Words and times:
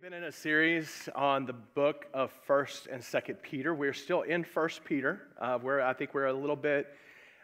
have 0.00 0.12
been 0.12 0.22
in 0.22 0.28
a 0.28 0.32
series 0.32 1.08
on 1.16 1.44
the 1.44 1.52
book 1.52 2.06
of 2.14 2.30
First 2.46 2.86
and 2.86 3.02
Second 3.02 3.42
Peter. 3.42 3.74
We're 3.74 3.92
still 3.92 4.22
in 4.22 4.44
First 4.44 4.84
Peter. 4.84 5.22
Uh, 5.40 5.58
where 5.58 5.82
I 5.84 5.92
think 5.92 6.14
we're 6.14 6.26
a 6.26 6.32
little 6.32 6.54
bit 6.54 6.94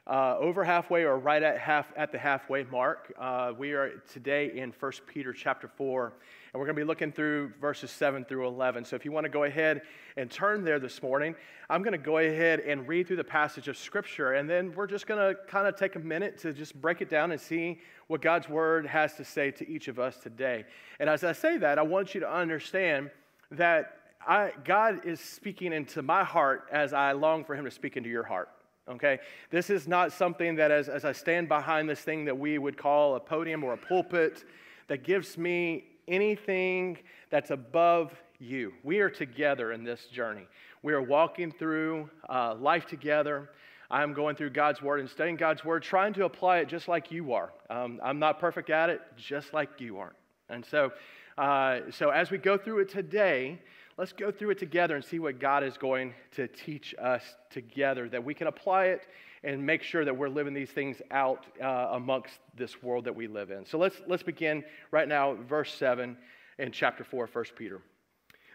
uh, 0.06 0.36
over 0.38 0.62
halfway, 0.64 1.04
or 1.04 1.18
right 1.18 1.42
at 1.42 1.58
half 1.58 1.86
at 1.96 2.12
the 2.12 2.18
halfway 2.18 2.64
mark. 2.64 3.12
Uh, 3.18 3.52
we 3.56 3.72
are 3.72 4.02
today 4.12 4.52
in 4.54 4.70
First 4.70 5.06
Peter 5.06 5.32
chapter 5.32 5.66
four, 5.66 6.12
and 6.52 6.60
we're 6.60 6.66
going 6.66 6.76
to 6.76 6.80
be 6.80 6.86
looking 6.86 7.10
through 7.10 7.52
verses 7.60 7.90
seven 7.90 8.24
through 8.24 8.46
eleven. 8.46 8.84
So 8.84 8.96
if 8.96 9.04
you 9.04 9.12
want 9.12 9.24
to 9.24 9.30
go 9.30 9.44
ahead 9.44 9.82
and 10.16 10.30
turn 10.30 10.62
there 10.62 10.78
this 10.78 11.02
morning, 11.02 11.34
I'm 11.70 11.82
going 11.82 11.92
to 11.92 11.98
go 11.98 12.18
ahead 12.18 12.60
and 12.60 12.86
read 12.86 13.06
through 13.06 13.16
the 13.16 13.24
passage 13.24 13.68
of 13.68 13.78
Scripture, 13.78 14.34
and 14.34 14.48
then 14.48 14.74
we're 14.74 14.86
just 14.86 15.06
going 15.06 15.20
to 15.20 15.40
kind 15.46 15.66
of 15.66 15.76
take 15.76 15.96
a 15.96 16.00
minute 16.00 16.38
to 16.38 16.52
just 16.52 16.78
break 16.80 17.00
it 17.00 17.08
down 17.08 17.32
and 17.32 17.40
see 17.40 17.80
what 18.08 18.20
God's 18.20 18.48
Word 18.48 18.86
has 18.86 19.14
to 19.14 19.24
say 19.24 19.50
to 19.52 19.68
each 19.68 19.88
of 19.88 19.98
us 19.98 20.18
today. 20.18 20.66
And 21.00 21.08
as 21.08 21.24
I 21.24 21.32
say 21.32 21.56
that, 21.58 21.78
I 21.78 21.82
want 21.82 22.14
you 22.14 22.20
to 22.20 22.30
understand 22.30 23.10
that 23.50 23.96
I, 24.26 24.52
God 24.64 25.06
is 25.06 25.20
speaking 25.20 25.72
into 25.72 26.02
my 26.02 26.24
heart 26.24 26.68
as 26.70 26.92
I 26.92 27.12
long 27.12 27.44
for 27.44 27.54
Him 27.54 27.64
to 27.64 27.70
speak 27.70 27.96
into 27.96 28.10
your 28.10 28.22
heart. 28.22 28.50
Okay? 28.88 29.18
This 29.50 29.70
is 29.70 29.88
not 29.88 30.12
something 30.12 30.56
that, 30.56 30.70
as, 30.70 30.88
as 30.88 31.04
I 31.04 31.12
stand 31.12 31.48
behind 31.48 31.88
this 31.88 32.00
thing 32.00 32.24
that 32.26 32.38
we 32.38 32.58
would 32.58 32.76
call 32.76 33.16
a 33.16 33.20
podium 33.20 33.64
or 33.64 33.72
a 33.72 33.78
pulpit, 33.78 34.44
that 34.88 35.02
gives 35.02 35.38
me 35.38 35.84
anything 36.06 36.98
that's 37.30 37.50
above 37.50 38.12
you. 38.38 38.72
We 38.82 39.00
are 39.00 39.10
together 39.10 39.72
in 39.72 39.84
this 39.84 40.06
journey. 40.06 40.46
We 40.82 40.92
are 40.92 41.02
walking 41.02 41.50
through 41.50 42.10
uh, 42.28 42.54
life 42.56 42.86
together. 42.86 43.50
I'm 43.90 44.12
going 44.12 44.36
through 44.36 44.50
God's 44.50 44.82
Word 44.82 45.00
and 45.00 45.08
studying 45.08 45.36
God's 45.36 45.64
Word, 45.64 45.82
trying 45.82 46.12
to 46.14 46.24
apply 46.24 46.58
it 46.58 46.68
just 46.68 46.88
like 46.88 47.10
you 47.10 47.32
are. 47.32 47.52
Um, 47.70 48.00
I'm 48.02 48.18
not 48.18 48.38
perfect 48.38 48.70
at 48.70 48.90
it, 48.90 49.00
just 49.16 49.54
like 49.54 49.80
you 49.80 49.98
aren't. 49.98 50.16
And 50.48 50.64
so, 50.64 50.92
uh, 51.38 51.80
so 51.90 52.10
as 52.10 52.30
we 52.30 52.38
go 52.38 52.58
through 52.58 52.80
it 52.80 52.88
today, 52.90 53.60
let's 53.96 54.12
go 54.12 54.30
through 54.30 54.50
it 54.50 54.58
together 54.58 54.96
and 54.96 55.04
see 55.04 55.18
what 55.18 55.38
God 55.38 55.62
is 55.62 55.76
going 55.76 56.14
to 56.32 56.48
teach 56.48 56.94
us 57.00 57.22
together, 57.50 58.08
that 58.08 58.24
we 58.24 58.34
can 58.34 58.46
apply 58.46 58.86
it 58.86 59.06
and 59.42 59.64
make 59.64 59.82
sure 59.82 60.04
that 60.04 60.16
we're 60.16 60.28
living 60.28 60.54
these 60.54 60.70
things 60.70 61.02
out 61.10 61.46
uh, 61.62 61.88
amongst 61.92 62.38
this 62.56 62.82
world 62.82 63.04
that 63.04 63.14
we 63.14 63.26
live 63.26 63.50
in. 63.50 63.66
So 63.66 63.78
let's, 63.78 64.00
let's 64.06 64.22
begin 64.22 64.64
right 64.90 65.06
now, 65.06 65.34
verse 65.34 65.72
7 65.74 66.16
in 66.58 66.72
chapter 66.72 67.04
4 67.04 67.24
of 67.24 67.34
1 67.34 67.44
Peter. 67.56 67.82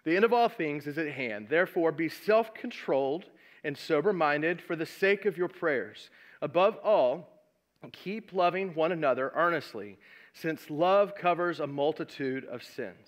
The 0.03 0.15
end 0.15 0.25
of 0.25 0.33
all 0.33 0.49
things 0.49 0.87
is 0.87 0.97
at 0.97 1.11
hand. 1.11 1.47
Therefore, 1.49 1.91
be 1.91 2.09
self 2.09 2.53
controlled 2.53 3.25
and 3.63 3.77
sober 3.77 4.13
minded 4.13 4.61
for 4.61 4.75
the 4.75 4.85
sake 4.85 5.25
of 5.25 5.37
your 5.37 5.49
prayers. 5.49 6.09
Above 6.41 6.77
all, 6.83 7.43
keep 7.91 8.33
loving 8.33 8.73
one 8.73 8.91
another 8.91 9.31
earnestly, 9.35 9.97
since 10.33 10.69
love 10.69 11.15
covers 11.15 11.59
a 11.59 11.67
multitude 11.67 12.45
of 12.45 12.63
sins. 12.63 13.07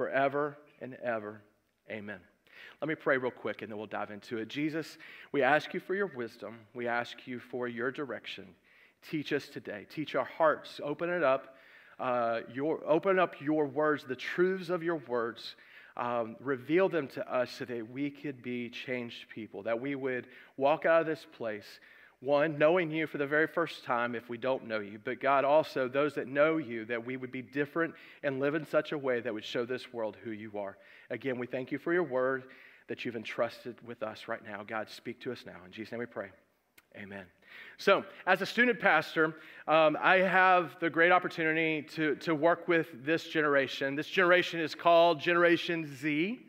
forever 0.00 0.56
and 0.80 0.94
ever. 1.02 1.42
Amen. 1.90 2.20
Let 2.80 2.88
me 2.88 2.94
pray 2.94 3.18
real 3.18 3.30
quick 3.30 3.60
and 3.60 3.70
then 3.70 3.76
we'll 3.76 3.86
dive 3.86 4.10
into 4.10 4.38
it. 4.38 4.48
Jesus, 4.48 4.96
we 5.30 5.42
ask 5.42 5.74
you 5.74 5.80
for 5.80 5.94
your 5.94 6.06
wisdom. 6.06 6.56
We 6.72 6.88
ask 6.88 7.26
you 7.26 7.38
for 7.38 7.68
your 7.68 7.90
direction. 7.90 8.46
Teach 9.10 9.30
us 9.34 9.46
today. 9.46 9.86
Teach 9.90 10.14
our 10.14 10.24
hearts. 10.24 10.80
Open 10.82 11.10
it 11.10 11.22
up. 11.22 11.58
Uh, 11.98 12.40
your, 12.50 12.80
open 12.86 13.18
up 13.18 13.42
your 13.42 13.66
words, 13.66 14.04
the 14.04 14.16
truths 14.16 14.70
of 14.70 14.82
your 14.82 15.02
words 15.06 15.54
um, 15.98 16.34
reveal 16.40 16.88
them 16.88 17.06
to 17.08 17.30
us 17.30 17.50
so 17.50 17.66
that 17.66 17.90
we 17.90 18.08
could 18.08 18.42
be 18.42 18.70
changed 18.70 19.28
people, 19.28 19.62
that 19.64 19.78
we 19.78 19.96
would 19.96 20.28
walk 20.56 20.86
out 20.86 21.02
of 21.02 21.06
this 21.06 21.26
place, 21.36 21.78
one, 22.20 22.58
knowing 22.58 22.90
you 22.90 23.06
for 23.06 23.16
the 23.16 23.26
very 23.26 23.46
first 23.46 23.82
time 23.84 24.14
if 24.14 24.28
we 24.28 24.36
don't 24.36 24.66
know 24.66 24.80
you, 24.80 25.00
but 25.02 25.20
God, 25.20 25.44
also 25.44 25.88
those 25.88 26.14
that 26.14 26.28
know 26.28 26.58
you, 26.58 26.84
that 26.84 27.04
we 27.04 27.16
would 27.16 27.32
be 27.32 27.40
different 27.40 27.94
and 28.22 28.40
live 28.40 28.54
in 28.54 28.66
such 28.66 28.92
a 28.92 28.98
way 28.98 29.20
that 29.20 29.32
would 29.32 29.44
show 29.44 29.64
this 29.64 29.92
world 29.92 30.16
who 30.22 30.30
you 30.30 30.50
are. 30.58 30.76
Again, 31.08 31.38
we 31.38 31.46
thank 31.46 31.72
you 31.72 31.78
for 31.78 31.94
your 31.94 32.02
word 32.02 32.44
that 32.88 33.04
you've 33.04 33.16
entrusted 33.16 33.76
with 33.86 34.02
us 34.02 34.28
right 34.28 34.44
now. 34.44 34.62
God, 34.66 34.90
speak 34.90 35.18
to 35.20 35.32
us 35.32 35.44
now. 35.46 35.56
In 35.64 35.72
Jesus' 35.72 35.92
name 35.92 36.00
we 36.00 36.06
pray. 36.06 36.28
Amen. 36.96 37.24
So, 37.78 38.04
as 38.26 38.42
a 38.42 38.46
student 38.46 38.80
pastor, 38.80 39.36
um, 39.66 39.96
I 40.00 40.16
have 40.16 40.76
the 40.80 40.90
great 40.90 41.12
opportunity 41.12 41.82
to, 41.94 42.16
to 42.16 42.34
work 42.34 42.68
with 42.68 42.88
this 43.04 43.28
generation. 43.28 43.94
This 43.94 44.08
generation 44.08 44.60
is 44.60 44.74
called 44.74 45.20
Generation 45.20 45.88
Z, 45.96 46.40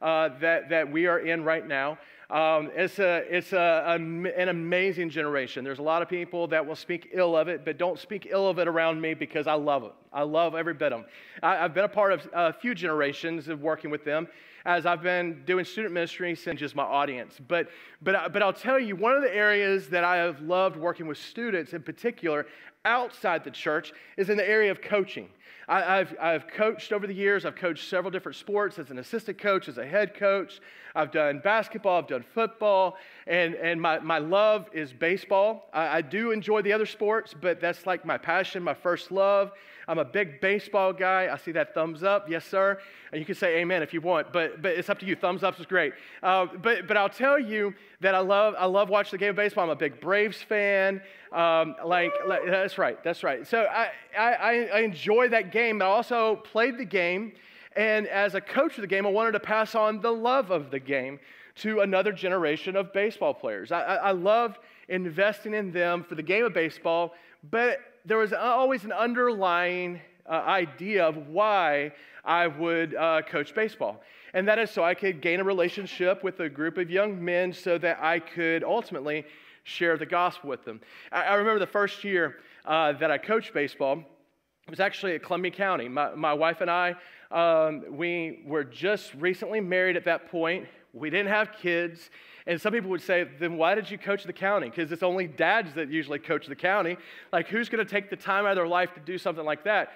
uh, 0.00 0.30
that, 0.40 0.68
that 0.70 0.90
we 0.90 1.06
are 1.06 1.18
in 1.18 1.44
right 1.44 1.66
now. 1.66 1.98
Um, 2.30 2.70
it's 2.74 2.98
a, 2.98 3.24
it's 3.34 3.54
a, 3.54 3.84
a, 3.86 3.94
an 3.94 4.48
amazing 4.50 5.08
generation. 5.08 5.64
There's 5.64 5.78
a 5.78 5.82
lot 5.82 6.02
of 6.02 6.10
people 6.10 6.46
that 6.48 6.66
will 6.66 6.76
speak 6.76 7.08
ill 7.12 7.34
of 7.34 7.48
it, 7.48 7.64
but 7.64 7.78
don't 7.78 7.98
speak 7.98 8.28
ill 8.30 8.48
of 8.48 8.58
it 8.58 8.68
around 8.68 9.00
me 9.00 9.14
because 9.14 9.46
I 9.46 9.54
love 9.54 9.84
it. 9.84 9.92
I 10.12 10.22
love 10.22 10.54
every 10.54 10.74
bit 10.74 10.92
of 10.92 11.00
them. 11.00 11.10
I, 11.42 11.56
have 11.56 11.72
been 11.72 11.84
a 11.84 11.88
part 11.88 12.12
of 12.12 12.28
a 12.34 12.52
few 12.52 12.74
generations 12.74 13.48
of 13.48 13.62
working 13.62 13.90
with 13.90 14.04
them 14.04 14.28
as 14.66 14.84
I've 14.84 15.02
been 15.02 15.42
doing 15.46 15.64
student 15.64 15.94
ministry 15.94 16.34
since 16.34 16.60
just 16.60 16.76
my 16.76 16.82
audience. 16.82 17.38
But, 17.48 17.70
but, 18.02 18.30
but 18.30 18.42
I'll 18.42 18.52
tell 18.52 18.78
you, 18.78 18.94
one 18.94 19.14
of 19.14 19.22
the 19.22 19.34
areas 19.34 19.88
that 19.88 20.04
I 20.04 20.16
have 20.16 20.42
loved 20.42 20.76
working 20.76 21.06
with 21.06 21.16
students 21.16 21.72
in 21.72 21.82
particular 21.82 22.46
outside 22.88 23.44
the 23.44 23.50
church 23.50 23.92
is 24.16 24.30
in 24.30 24.36
the 24.36 24.48
area 24.48 24.70
of 24.70 24.80
coaching. 24.80 25.28
I, 25.68 25.98
have 25.98 26.16
I've 26.18 26.48
coached 26.48 26.92
over 26.92 27.06
the 27.06 27.12
years. 27.14 27.44
I've 27.44 27.54
coached 27.54 27.90
several 27.90 28.10
different 28.10 28.36
sports 28.36 28.78
as 28.78 28.90
an 28.90 28.98
assistant 28.98 29.36
coach, 29.36 29.68
as 29.68 29.76
a 29.76 29.86
head 29.86 30.14
coach. 30.14 30.60
I've 30.94 31.12
done 31.12 31.40
basketball, 31.40 31.98
I've 31.98 32.08
done 32.08 32.24
football, 32.34 32.96
and, 33.26 33.54
and 33.54 33.80
my, 33.80 33.98
my 33.98 34.18
love 34.18 34.68
is 34.72 34.94
baseball. 34.94 35.68
I, 35.74 35.98
I 35.98 36.00
do 36.00 36.30
enjoy 36.30 36.62
the 36.62 36.72
other 36.72 36.86
sports, 36.86 37.34
but 37.38 37.60
that's 37.60 37.86
like 37.86 38.06
my 38.06 38.16
passion, 38.16 38.62
my 38.62 38.72
first 38.72 39.12
love. 39.12 39.52
I'm 39.88 39.98
a 39.98 40.04
big 40.04 40.40
baseball 40.40 40.92
guy. 40.92 41.28
I 41.32 41.38
see 41.38 41.50
that 41.52 41.72
thumbs 41.72 42.02
up. 42.02 42.28
Yes, 42.28 42.44
sir. 42.44 42.78
And 43.10 43.18
you 43.18 43.24
can 43.24 43.34
say 43.34 43.56
amen 43.60 43.82
if 43.82 43.94
you 43.94 44.02
want, 44.02 44.32
but, 44.34 44.60
but 44.60 44.72
it's 44.72 44.90
up 44.90 44.98
to 44.98 45.06
you. 45.06 45.16
Thumbs 45.16 45.42
up 45.42 45.58
is 45.58 45.64
great. 45.64 45.94
Uh, 46.22 46.46
but, 46.62 46.86
but 46.86 46.98
I'll 46.98 47.08
tell 47.08 47.38
you 47.38 47.74
that 48.00 48.14
I 48.14 48.18
love, 48.18 48.54
I 48.58 48.66
love 48.66 48.90
watching 48.90 49.12
the 49.12 49.18
game 49.18 49.30
of 49.30 49.36
baseball. 49.36 49.64
I'm 49.64 49.70
a 49.70 49.76
big 49.76 49.98
Braves 49.98 50.42
fan. 50.42 51.00
Um, 51.32 51.74
like, 51.84 52.12
like, 52.26 52.42
that's 52.46 52.76
right. 52.76 53.02
That's 53.02 53.24
right. 53.24 53.46
So 53.46 53.64
I, 53.64 53.90
I, 54.16 54.68
I 54.74 54.80
enjoy 54.80 55.30
that 55.30 55.52
game. 55.52 55.80
I 55.80 55.86
also 55.86 56.36
played 56.36 56.76
the 56.76 56.84
game. 56.84 57.32
And 57.74 58.06
as 58.08 58.34
a 58.34 58.40
coach 58.42 58.76
of 58.76 58.82
the 58.82 58.86
game, 58.86 59.06
I 59.06 59.10
wanted 59.10 59.32
to 59.32 59.40
pass 59.40 59.74
on 59.74 60.00
the 60.02 60.12
love 60.12 60.50
of 60.50 60.70
the 60.70 60.78
game 60.78 61.18
to 61.56 61.80
another 61.80 62.12
generation 62.12 62.76
of 62.76 62.92
baseball 62.92 63.32
players. 63.32 63.72
I, 63.72 63.80
I, 63.80 64.12
I 64.12 64.48
investing 64.88 65.54
in 65.54 65.72
them 65.72 66.02
for 66.02 66.14
the 66.14 66.22
game 66.22 66.44
of 66.44 66.52
baseball, 66.52 67.14
but 67.50 67.78
there 68.04 68.18
was 68.18 68.32
always 68.32 68.84
an 68.84 68.92
underlying 68.92 70.00
uh, 70.26 70.32
idea 70.32 71.06
of 71.06 71.28
why 71.28 71.92
I 72.24 72.46
would 72.46 72.94
uh, 72.94 73.22
coach 73.22 73.54
baseball. 73.54 74.02
And 74.34 74.46
that 74.48 74.58
is 74.58 74.70
so 74.70 74.84
I 74.84 74.94
could 74.94 75.20
gain 75.20 75.40
a 75.40 75.44
relationship 75.44 76.22
with 76.22 76.40
a 76.40 76.48
group 76.48 76.76
of 76.76 76.90
young 76.90 77.22
men 77.24 77.52
so 77.52 77.78
that 77.78 77.98
I 78.02 78.18
could 78.18 78.62
ultimately 78.62 79.24
share 79.64 79.96
the 79.96 80.06
gospel 80.06 80.50
with 80.50 80.64
them. 80.64 80.80
I, 81.10 81.22
I 81.22 81.34
remember 81.34 81.58
the 81.58 81.66
first 81.66 82.04
year 82.04 82.36
uh, 82.64 82.92
that 82.92 83.10
I 83.10 83.18
coached 83.18 83.54
baseball, 83.54 83.98
it 83.98 84.70
was 84.70 84.80
actually 84.80 85.14
at 85.14 85.22
Columbia 85.22 85.50
County. 85.50 85.88
My, 85.88 86.14
my 86.14 86.34
wife 86.34 86.60
and 86.60 86.70
I, 86.70 86.94
um, 87.30 87.84
we 87.90 88.42
were 88.44 88.64
just 88.64 89.14
recently 89.14 89.60
married 89.60 89.96
at 89.96 90.04
that 90.04 90.30
point. 90.30 90.66
We 90.98 91.10
didn't 91.10 91.30
have 91.30 91.52
kids. 91.52 92.10
And 92.46 92.60
some 92.60 92.72
people 92.72 92.90
would 92.90 93.02
say, 93.02 93.26
then 93.38 93.56
why 93.56 93.74
did 93.74 93.90
you 93.90 93.98
coach 93.98 94.24
the 94.24 94.32
county? 94.32 94.70
Because 94.70 94.90
it's 94.90 95.02
only 95.02 95.26
dads 95.26 95.74
that 95.74 95.90
usually 95.90 96.18
coach 96.18 96.46
the 96.46 96.56
county. 96.56 96.96
Like, 97.32 97.48
who's 97.48 97.68
going 97.68 97.84
to 97.84 97.90
take 97.90 98.10
the 98.10 98.16
time 98.16 98.46
out 98.46 98.52
of 98.52 98.56
their 98.56 98.66
life 98.66 98.94
to 98.94 99.00
do 99.00 99.18
something 99.18 99.44
like 99.44 99.64
that? 99.64 99.92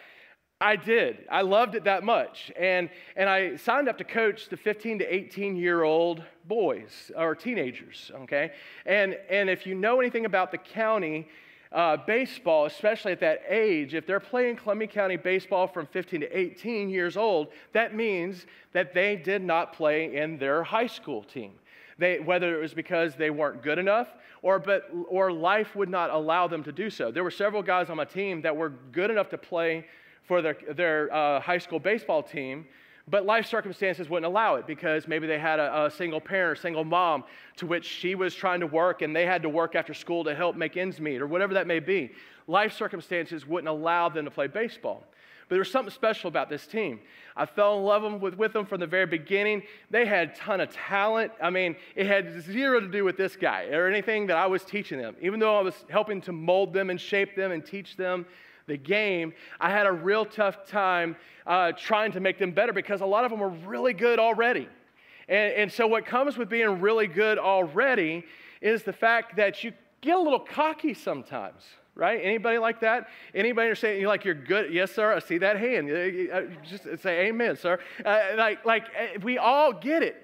I 0.61 0.77
did. 0.77 1.25
I 1.29 1.43
loved 1.43 1.75
it 1.75 1.85
that 1.85 2.05
much. 2.05 2.53
And, 2.57 2.89
and 3.17 3.29
I 3.29 3.57
signed 3.57 3.89
up 3.89 3.99
to 3.99 4.05
coach 4.05 4.49
the 4.49 4.57
15 4.57 5.01
to 5.01 5.15
18 5.15 5.57
year 5.57 5.83
old 5.83 6.23
boys 6.45 7.11
or 7.17 7.35
teenagers, 7.35 8.13
okay? 8.15 8.53
And, 8.87 9.19
and 9.29 9.51
if 9.51 9.67
you 9.67 9.75
know 9.75 9.99
anything 9.99 10.25
about 10.25 10.53
the 10.53 10.59
county, 10.59 11.27
uh, 11.73 11.97
baseball, 11.97 12.67
especially 12.67 13.13
at 13.13 13.21
that 13.21 13.43
age, 13.49 13.95
if 13.95 14.07
they're 14.07 14.21
playing 14.21 14.57
Columbia 14.57 14.89
County 14.89 15.17
baseball 15.17 15.67
from 15.67 15.87
15 15.87 16.21
to 16.21 16.39
18 16.39 16.91
years 16.91 17.17
old, 17.17 17.49
that 17.73 17.95
means 17.95 18.47
that 18.73 18.93
they 18.93 19.17
did 19.17 19.43
not 19.43 19.73
play 19.73 20.17
in 20.17 20.39
their 20.39 20.63
high 20.63 20.87
school 20.87 21.23
team. 21.23 21.53
They, 21.99 22.21
whether 22.21 22.57
it 22.57 22.61
was 22.61 22.75
because 22.75 23.15
they 23.17 23.31
weren't 23.31 23.63
good 23.63 23.79
enough 23.79 24.09
or, 24.43 24.59
but, 24.59 24.91
or 25.09 25.33
life 25.33 25.77
would 25.77 25.89
not 25.89 26.11
allow 26.11 26.49
them 26.49 26.63
to 26.65 26.73
do 26.73 26.91
so. 26.91 27.11
There 27.11 27.25
were 27.25 27.31
several 27.31 27.63
guys 27.63 27.91
on 27.91 27.97
my 27.97 28.05
team 28.05 28.43
that 28.43 28.57
were 28.57 28.71
good 28.71 29.11
enough 29.11 29.29
to 29.31 29.39
play 29.39 29.87
for 30.25 30.43
their, 30.43 30.57
their 30.75 31.13
uh, 31.13 31.41
high 31.41 31.59
school 31.59 31.79
baseball 31.79 32.23
team, 32.23 32.67
But 33.09 33.27
life 33.27 33.47
circumstances 33.47 34.09
wouldn't 34.09 34.27
allow 34.27 34.55
it 34.57 34.67
because 34.67 35.09
maybe 35.09 35.27
they 35.27 35.39
had 35.39 35.59
a, 35.59 35.87
a 35.87 35.91
single 35.91 36.21
parent 36.21 36.59
or 36.59 36.61
single 36.61 36.85
mom 36.85 37.25
to 37.57 37.67
which 37.67 37.85
she 37.85 38.15
was 38.15 38.35
trying 38.35 38.61
to 38.61 38.67
work 38.67 39.03
and 39.03 39.15
they 39.15 39.27
had 39.27 39.43
to 39.43 39.49
work 39.49 39.75
after 39.75 39.93
school 39.93 40.25
to 40.25 40.35
help 40.35 40.57
make 40.57 40.77
ends 40.77 41.01
meet 41.01 41.21
or 41.21 41.27
whatever 41.27 41.55
that 41.55 41.67
may 41.67 41.81
be. 41.81 42.13
Life 42.47 42.73
circumstances 42.73 43.47
wouldn't 43.47 43.69
allow 43.69 44.09
them 44.09 44.25
to 44.25 44.31
play 44.31 44.47
baseball. 44.47 45.05
But 45.49 45.57
there 45.57 45.61
was 45.61 45.71
something 45.71 45.93
special 45.93 46.29
about 46.29 46.49
this 46.49 46.67
team. 46.67 47.01
I 47.37 47.45
fell 47.45 47.77
in 47.77 47.85
love 47.85 48.23
with, 48.23 48.35
with 48.35 48.53
them 48.53 48.65
from 48.65 48.81
the 48.81 48.87
very 48.87 49.07
beginning. 49.07 49.65
They 49.91 50.07
had 50.07 50.31
a 50.31 50.35
ton 50.35 50.61
of 50.61 50.73
talent. 50.73 51.33
I 51.43 51.51
mean, 51.51 51.77
it 51.97 52.07
had 52.07 52.43
zero 52.43 52.81
to 52.81 52.89
do 52.89 53.05
with 53.05 53.17
this 53.17 53.37
guy 53.37 53.67
or 53.67 53.89
anything 53.89 54.29
that 54.29 54.37
I 54.37 54.47
was 54.47 54.65
teaching 54.65 54.99
them. 54.99 55.17
Even 55.21 55.41
though 55.41 55.59
I 55.59 55.63
was 55.63 55.75
helping 55.91 56.21
to 56.23 56.33
mold 56.33 56.73
them 56.73 56.89
and 56.89 57.01
shape 57.01 57.35
them 57.35 57.53
and 57.53 57.67
teach 57.67 57.97
them 57.97 58.27
the 58.67 58.77
game, 58.77 59.33
I 59.61 59.71
had 59.71 59.87
a 59.87 59.93
real 59.93 60.25
tough 60.25 60.67
time 60.67 61.17
uh, 61.47 61.73
trying 61.73 62.13
to 62.13 62.21
make 62.21 62.39
them 62.39 62.53
better 62.53 62.73
because 62.73 63.01
a 63.01 63.07
lot 63.07 63.25
of 63.25 63.31
them 63.31 63.41
were 63.41 63.49
really 63.49 63.93
good 63.93 64.19
already. 64.19 64.69
And, 65.29 65.53
and 65.55 65.73
so, 65.73 65.87
what 65.87 66.07
comes 66.07 66.37
with 66.37 66.49
being 66.49 66.81
really 66.81 67.07
good 67.07 67.39
already 67.39 68.25
is 68.61 68.83
the 68.83 68.93
fact 68.93 69.37
that 69.37 69.65
you 69.65 69.73
get 70.01 70.17
a 70.17 70.21
little 70.21 70.41
cocky 70.41 70.95
sometimes 70.95 71.63
right? 71.95 72.21
Anybody 72.23 72.59
like 72.59 72.81
that? 72.81 73.09
Anybody 73.35 73.67
understand? 73.67 74.01
You 74.01 74.09
like 74.09 74.25
you're 74.25 74.35
good? 74.35 74.73
Yes, 74.73 74.93
sir. 74.93 75.13
I 75.13 75.19
see 75.19 75.39
that 75.39 75.59
hand. 75.59 75.91
Uh, 75.91 76.43
just 76.67 77.03
say 77.03 77.27
amen, 77.27 77.57
sir. 77.57 77.79
Uh, 78.05 78.21
like, 78.37 78.65
like 78.65 78.85
uh, 78.85 79.21
we 79.23 79.39
all 79.39 79.73
get 79.73 80.03
it. 80.03 80.17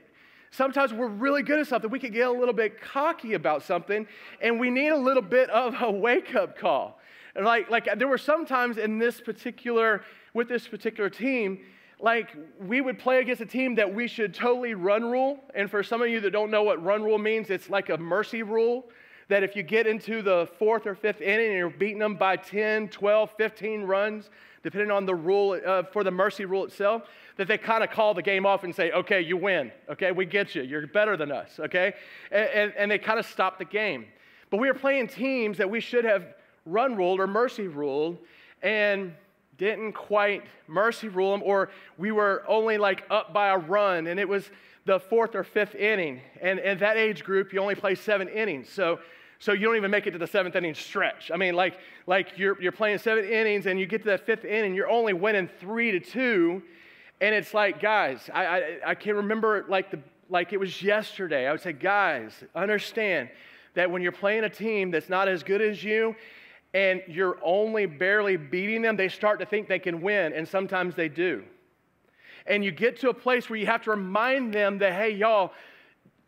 Sometimes 0.50 0.94
we're 0.94 1.08
really 1.08 1.42
good 1.42 1.60
at 1.60 1.66
something. 1.66 1.90
We 1.90 1.98
can 1.98 2.12
get 2.12 2.26
a 2.26 2.32
little 2.32 2.54
bit 2.54 2.80
cocky 2.80 3.34
about 3.34 3.62
something, 3.62 4.06
and 4.40 4.58
we 4.58 4.70
need 4.70 4.88
a 4.88 4.96
little 4.96 5.22
bit 5.22 5.50
of 5.50 5.74
a 5.82 5.90
wake-up 5.90 6.58
call. 6.58 6.97
Like, 7.40 7.70
like 7.70 7.88
there 7.98 8.08
were 8.08 8.18
some 8.18 8.46
times 8.46 8.78
in 8.78 8.98
this 8.98 9.20
particular, 9.20 10.02
with 10.34 10.48
this 10.48 10.66
particular 10.66 11.10
team, 11.10 11.60
like 12.00 12.28
we 12.60 12.80
would 12.80 12.98
play 12.98 13.20
against 13.20 13.42
a 13.42 13.46
team 13.46 13.74
that 13.76 13.92
we 13.92 14.06
should 14.06 14.34
totally 14.34 14.74
run 14.74 15.04
rule. 15.04 15.40
And 15.54 15.70
for 15.70 15.82
some 15.82 16.02
of 16.02 16.08
you 16.08 16.20
that 16.20 16.30
don't 16.30 16.50
know 16.50 16.62
what 16.62 16.82
run 16.82 17.02
rule 17.02 17.18
means, 17.18 17.50
it's 17.50 17.70
like 17.70 17.88
a 17.88 17.98
mercy 17.98 18.42
rule 18.42 18.86
that 19.28 19.42
if 19.42 19.54
you 19.54 19.62
get 19.62 19.86
into 19.86 20.22
the 20.22 20.48
fourth 20.58 20.86
or 20.86 20.94
fifth 20.94 21.20
inning 21.20 21.48
and 21.48 21.56
you're 21.56 21.70
beating 21.70 21.98
them 21.98 22.16
by 22.16 22.36
10, 22.36 22.88
12, 22.88 23.30
15 23.36 23.82
runs, 23.82 24.30
depending 24.62 24.90
on 24.90 25.04
the 25.04 25.14
rule 25.14 25.60
uh, 25.66 25.82
for 25.92 26.02
the 26.02 26.10
mercy 26.10 26.44
rule 26.44 26.64
itself, 26.64 27.02
that 27.36 27.46
they 27.46 27.58
kind 27.58 27.84
of 27.84 27.90
call 27.90 28.14
the 28.14 28.22
game 28.22 28.46
off 28.46 28.64
and 28.64 28.74
say, 28.74 28.90
okay, 28.90 29.20
you 29.20 29.36
win. 29.36 29.70
Okay, 29.88 30.12
we 30.12 30.24
get 30.24 30.54
you. 30.54 30.62
You're 30.62 30.86
better 30.86 31.16
than 31.16 31.30
us. 31.30 31.60
Okay? 31.60 31.92
And, 32.30 32.48
and, 32.48 32.72
and 32.76 32.90
they 32.90 32.98
kind 32.98 33.18
of 33.18 33.26
stop 33.26 33.58
the 33.58 33.64
game. 33.64 34.06
But 34.50 34.58
we 34.58 34.68
were 34.68 34.78
playing 34.78 35.08
teams 35.08 35.58
that 35.58 35.68
we 35.68 35.80
should 35.80 36.04
have 36.04 36.34
run 36.68 36.96
ruled 36.96 37.20
or 37.20 37.26
mercy 37.26 37.66
ruled 37.66 38.18
and 38.62 39.12
didn't 39.56 39.92
quite 39.92 40.44
mercy 40.68 41.08
rule 41.08 41.32
them, 41.32 41.42
or 41.44 41.70
we 41.96 42.12
were 42.12 42.44
only 42.46 42.78
like 42.78 43.04
up 43.10 43.32
by 43.32 43.48
a 43.48 43.58
run 43.58 44.06
and 44.06 44.20
it 44.20 44.28
was 44.28 44.50
the 44.84 45.00
fourth 45.00 45.34
or 45.34 45.44
fifth 45.44 45.74
inning. 45.74 46.20
And 46.40 46.60
at 46.60 46.78
that 46.78 46.96
age 46.96 47.24
group, 47.24 47.52
you 47.52 47.60
only 47.60 47.74
play 47.74 47.94
seven 47.94 48.28
innings. 48.28 48.70
So 48.70 49.00
so 49.40 49.52
you 49.52 49.66
don't 49.66 49.76
even 49.76 49.90
make 49.90 50.06
it 50.06 50.10
to 50.12 50.18
the 50.18 50.26
seventh 50.26 50.56
inning 50.56 50.74
stretch. 50.74 51.30
I 51.32 51.36
mean, 51.36 51.54
like, 51.54 51.78
like 52.06 52.36
you're, 52.36 52.60
you're 52.60 52.72
playing 52.72 52.98
seven 52.98 53.24
innings 53.24 53.66
and 53.66 53.78
you 53.78 53.86
get 53.86 54.02
to 54.02 54.08
that 54.08 54.26
fifth 54.26 54.44
inning, 54.44 54.74
you're 54.74 54.90
only 54.90 55.12
winning 55.12 55.48
three 55.60 55.92
to 55.92 56.00
two. 56.00 56.62
And 57.20 57.34
it's 57.34 57.54
like, 57.54 57.80
guys, 57.80 58.28
I, 58.32 58.46
I, 58.46 58.78
I 58.86 58.94
can 58.94 59.16
remember 59.16 59.64
like, 59.68 59.92
the, 59.92 60.00
like 60.28 60.52
it 60.52 60.58
was 60.58 60.82
yesterday. 60.82 61.46
I 61.46 61.52
would 61.52 61.60
say, 61.60 61.72
guys, 61.72 62.32
understand 62.54 63.28
that 63.74 63.90
when 63.90 64.02
you're 64.02 64.10
playing 64.10 64.42
a 64.42 64.50
team 64.50 64.90
that's 64.90 65.08
not 65.08 65.28
as 65.28 65.44
good 65.44 65.62
as 65.62 65.84
you 65.84 66.16
and 66.74 67.02
you're 67.06 67.38
only 67.42 67.86
barely 67.86 68.36
beating 68.36 68.82
them, 68.82 68.96
they 68.96 69.08
start 69.08 69.40
to 69.40 69.46
think 69.46 69.68
they 69.68 69.78
can 69.78 70.00
win, 70.00 70.32
and 70.32 70.46
sometimes 70.46 70.94
they 70.94 71.08
do. 71.08 71.42
And 72.46 72.64
you 72.64 72.70
get 72.70 73.00
to 73.00 73.10
a 73.10 73.14
place 73.14 73.48
where 73.48 73.58
you 73.58 73.66
have 73.66 73.82
to 73.82 73.90
remind 73.90 74.52
them 74.52 74.78
that, 74.78 74.92
hey, 74.92 75.10
y'all, 75.10 75.52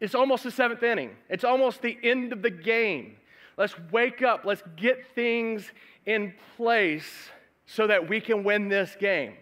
it's 0.01 0.15
almost 0.15 0.45
the 0.45 0.51
seventh 0.51 0.83
inning, 0.83 1.11
it's 1.29 1.45
almost 1.45 1.83
the 1.83 1.99
end 2.03 2.33
of 2.33 2.43
the 2.43 2.51
game. 2.51 3.17
Let's 3.57 3.75
wake 3.91 4.23
up, 4.23 4.45
let's 4.45 4.63
get 4.77 5.15
things 5.15 5.71
in 6.07 6.33
place 6.57 7.29
so 7.67 7.87
that 7.87 8.09
we 8.09 8.21
can 8.21 8.43
win 8.43 8.69
this 8.69 8.97
game. 8.99 9.35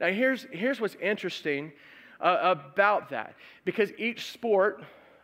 Now, 0.00 0.08
here's, 0.08 0.46
here's 0.50 0.80
what's 0.80 0.96
interesting 0.96 1.72
uh, 2.20 2.38
about 2.42 3.10
that 3.10 3.34
because 3.64 3.92
each 3.98 4.32
sport, 4.32 4.82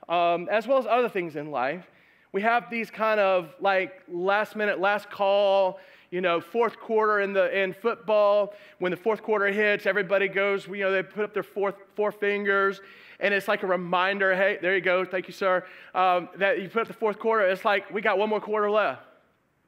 um, 0.09 0.49
as 0.51 0.67
well 0.67 0.79
as 0.79 0.87
other 0.87 1.09
things 1.09 1.37
in 1.37 1.51
life, 1.51 1.87
we 2.33 2.43
have 2.43 2.71
these 2.71 2.91
kind 2.91 3.21
of 3.21 3.55
like 3.61 4.03
last 4.09 4.57
minute, 4.57 4.81
last 4.81 5.11
call, 5.11 5.79
you 6.11 6.21
know, 6.21 6.41
fourth 6.41 6.79
quarter 6.79 7.21
in 7.21 7.33
the 7.33 7.57
in 7.57 7.73
football. 7.73 8.55
When 8.79 8.91
the 8.91 8.97
fourth 8.97 9.23
quarter 9.23 9.47
hits, 9.47 9.87
everybody 9.87 10.29
goes, 10.29 10.67
you 10.67 10.79
know, 10.79 10.93
they 10.93 11.03
put 11.03 11.25
up 11.25 11.35
their 11.35 11.43
fourth, 11.43 11.77
four 11.95 12.13
fingers 12.13 12.81
and 13.21 13.35
it's 13.35 13.49
like 13.49 13.63
a 13.63 13.67
reminder 13.67 14.35
hey, 14.35 14.59
there 14.61 14.75
you 14.75 14.81
go, 14.81 15.05
thank 15.05 15.27
you, 15.27 15.35
sir, 15.35 15.65
um, 15.95 16.29
that 16.37 16.61
you 16.61 16.69
put 16.69 16.83
up 16.83 16.89
the 16.89 16.95
fourth 16.95 17.19
quarter. 17.19 17.47
It's 17.47 17.65
like 17.65 17.91
we 17.91 18.01
got 18.01 18.19
one 18.19 18.29
more 18.29 18.41
quarter 18.41 18.71
left. 18.71 19.03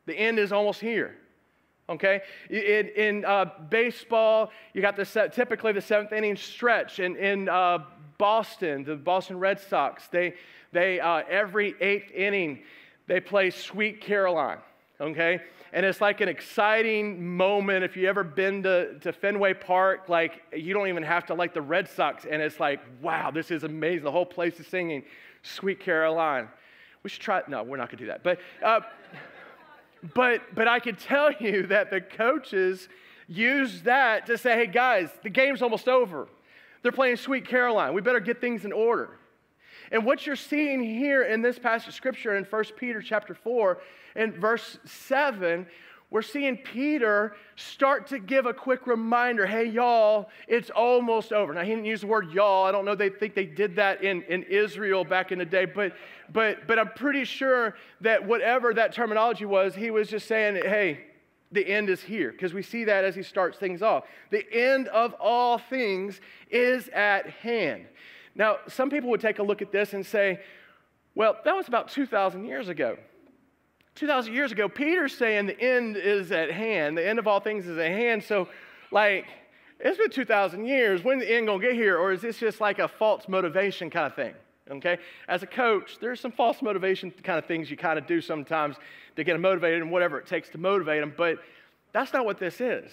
The 0.07 0.15
end 0.15 0.39
is 0.39 0.53
almost 0.53 0.81
here. 0.81 1.17
Okay? 1.89 2.21
In, 2.49 2.89
in 2.89 3.25
uh, 3.25 3.47
baseball, 3.69 4.53
you 4.75 4.81
got 4.81 4.97
the 4.97 5.31
typically 5.33 5.73
the 5.73 5.81
seventh 5.81 6.13
inning 6.13 6.37
stretch. 6.37 7.01
In, 7.01 7.17
in 7.17 7.49
uh, 7.49 7.79
Boston, 8.21 8.85
the 8.85 8.95
Boston 8.95 9.39
Red 9.39 9.59
Sox, 9.59 10.07
they, 10.09 10.35
they 10.73 11.01
uh, 11.01 11.23
every 11.29 11.75
eighth 11.81 12.13
inning, 12.13 12.63
they 13.09 13.19
play 13.19 13.51
Sweet 13.51 14.01
Caroline. 14.01 14.59
Okay? 15.01 15.41
and 15.73 15.87
it's 15.87 16.01
like 16.01 16.21
an 16.21 16.29
exciting 16.29 17.37
moment. 17.37 17.85
If 17.85 17.97
you 17.97 18.09
ever 18.09 18.25
been 18.25 18.63
to, 18.65 18.99
to 19.01 19.13
Fenway 19.13 19.55
Park, 19.55 20.09
like 20.09 20.43
you 20.55 20.75
don't 20.75 20.89
even 20.89 21.03
have 21.03 21.27
to 21.27 21.35
like 21.35 21.55
the 21.55 21.63
Red 21.63 21.89
Sox, 21.89 22.25
and 22.29 22.43
it's 22.43 22.59
like, 22.59 22.81
wow, 23.01 23.31
this 23.31 23.51
is 23.51 23.65
amazing. 23.65 24.05
The 24.05 24.11
whole 24.11 24.27
place 24.27 24.59
is 24.59 24.67
singing 24.67 25.05
Sweet 25.43 25.81
Caroline. 25.81 26.49
We 27.03 27.11
should 27.11 27.23
try. 27.23 27.43
No, 27.49 27.63
we're 27.63 27.77
not 27.77 27.89
gonna 27.89 27.99
do 27.99 28.07
that. 28.07 28.23
But, 28.23 28.41
uh, 28.65 28.81
but, 30.15 30.43
but 30.55 30.67
I 30.67 30.81
can 30.81 30.97
tell 30.97 31.33
you 31.33 31.67
that 31.69 31.91
the 31.91 32.01
coaches 32.01 32.89
use 33.29 33.83
that 33.83 34.27
to 34.27 34.37
say, 34.37 34.55
hey 34.57 34.67
guys, 34.67 35.11
the 35.23 35.31
game's 35.31 35.63
almost 35.63 35.89
over. 35.89 36.27
They're 36.83 36.93
playing 36.93 37.17
Sweet 37.17 37.47
Caroline. 37.47 37.95
We 37.95 38.01
better 38.01 38.21
get 38.21 38.41
things 38.41 38.65
in 38.65 38.73
order. 38.73 39.19
And 39.93 40.05
what 40.05 40.27
you're 40.27 40.37
seeing 40.37 40.83
here 40.83 41.23
in 41.23 41.43
this 41.43 41.59
passage 41.59 41.89
of 41.89 41.95
scripture 41.95 42.37
in 42.37 42.45
1 42.45 42.65
Peter 42.77 43.03
chapter 43.03 43.35
4 43.35 43.79
and 44.15 44.35
verse 44.35 44.79
7, 44.85 45.67
we're 46.11 46.23
seeing 46.23 46.57
Peter 46.57 47.37
start 47.55 48.09
to 48.09 48.19
give 48.19 48.47
a 48.47 48.53
quick 48.53 48.87
reminder 48.87 49.47
hey, 49.47 49.65
y'all, 49.65 50.29
it's 50.49 50.71
almost 50.71 51.33
over. 51.33 51.55
Now, 51.55 51.63
he 51.63 51.71
didn't 51.71 51.85
use 51.85 52.01
the 52.01 52.09
word 52.09 52.33
y'all. 52.33 52.67
I 52.67 52.73
don't 52.73 52.85
know 52.85 52.95
they 52.95 53.11
think 53.11 53.35
they 53.35 53.47
did 53.47 53.77
that 53.77 54.03
in, 54.03 54.23
in 54.23 54.43
Israel 54.45 55.05
back 55.05 55.33
in 55.33 55.39
the 55.39 55.45
day, 55.45 55.67
but, 55.67 55.95
but, 56.33 56.67
but 56.67 56.79
I'm 56.79 56.91
pretty 56.95 57.25
sure 57.25 57.77
that 58.01 58.27
whatever 58.27 58.75
that 58.75 58.93
terminology 58.93 59.45
was, 59.45 59.75
he 59.75 59.91
was 59.91 60.09
just 60.09 60.27
saying, 60.27 60.57
hey, 60.57 61.05
the 61.53 61.67
end 61.67 61.91
is 61.91 62.01
here, 62.01 62.33
because 62.33 62.55
we 62.55 62.63
see 62.63 62.85
that 62.85 63.05
as 63.05 63.15
he 63.15 63.23
starts 63.23 63.59
things 63.59 63.83
off. 63.83 64.05
The 64.31 64.45
end 64.53 64.89
of 64.89 65.15
all 65.15 65.59
things 65.59 66.21
is 66.51 66.89
at 66.89 67.29
hand. 67.29 67.87
Now, 68.35 68.59
some 68.69 68.91
people 68.91 69.11
would 69.11 69.21
take 69.21 69.39
a 69.41 69.43
look 69.43 69.61
at 69.61 69.73
this 69.73 69.93
and 69.93 70.07
say, 70.07 70.41
well, 71.15 71.37
that 71.45 71.55
was 71.55 71.67
about 71.67 71.89
2,000 71.89 72.45
years 72.45 72.69
ago. 72.69 72.97
2,000 73.97 74.33
years 74.33 74.53
ago, 74.53 74.69
Peter's 74.69 75.17
saying 75.17 75.47
the 75.47 75.61
end 75.61 75.97
is 75.97 76.31
at 76.31 76.53
hand, 76.53 76.97
the 76.97 77.07
end 77.07 77.19
of 77.19 77.27
all 77.27 77.41
things 77.41 77.67
is 77.67 77.77
at 77.77 77.91
hand. 77.91 78.23
So, 78.23 78.49
like, 78.93 79.27
it's 79.81 79.99
been 79.99 80.11
2,000 80.11 80.65
years. 80.67 81.03
When 81.03 81.19
the 81.19 81.31
end 81.31 81.47
gonna 81.47 81.63
get 81.63 81.75
here? 81.75 81.99
Or 81.99 82.13
is 82.13 82.21
this 82.21 82.39
just 82.39 82.61
like 82.61 82.79
a 82.79 82.87
false 82.87 83.29
motivation 83.29 83.91
kind 83.91 84.07
of 84.07 84.15
thing? 84.15 84.35
Okay? 84.71 84.99
As 85.29 85.43
a 85.43 85.47
coach, 85.47 85.99
there's 86.01 86.21
some 86.21 86.33
false 86.33 86.63
motivation 86.63 87.11
kind 87.23 87.39
of 87.39 87.47
things 87.47 87.71
you 87.71 87.77
kind 87.77 87.99
of 87.99 88.07
do 88.07 88.21
sometimes 88.21 88.77
to 89.17 89.25
get 89.25 89.33
them 89.33 89.43
motivated 89.43 89.83
and 89.83 89.91
whatever 89.91 90.19
it 90.19 90.27
takes 90.27 90.49
to 90.51 90.59
motivate 90.59 91.01
them. 91.01 91.13
But 91.17 91.39
that's 91.93 92.13
not 92.13 92.25
what 92.25 92.39
this 92.39 92.61
is. 92.61 92.91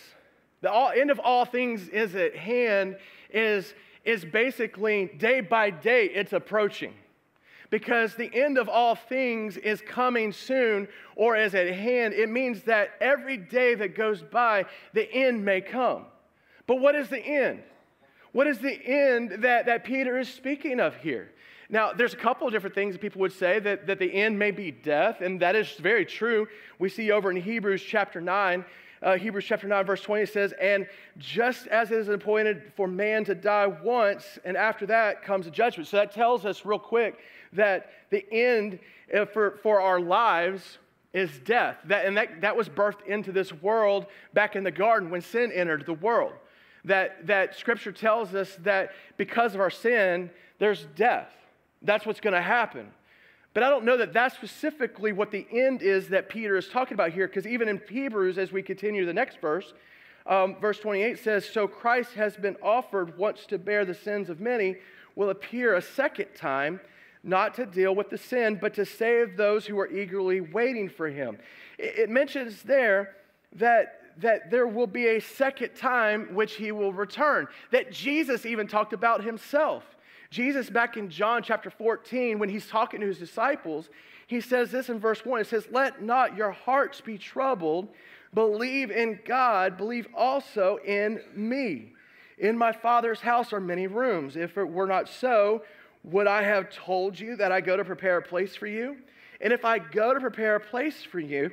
The 0.61 0.71
all, 0.71 0.89
end 0.89 1.11
of 1.11 1.19
all 1.19 1.45
things 1.45 1.87
is 1.89 2.15
at 2.15 2.35
hand 2.35 2.97
is 3.31 3.73
is 4.07 4.23
basically 4.23 5.11
day 5.17 5.41
by 5.41 5.69
day 5.69 6.05
it's 6.05 6.31
approaching. 6.31 6.93
Because 7.69 8.15
the 8.15 8.33
end 8.33 8.57
of 8.57 8.69
all 8.69 8.95
things 8.95 9.57
is 9.57 9.81
coming 9.81 10.31
soon 10.31 10.87
or 11.17 11.35
is 11.35 11.53
at 11.53 11.67
hand. 11.73 12.13
It 12.13 12.29
means 12.29 12.63
that 12.63 12.91
every 13.01 13.35
day 13.35 13.75
that 13.75 13.95
goes 13.95 14.23
by, 14.23 14.65
the 14.93 15.11
end 15.11 15.43
may 15.43 15.59
come. 15.59 16.05
But 16.65 16.77
what 16.79 16.95
is 16.95 17.09
the 17.09 17.19
end? 17.19 17.61
What 18.31 18.47
is 18.47 18.59
the 18.59 18.79
end 18.85 19.43
that, 19.43 19.65
that 19.65 19.83
Peter 19.83 20.17
is 20.17 20.29
speaking 20.29 20.79
of 20.79 20.95
here? 20.95 21.31
Now, 21.69 21.91
there's 21.93 22.13
a 22.13 22.17
couple 22.17 22.47
of 22.47 22.53
different 22.53 22.75
things 22.75 22.93
that 22.93 23.01
people 23.01 23.19
would 23.21 23.33
say 23.33 23.59
that, 23.59 23.87
that 23.87 23.99
the 23.99 24.13
end 24.13 24.39
may 24.39 24.51
be 24.51 24.71
death, 24.71 25.21
and 25.21 25.41
that 25.41 25.55
is 25.55 25.71
very 25.73 26.05
true. 26.05 26.47
We 26.79 26.89
see 26.89 27.11
over 27.11 27.29
in 27.29 27.37
Hebrews 27.37 27.83
chapter 27.83 28.21
9 28.21 28.63
uh, 29.01 29.15
Hebrews 29.15 29.45
chapter 29.45 29.67
9, 29.67 29.85
verse 29.85 30.01
20 30.01 30.25
says, 30.25 30.53
And 30.59 30.87
just 31.17 31.67
as 31.67 31.91
it 31.91 31.99
is 31.99 32.09
appointed 32.09 32.71
for 32.75 32.87
man 32.87 33.25
to 33.25 33.35
die 33.35 33.67
once, 33.67 34.39
and 34.43 34.57
after 34.57 34.85
that 34.87 35.23
comes 35.23 35.45
a 35.47 35.51
judgment. 35.51 35.87
So 35.87 35.97
that 35.97 36.13
tells 36.13 36.45
us 36.45 36.65
real 36.65 36.79
quick 36.79 37.19
that 37.53 37.91
the 38.09 38.25
end 38.31 38.79
uh, 39.15 39.25
for, 39.25 39.59
for 39.61 39.79
our 39.81 39.99
lives 39.99 40.79
is 41.13 41.29
death. 41.45 41.77
That, 41.85 42.05
and 42.05 42.17
that, 42.17 42.41
that 42.41 42.57
was 42.57 42.69
birthed 42.69 43.05
into 43.05 43.31
this 43.31 43.53
world 43.53 44.07
back 44.33 44.55
in 44.55 44.63
the 44.63 44.71
garden 44.71 45.09
when 45.09 45.21
sin 45.21 45.51
entered 45.51 45.85
the 45.85 45.93
world. 45.93 46.33
that, 46.85 47.27
that 47.27 47.55
Scripture 47.55 47.91
tells 47.91 48.33
us 48.33 48.55
that 48.61 48.91
because 49.17 49.53
of 49.53 49.61
our 49.61 49.69
sin, 49.69 50.29
there's 50.57 50.85
death. 50.95 51.29
That's 51.87 52.05
what's 52.05 52.19
going 52.19 52.33
to 52.33 52.41
happen. 52.41 52.91
But 53.53 53.63
I 53.63 53.69
don't 53.69 53.85
know 53.85 53.97
that 53.97 54.13
that's 54.13 54.35
specifically 54.35 55.13
what 55.13 55.31
the 55.31 55.47
end 55.51 55.81
is 55.81 56.09
that 56.09 56.29
Peter 56.29 56.57
is 56.57 56.67
talking 56.67 56.93
about 56.93 57.11
here, 57.13 57.27
because 57.27 57.47
even 57.47 57.67
in 57.69 57.81
Hebrews, 57.89 58.37
as 58.37 58.51
we 58.51 58.61
continue 58.61 59.05
the 59.05 59.13
next 59.13 59.39
verse, 59.41 59.73
um, 60.27 60.57
verse 60.59 60.79
28 60.79 61.17
says, 61.17 61.45
So 61.45 61.67
Christ 61.67 62.13
has 62.13 62.35
been 62.35 62.57
offered 62.61 63.17
once 63.17 63.45
to 63.47 63.57
bear 63.57 63.85
the 63.85 63.95
sins 63.95 64.29
of 64.29 64.41
many, 64.41 64.75
will 65.15 65.29
appear 65.29 65.75
a 65.75 65.81
second 65.81 66.27
time, 66.35 66.81
not 67.23 67.55
to 67.55 67.65
deal 67.65 67.95
with 67.95 68.09
the 68.09 68.17
sin, 68.17 68.59
but 68.61 68.73
to 68.75 68.85
save 68.85 69.37
those 69.37 69.65
who 69.65 69.79
are 69.79 69.89
eagerly 69.89 70.41
waiting 70.41 70.89
for 70.89 71.07
him. 71.07 71.39
It, 71.77 71.99
it 71.99 72.09
mentions 72.09 72.61
there 72.63 73.15
that 73.53 74.01
that 74.19 74.49
there 74.49 74.67
will 74.67 74.87
be 74.87 75.07
a 75.09 75.19
second 75.19 75.75
time 75.75 76.33
which 76.33 76.55
he 76.55 76.71
will 76.71 76.91
return, 76.91 77.47
that 77.71 77.91
Jesus 77.91 78.45
even 78.45 78.67
talked 78.67 78.93
about 78.93 79.23
himself. 79.23 79.83
Jesus, 80.29 80.69
back 80.69 80.97
in 80.97 81.09
John 81.09 81.41
chapter 81.43 81.69
14, 81.69 82.39
when 82.39 82.49
he's 82.49 82.67
talking 82.67 82.99
to 83.01 83.07
his 83.07 83.19
disciples, 83.19 83.89
he 84.27 84.41
says 84.41 84.71
this 84.71 84.89
in 84.89 84.99
verse 84.99 85.25
1 85.25 85.41
it 85.41 85.47
says, 85.47 85.67
Let 85.71 86.03
not 86.03 86.35
your 86.35 86.51
hearts 86.51 87.01
be 87.01 87.17
troubled. 87.17 87.87
Believe 88.33 88.91
in 88.91 89.19
God, 89.25 89.77
believe 89.77 90.07
also 90.13 90.79
in 90.85 91.21
me. 91.33 91.93
In 92.37 92.57
my 92.57 92.71
Father's 92.71 93.21
house 93.21 93.53
are 93.53 93.61
many 93.61 93.87
rooms. 93.87 94.35
If 94.35 94.57
it 94.57 94.67
were 94.67 94.85
not 94.85 95.07
so, 95.07 95.63
would 96.03 96.27
I 96.27 96.43
have 96.43 96.69
told 96.69 97.19
you 97.19 97.35
that 97.37 97.51
I 97.51 97.61
go 97.61 97.77
to 97.77 97.85
prepare 97.85 98.17
a 98.17 98.21
place 98.21 98.55
for 98.55 98.67
you? 98.67 98.97
And 99.41 99.53
if 99.53 99.65
I 99.65 99.79
go 99.79 100.13
to 100.13 100.19
prepare 100.19 100.55
a 100.55 100.59
place 100.59 101.03
for 101.03 101.19
you, 101.19 101.51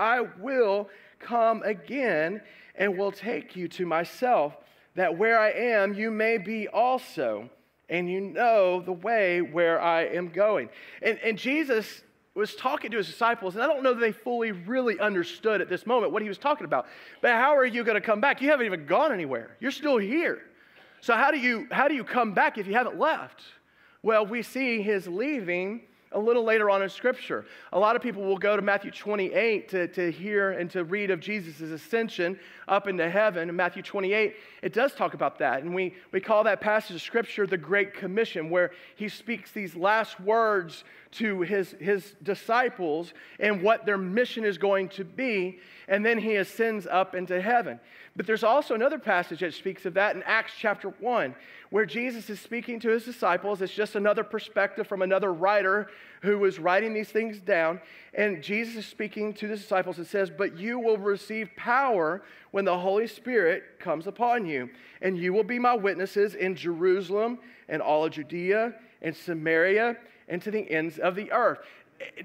I 0.00 0.20
will 0.40 0.88
come 1.18 1.62
again 1.62 2.40
and 2.74 2.98
will 2.98 3.12
take 3.12 3.56
you 3.56 3.68
to 3.68 3.86
myself, 3.86 4.56
that 4.94 5.16
where 5.16 5.38
I 5.38 5.50
am, 5.50 5.94
you 5.94 6.10
may 6.10 6.38
be 6.38 6.68
also, 6.68 7.50
and 7.88 8.10
you 8.10 8.20
know 8.20 8.80
the 8.80 8.92
way 8.92 9.40
where 9.40 9.80
I 9.80 10.02
am 10.06 10.28
going. 10.28 10.68
And, 11.02 11.18
and 11.24 11.38
Jesus 11.38 12.02
was 12.34 12.54
talking 12.54 12.90
to 12.90 12.98
his 12.98 13.06
disciples, 13.06 13.54
and 13.54 13.64
I 13.64 13.66
don't 13.66 13.82
know 13.82 13.94
that 13.94 14.00
they 14.00 14.12
fully 14.12 14.52
really 14.52 14.98
understood 15.00 15.60
at 15.60 15.68
this 15.68 15.86
moment 15.86 16.12
what 16.12 16.22
he 16.22 16.28
was 16.28 16.38
talking 16.38 16.66
about. 16.66 16.86
But 17.22 17.32
how 17.32 17.56
are 17.56 17.64
you 17.64 17.82
going 17.82 17.94
to 17.94 18.00
come 18.00 18.20
back? 18.20 18.42
You 18.42 18.50
haven't 18.50 18.66
even 18.66 18.86
gone 18.86 19.12
anywhere. 19.12 19.56
You're 19.60 19.70
still 19.70 19.96
here. 19.96 20.42
So 21.00 21.14
how 21.14 21.30
do 21.30 21.38
you 21.38 21.66
how 21.70 21.88
do 21.88 21.94
you 21.94 22.04
come 22.04 22.34
back 22.34 22.58
if 22.58 22.66
you 22.66 22.74
haven't 22.74 22.98
left? 22.98 23.42
Well, 24.02 24.26
we 24.26 24.42
see 24.42 24.82
his 24.82 25.08
leaving 25.08 25.82
a 26.12 26.18
little 26.18 26.44
later 26.44 26.70
on 26.70 26.82
in 26.82 26.88
Scripture. 26.88 27.44
A 27.72 27.78
lot 27.78 27.96
of 27.96 28.02
people 28.02 28.22
will 28.22 28.38
go 28.38 28.56
to 28.56 28.62
Matthew 28.62 28.90
28 28.90 29.68
to, 29.70 29.88
to 29.88 30.10
hear 30.10 30.52
and 30.52 30.70
to 30.70 30.84
read 30.84 31.10
of 31.10 31.20
Jesus' 31.20 31.60
ascension 31.60 32.38
up 32.68 32.86
into 32.86 33.08
heaven. 33.10 33.48
In 33.48 33.56
Matthew 33.56 33.82
28, 33.82 34.34
it 34.62 34.72
does 34.72 34.94
talk 34.94 35.14
about 35.14 35.38
that. 35.38 35.62
And 35.62 35.74
we, 35.74 35.94
we 36.12 36.20
call 36.20 36.44
that 36.44 36.60
passage 36.60 36.96
of 36.96 37.02
Scripture 37.02 37.46
the 37.46 37.56
Great 37.56 37.92
Commission, 37.94 38.50
where 38.50 38.70
he 38.94 39.08
speaks 39.08 39.50
these 39.50 39.74
last 39.74 40.20
words 40.20 40.84
to 41.12 41.40
his, 41.42 41.74
his 41.80 42.14
disciples 42.22 43.12
and 43.38 43.62
what 43.62 43.86
their 43.86 43.98
mission 43.98 44.44
is 44.44 44.58
going 44.58 44.88
to 44.90 45.04
be. 45.04 45.58
And 45.88 46.04
then 46.04 46.18
he 46.18 46.36
ascends 46.36 46.86
up 46.86 47.14
into 47.14 47.40
heaven. 47.40 47.80
But 48.16 48.26
there's 48.26 48.44
also 48.44 48.74
another 48.74 48.98
passage 48.98 49.40
that 49.40 49.52
speaks 49.52 49.84
of 49.84 49.94
that 49.94 50.16
in 50.16 50.22
Acts 50.22 50.52
chapter 50.58 50.88
1, 50.88 51.34
where 51.68 51.84
Jesus 51.84 52.30
is 52.30 52.40
speaking 52.40 52.80
to 52.80 52.88
his 52.88 53.04
disciples. 53.04 53.60
It's 53.60 53.74
just 53.74 53.94
another 53.94 54.24
perspective 54.24 54.86
from 54.86 55.02
another 55.02 55.32
writer 55.32 55.88
who 56.22 56.38
was 56.38 56.58
writing 56.58 56.94
these 56.94 57.10
things 57.10 57.40
down. 57.40 57.78
And 58.14 58.42
Jesus 58.42 58.76
is 58.76 58.86
speaking 58.86 59.34
to 59.34 59.46
the 59.46 59.56
disciples 59.56 59.98
and 59.98 60.06
says, 60.06 60.30
But 60.30 60.56
you 60.56 60.78
will 60.78 60.96
receive 60.96 61.50
power 61.56 62.22
when 62.52 62.64
the 62.64 62.78
Holy 62.78 63.06
Spirit 63.06 63.78
comes 63.78 64.06
upon 64.06 64.46
you, 64.46 64.70
and 65.02 65.18
you 65.18 65.34
will 65.34 65.44
be 65.44 65.58
my 65.58 65.74
witnesses 65.74 66.34
in 66.34 66.56
Jerusalem 66.56 67.38
and 67.68 67.82
all 67.82 68.06
of 68.06 68.12
Judea 68.12 68.74
and 69.02 69.14
Samaria 69.14 69.98
and 70.28 70.42
to 70.42 70.50
the 70.50 70.70
ends 70.70 70.98
of 70.98 71.14
the 71.14 71.32
earth. 71.32 71.58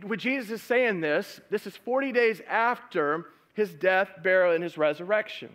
When 0.04 0.20
Jesus 0.20 0.50
is 0.52 0.62
saying 0.62 1.02
this, 1.02 1.40
this 1.50 1.66
is 1.66 1.78
40 1.78 2.12
days 2.12 2.42
after 2.50 3.28
his 3.54 3.74
death, 3.74 4.10
burial, 4.24 4.54
and 4.54 4.64
his 4.64 4.78
resurrection. 4.78 5.50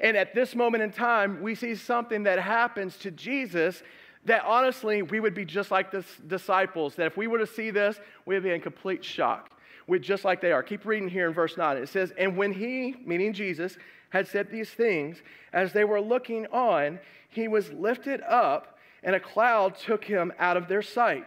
And 0.00 0.16
at 0.16 0.34
this 0.34 0.54
moment 0.54 0.82
in 0.82 0.90
time, 0.90 1.42
we 1.42 1.54
see 1.54 1.74
something 1.74 2.24
that 2.24 2.38
happens 2.38 2.96
to 2.98 3.10
Jesus 3.10 3.82
that 4.24 4.44
honestly, 4.44 5.02
we 5.02 5.20
would 5.20 5.34
be 5.34 5.44
just 5.44 5.70
like 5.70 5.90
the 5.90 6.04
disciples, 6.26 6.94
that 6.94 7.06
if 7.06 7.16
we 7.16 7.26
were 7.26 7.38
to 7.38 7.46
see 7.46 7.70
this, 7.70 7.98
we 8.24 8.34
would 8.34 8.44
be 8.44 8.50
in 8.50 8.60
complete 8.60 9.04
shock. 9.04 9.50
We're 9.88 9.98
just 9.98 10.24
like 10.24 10.40
they 10.40 10.52
are. 10.52 10.62
Keep 10.62 10.84
reading 10.86 11.08
here 11.08 11.26
in 11.26 11.34
verse 11.34 11.56
9. 11.56 11.76
It 11.76 11.88
says, 11.88 12.12
And 12.16 12.36
when 12.36 12.52
he, 12.52 12.96
meaning 13.04 13.32
Jesus, 13.32 13.76
had 14.10 14.28
said 14.28 14.50
these 14.50 14.70
things, 14.70 15.22
as 15.52 15.72
they 15.72 15.84
were 15.84 16.00
looking 16.00 16.46
on, 16.46 17.00
he 17.28 17.48
was 17.48 17.72
lifted 17.72 18.20
up, 18.22 18.78
and 19.02 19.16
a 19.16 19.20
cloud 19.20 19.76
took 19.76 20.04
him 20.04 20.32
out 20.38 20.56
of 20.56 20.68
their 20.68 20.82
sight. 20.82 21.26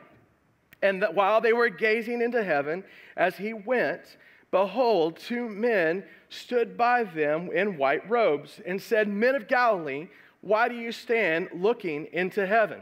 And 0.81 1.01
that 1.01 1.15
while 1.15 1.41
they 1.41 1.53
were 1.53 1.69
gazing 1.69 2.21
into 2.21 2.43
heaven, 2.43 2.83
as 3.15 3.37
he 3.37 3.53
went, 3.53 4.17
behold, 4.51 5.17
two 5.17 5.49
men 5.49 6.03
stood 6.29 6.77
by 6.77 7.03
them 7.03 7.49
in 7.51 7.77
white 7.77 8.07
robes 8.09 8.61
and 8.65 8.81
said, 8.81 9.07
Men 9.07 9.35
of 9.35 9.47
Galilee, 9.47 10.07
why 10.41 10.67
do 10.67 10.75
you 10.75 10.91
stand 10.91 11.49
looking 11.53 12.07
into 12.11 12.45
heaven? 12.45 12.81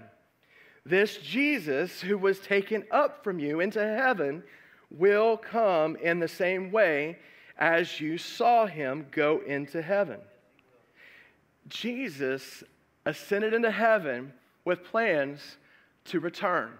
This 0.86 1.18
Jesus, 1.18 2.02
who 2.02 2.18
was 2.18 2.40
taken 2.40 2.84
up 2.92 3.24
from 3.24 3.40
you 3.40 3.62
into 3.62 3.80
heaven, 3.80 4.44
will 4.92 5.38
come 5.38 5.96
in 5.96 6.20
the 6.20 6.28
same 6.28 6.72
way 6.72 7.18
as 7.58 8.02
you 8.02 8.18
saw 8.18 8.66
him 8.66 9.08
go 9.12 9.42
into 9.46 9.82
heaven. 9.82 10.20
Jesus 11.68 12.64
ascended 13.06 13.54
into 13.54 13.72
heaven 13.72 14.34
with 14.66 14.84
plans 14.84 15.58
to 16.06 16.20
return. 16.20 16.72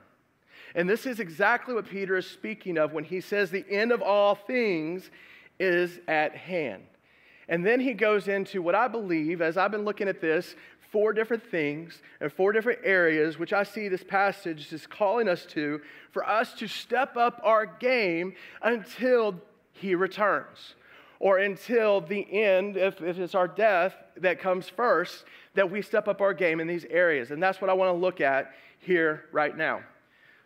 And 0.76 0.90
this 0.90 1.06
is 1.06 1.20
exactly 1.20 1.74
what 1.74 1.88
Peter 1.88 2.18
is 2.18 2.28
speaking 2.28 2.78
of 2.78 2.94
when 2.94 3.04
he 3.04 3.22
says 3.22 3.52
the 3.52 3.66
end 3.70 3.92
of 3.92 4.02
all 4.02 4.36
things 4.36 5.10
is 5.60 6.00
at 6.08 6.36
hand. 6.36 6.84
And 7.48 7.66
then 7.66 7.80
he 7.80 7.94
goes 7.94 8.28
into 8.28 8.62
what 8.62 8.74
I 8.74 8.88
believe, 8.88 9.42
as 9.42 9.58
I've 9.58 9.72
been 9.72 9.86
looking 9.86 10.08
at 10.08 10.22
this, 10.22 10.56
four 10.92 11.12
different 11.12 11.44
things 11.50 12.02
and 12.22 12.32
four 12.32 12.52
different 12.52 12.80
areas, 12.84 13.38
which 13.38 13.52
I 13.52 13.64
see 13.64 13.88
this 13.88 14.04
passage 14.04 14.72
is 14.72 14.88
calling 14.88 15.28
us 15.28 15.46
to, 15.48 15.82
for 16.12 16.28
us 16.28 16.54
to 16.56 16.68
step 16.68 17.18
up 17.18 17.42
our 17.44 17.66
game 17.66 18.34
until 18.62 19.36
he 19.74 19.96
returns. 19.96 20.76
Or 21.20 21.38
until 21.38 22.02
the 22.02 22.28
end, 22.32 22.78
if, 22.78 23.02
if 23.02 23.18
it's 23.18 23.34
our 23.34 23.48
death 23.48 23.96
that 24.18 24.40
comes 24.40 24.70
first, 24.70 25.26
that 25.56 25.70
we 25.70 25.82
step 25.82 26.08
up 26.08 26.22
our 26.22 26.34
game 26.34 26.60
in 26.60 26.68
these 26.68 26.86
areas. 26.90 27.32
And 27.32 27.42
that's 27.42 27.62
what 27.62 27.70
I 27.70 27.74
want 27.74 27.90
to 27.90 28.00
look 28.00 28.22
at 28.22 28.54
here 28.80 29.26
right 29.32 29.56
now. 29.56 29.82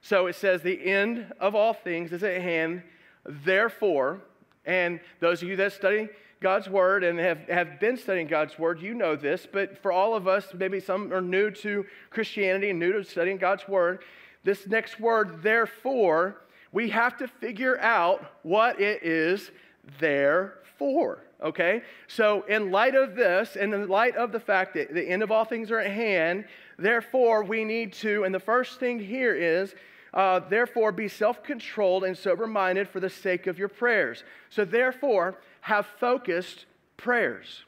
So 0.02 0.28
it 0.28 0.36
says, 0.36 0.62
The 0.62 0.86
end 0.86 1.34
of 1.40 1.56
all 1.56 1.74
things 1.74 2.12
is 2.12 2.24
at 2.24 2.42
hand. 2.42 2.84
Therefore, 3.26 4.22
and 4.66 5.00
those 5.20 5.42
of 5.42 5.50
you 5.50 5.56
that 5.58 5.74
study 5.74 6.10
God's 6.40 6.70
Word 6.70 7.04
and 7.04 7.20
have, 7.20 7.40
have 7.50 7.80
been 7.80 7.98
studying 7.98 8.28
God's 8.28 8.60
Word, 8.60 8.82
you 8.82 8.94
know 8.94 9.16
this, 9.16 9.48
but 9.52 9.82
for 9.82 9.92
all 9.92 10.16
of 10.16 10.28
us, 10.28 10.48
maybe 10.54 10.80
some 10.80 11.12
are 11.12 11.22
new 11.22 11.50
to 11.52 11.86
Christianity 12.10 12.70
and 12.70 12.80
new 12.80 12.94
to 12.94 13.04
studying 13.04 13.38
God's 13.38 13.68
Word, 13.68 14.04
this 14.48 14.66
next 14.66 14.98
word, 14.98 15.44
therefore, 15.44 16.38
we 16.72 16.90
have 16.92 17.18
to 17.18 17.28
figure 17.28 17.78
out 17.80 18.26
what 18.44 18.80
it 18.80 19.04
is 19.04 19.52
there 20.00 20.60
for. 20.78 21.20
Okay? 21.44 21.82
So, 22.08 22.44
in 22.44 22.72
light 22.72 22.96
of 22.96 23.16
this, 23.16 23.58
and 23.58 23.74
in 23.74 23.90
light 23.90 24.16
of 24.16 24.32
the 24.32 24.40
fact 24.40 24.74
that 24.76 24.94
the 24.94 25.04
end 25.04 25.22
of 25.22 25.32
all 25.32 25.44
things 25.44 25.70
are 25.70 25.80
at 25.80 25.92
hand, 25.92 26.46
therefore, 26.78 27.44
we 27.44 27.64
need 27.64 27.94
to, 27.94 28.24
and 28.24 28.34
the 28.34 28.40
first 28.40 28.80
thing 28.80 29.00
here 29.00 29.36
is 29.36 29.74
uh, 30.14 30.40
therefore, 30.40 30.92
be 30.92 31.08
self 31.08 31.44
controlled 31.44 32.04
and 32.04 32.18
sober 32.18 32.48
minded 32.48 32.88
for 32.88 33.00
the 33.00 33.10
sake 33.10 33.46
of 33.46 33.60
your 33.60 33.68
prayers. 33.68 34.24
So, 34.50 34.66
therefore, 34.66 35.40
have 35.62 35.86
focused 35.86 36.66
prayers. 36.96 37.64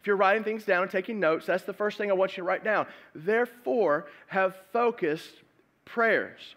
If 0.00 0.08
you're 0.08 0.16
writing 0.16 0.42
things 0.42 0.64
down 0.64 0.82
and 0.82 0.90
taking 0.90 1.20
notes, 1.20 1.46
that's 1.46 1.62
the 1.62 1.72
first 1.72 1.98
thing 1.98 2.10
I 2.10 2.14
want 2.14 2.32
you 2.32 2.42
to 2.42 2.42
write 2.42 2.64
down. 2.64 2.86
Therefore, 3.14 4.06
have 4.26 4.56
focused 4.72 5.30
prayers. 5.84 6.56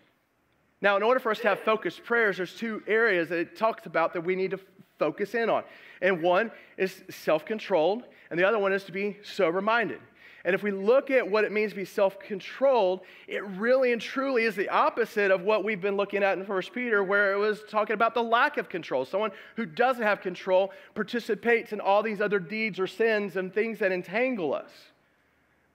Now, 0.81 0.97
in 0.97 1.03
order 1.03 1.19
for 1.19 1.31
us 1.31 1.39
to 1.39 1.49
have 1.49 1.59
focused 1.59 2.03
prayers, 2.03 2.37
there's 2.37 2.55
two 2.55 2.81
areas 2.87 3.29
that 3.29 3.37
it 3.37 3.55
talks 3.55 3.85
about 3.85 4.13
that 4.13 4.21
we 4.21 4.35
need 4.35 4.51
to 4.51 4.59
focus 4.97 5.35
in 5.35 5.49
on. 5.49 5.63
And 6.01 6.23
one 6.23 6.49
is 6.77 7.03
self 7.09 7.45
controlled, 7.45 8.03
and 8.31 8.39
the 8.39 8.47
other 8.47 8.57
one 8.57 8.73
is 8.73 8.83
to 8.85 8.91
be 8.91 9.17
sober 9.23 9.61
minded. 9.61 9.99
And 10.45 10.53
if 10.53 10.61
we 10.61 10.69
look 10.69 11.09
at 11.09 11.27
what 11.27 11.43
it 11.43 11.51
means 11.51 11.71
to 11.71 11.75
be 11.75 11.85
self 11.85 12.19
controlled, 12.19 13.01
it 13.27 13.43
really 13.43 13.91
and 13.91 14.01
truly 14.01 14.43
is 14.43 14.55
the 14.55 14.69
opposite 14.69 15.31
of 15.31 15.41
what 15.41 15.63
we've 15.63 15.81
been 15.81 15.97
looking 15.97 16.21
at 16.21 16.37
in 16.37 16.45
1 16.45 16.61
Peter, 16.71 17.03
where 17.03 17.33
it 17.33 17.37
was 17.37 17.63
talking 17.67 17.95
about 17.95 18.13
the 18.13 18.21
lack 18.21 18.57
of 18.57 18.69
control. 18.69 19.05
Someone 19.05 19.31
who 19.55 19.65
doesn't 19.65 20.03
have 20.03 20.21
control 20.21 20.71
participates 20.93 21.73
in 21.73 21.79
all 21.81 22.03
these 22.03 22.21
other 22.21 22.37
deeds 22.37 22.79
or 22.79 22.85
sins 22.85 23.37
and 23.37 23.51
things 23.51 23.79
that 23.79 23.91
entangle 23.91 24.53
us. 24.53 24.69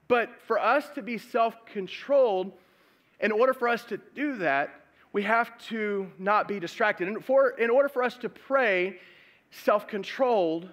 But 0.07 0.31
for 0.47 0.57
us 0.59 0.89
to 0.91 1.03
be 1.03 1.19
self 1.19 1.67
controlled, 1.67 2.53
in 3.19 3.33
order 3.33 3.53
for 3.53 3.69
us 3.69 3.83
to 3.87 3.99
do 4.15 4.37
that, 4.37 4.71
we 5.13 5.25
have 5.25 5.59
to 5.67 6.09
not 6.17 6.47
be 6.47 6.61
distracted. 6.61 7.09
And 7.09 7.25
for, 7.25 7.51
in 7.51 7.71
order 7.71 7.89
for 7.89 8.05
us 8.05 8.17
to 8.19 8.29
pray 8.29 9.01
self 9.51 9.89
controlled, 9.89 10.69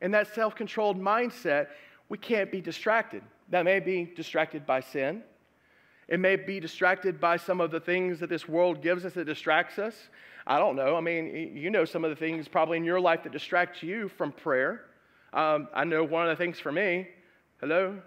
in 0.00 0.12
that 0.12 0.32
self 0.32 0.54
controlled 0.54 0.96
mindset, 0.96 1.68
we 2.12 2.18
can't 2.18 2.52
be 2.52 2.60
distracted. 2.60 3.22
That 3.48 3.64
may 3.64 3.80
be 3.80 4.04
distracted 4.04 4.66
by 4.66 4.80
sin. 4.80 5.22
It 6.08 6.20
may 6.20 6.36
be 6.36 6.60
distracted 6.60 7.18
by 7.18 7.38
some 7.38 7.58
of 7.58 7.70
the 7.70 7.80
things 7.80 8.20
that 8.20 8.28
this 8.28 8.46
world 8.46 8.82
gives 8.82 9.06
us 9.06 9.14
that 9.14 9.24
distracts 9.24 9.78
us. 9.78 9.94
I 10.46 10.58
don't 10.58 10.76
know. 10.76 10.94
I 10.94 11.00
mean, 11.00 11.56
you 11.56 11.70
know 11.70 11.86
some 11.86 12.04
of 12.04 12.10
the 12.10 12.16
things 12.16 12.48
probably 12.48 12.76
in 12.76 12.84
your 12.84 13.00
life 13.00 13.22
that 13.22 13.32
distract 13.32 13.82
you 13.82 14.10
from 14.10 14.30
prayer. 14.30 14.82
Um, 15.32 15.68
I 15.72 15.84
know 15.84 16.04
one 16.04 16.28
of 16.28 16.36
the 16.36 16.44
things 16.44 16.60
for 16.60 16.70
me. 16.70 17.08
Hello? 17.60 17.98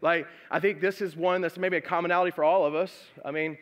Like, 0.00 0.26
I 0.50 0.58
think 0.58 0.80
this 0.80 1.02
is 1.02 1.14
one 1.14 1.42
that's 1.42 1.58
maybe 1.58 1.76
a 1.76 1.82
commonality 1.82 2.30
for 2.30 2.42
all 2.42 2.64
of 2.64 2.74
us. 2.74 2.90
I 3.22 3.32
mean, 3.32 3.58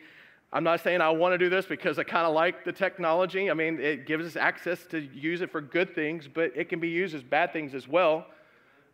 I'm 0.53 0.63
not 0.63 0.79
saying 0.79 1.01
I 1.01 1.09
want 1.09 1.33
to 1.33 1.37
do 1.37 1.49
this 1.49 1.65
because 1.65 1.99
I 1.99 2.05
kind 2.05 2.25
of 2.25 2.33
like 2.33 2.63
the 2.63 2.71
technology. 2.71 3.51
I 3.51 3.55
mean, 3.55 3.77
it 3.81 4.07
gives 4.07 4.25
us 4.25 4.37
access 4.37 4.85
to 4.85 5.01
use 5.01 5.41
it 5.41 5.51
for 5.51 5.59
good 5.59 5.93
things, 5.93 6.29
but 6.33 6.53
it 6.55 6.69
can 6.69 6.79
be 6.79 6.87
used 6.87 7.13
as 7.13 7.23
bad 7.23 7.51
things 7.51 7.75
as 7.75 7.89
well. 7.89 8.25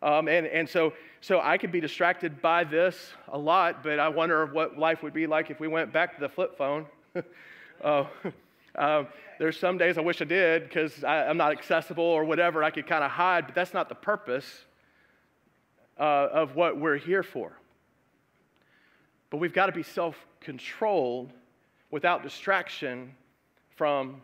Um, 0.04 0.28
and 0.28 0.46
and 0.46 0.68
so, 0.68 0.92
so 1.22 1.40
I 1.40 1.56
could 1.56 1.72
be 1.72 1.80
distracted 1.80 2.42
by 2.42 2.62
this 2.62 3.14
a 3.28 3.38
lot, 3.38 3.82
but 3.82 3.98
I 3.98 4.08
wonder 4.08 4.44
what 4.44 4.78
life 4.78 5.02
would 5.02 5.14
be 5.14 5.26
like 5.26 5.50
if 5.50 5.58
we 5.58 5.66
went 5.66 5.94
back 5.94 6.14
to 6.14 6.20
the 6.20 6.28
flip 6.28 6.58
phone. 6.58 6.84
uh, 7.82 8.04
um, 8.76 9.08
there's 9.38 9.58
some 9.58 9.78
days 9.78 9.96
I 9.96 10.02
wish 10.02 10.20
I 10.20 10.26
did 10.26 10.64
because 10.64 11.02
I'm 11.04 11.38
not 11.38 11.52
accessible 11.52 12.04
or 12.04 12.24
whatever. 12.24 12.62
I 12.62 12.70
could 12.70 12.86
kind 12.86 13.02
of 13.02 13.10
hide, 13.10 13.46
but 13.46 13.54
that's 13.54 13.72
not 13.72 13.88
the 13.88 13.94
purpose 13.94 14.64
uh, 15.98 16.28
of 16.32 16.54
what 16.54 16.78
we're 16.78 16.98
here 16.98 17.22
for. 17.22 17.56
But 19.30 19.38
we've 19.38 19.54
got 19.54 19.66
to 19.66 19.72
be 19.72 19.82
self 19.82 20.16
controlled 20.40 21.32
without 21.90 22.22
distraction 22.22 23.14
from 23.76 24.20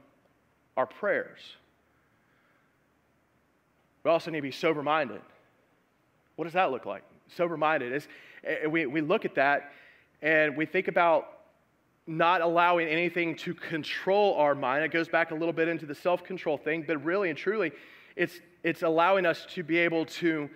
our 0.76 0.86
prayers. 0.86 1.38
We 4.04 4.10
also 4.10 4.30
need 4.30 4.38
to 4.38 4.42
be 4.42 4.50
sober 4.50 4.82
minded. 4.82 5.22
What 6.40 6.44
does 6.44 6.54
that 6.54 6.70
look 6.70 6.86
like? 6.86 7.02
Sober 7.36 7.58
minded. 7.58 8.02
We, 8.70 8.86
we 8.86 9.02
look 9.02 9.26
at 9.26 9.34
that 9.34 9.72
and 10.22 10.56
we 10.56 10.64
think 10.64 10.88
about 10.88 11.40
not 12.06 12.40
allowing 12.40 12.88
anything 12.88 13.36
to 13.36 13.52
control 13.52 14.36
our 14.36 14.54
mind. 14.54 14.82
It 14.82 14.90
goes 14.90 15.06
back 15.06 15.32
a 15.32 15.34
little 15.34 15.52
bit 15.52 15.68
into 15.68 15.84
the 15.84 15.94
self 15.94 16.24
control 16.24 16.56
thing, 16.56 16.84
but 16.86 17.04
really 17.04 17.28
and 17.28 17.36
truly, 17.36 17.72
it's, 18.16 18.40
it's 18.64 18.82
allowing 18.82 19.26
us 19.26 19.46
to 19.50 19.62
be 19.62 19.76
able 19.76 20.06
to 20.06 20.48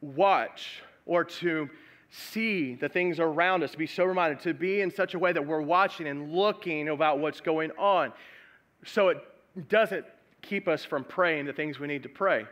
watch 0.00 0.80
or 1.06 1.24
to 1.24 1.68
see 2.08 2.76
the 2.76 2.88
things 2.88 3.18
around 3.18 3.64
us, 3.64 3.72
to 3.72 3.78
be 3.78 3.88
sober 3.88 4.14
minded, 4.14 4.38
to 4.42 4.54
be 4.54 4.80
in 4.80 4.92
such 4.92 5.14
a 5.14 5.18
way 5.18 5.32
that 5.32 5.44
we're 5.44 5.60
watching 5.60 6.06
and 6.06 6.32
looking 6.32 6.88
about 6.88 7.18
what's 7.18 7.40
going 7.40 7.72
on 7.76 8.12
so 8.84 9.08
it 9.08 9.18
doesn't 9.68 10.04
keep 10.40 10.68
us 10.68 10.84
from 10.84 11.02
praying 11.02 11.46
the 11.46 11.52
things 11.52 11.80
we 11.80 11.88
need 11.88 12.04
to 12.04 12.08
pray. 12.08 12.46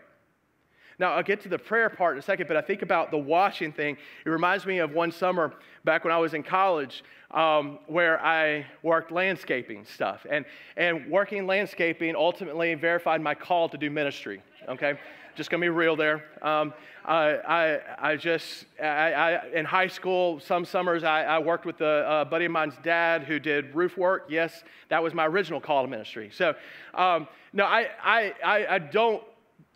Now, 1.01 1.15
I'll 1.15 1.23
get 1.23 1.41
to 1.41 1.49
the 1.49 1.59
prayer 1.59 1.89
part 1.89 2.15
in 2.15 2.19
a 2.19 2.23
second, 2.23 2.47
but 2.47 2.59
I 2.59 2.61
think 2.61 2.83
about 2.83 3.11
the 3.11 3.17
washing 3.17 3.73
thing. 3.73 3.97
It 4.27 4.29
reminds 4.29 4.67
me 4.67 4.81
of 4.81 4.93
one 4.93 5.11
summer 5.11 5.55
back 5.83 6.05
when 6.05 6.13
I 6.13 6.19
was 6.19 6.35
in 6.35 6.43
college 6.43 7.03
um, 7.31 7.79
where 7.87 8.23
I 8.23 8.67
worked 8.83 9.11
landscaping 9.11 9.87
stuff. 9.87 10.27
And, 10.29 10.45
and 10.77 11.11
working 11.11 11.47
landscaping 11.47 12.15
ultimately 12.15 12.75
verified 12.75 13.23
my 13.23 13.35
call 13.35 13.71
to 13.71 13.79
do 13.79 13.89
ministry, 13.89 14.43
okay? 14.69 14.99
Just 15.37 15.49
gonna 15.49 15.63
be 15.63 15.71
real 15.71 15.97
there. 15.97 16.23
Um, 16.43 16.75
I, 17.07 17.37
I, 17.49 17.81
I, 18.11 18.17
just, 18.17 18.67
I, 18.79 18.85
I, 18.85 19.47
in 19.55 19.65
high 19.65 19.87
school, 19.87 20.39
some 20.39 20.67
summers, 20.67 21.03
I, 21.03 21.23
I 21.23 21.39
worked 21.39 21.65
with 21.65 21.81
a, 21.81 22.21
a, 22.21 22.25
buddy 22.27 22.45
of 22.45 22.51
mine's 22.51 22.75
dad 22.83 23.25
who 23.25 23.39
did 23.39 23.75
roof 23.75 23.97
work. 23.97 24.27
Yes, 24.29 24.65
that 24.91 25.03
was 25.03 25.15
my 25.15 25.27
original 25.27 25.63
call 25.63 25.83
to 25.83 25.89
ministry. 25.89 26.31
So, 26.31 26.55
um, 26.93 27.27
no, 27.55 27.65
I, 27.65 27.89
I, 28.05 28.35
I, 28.69 28.79
don't 28.79 29.23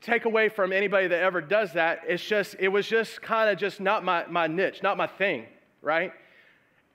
take 0.05 0.27
away 0.27 0.51
from 0.51 0.73
anybody 0.73 1.07
that 1.09 1.21
ever 1.21 1.41
does 1.41 1.73
that. 1.73 2.03
It's 2.07 2.23
just, 2.23 2.57
it 2.59 2.69
was 2.69 2.87
just 2.87 3.23
kind 3.23 3.49
of 3.49 3.59
just 3.59 3.81
not 3.81 4.05
my, 4.05 4.27
my 4.27 4.47
niche, 4.47 4.83
not 4.83 4.97
my 4.99 5.07
thing, 5.07 5.47
right? 5.81 6.13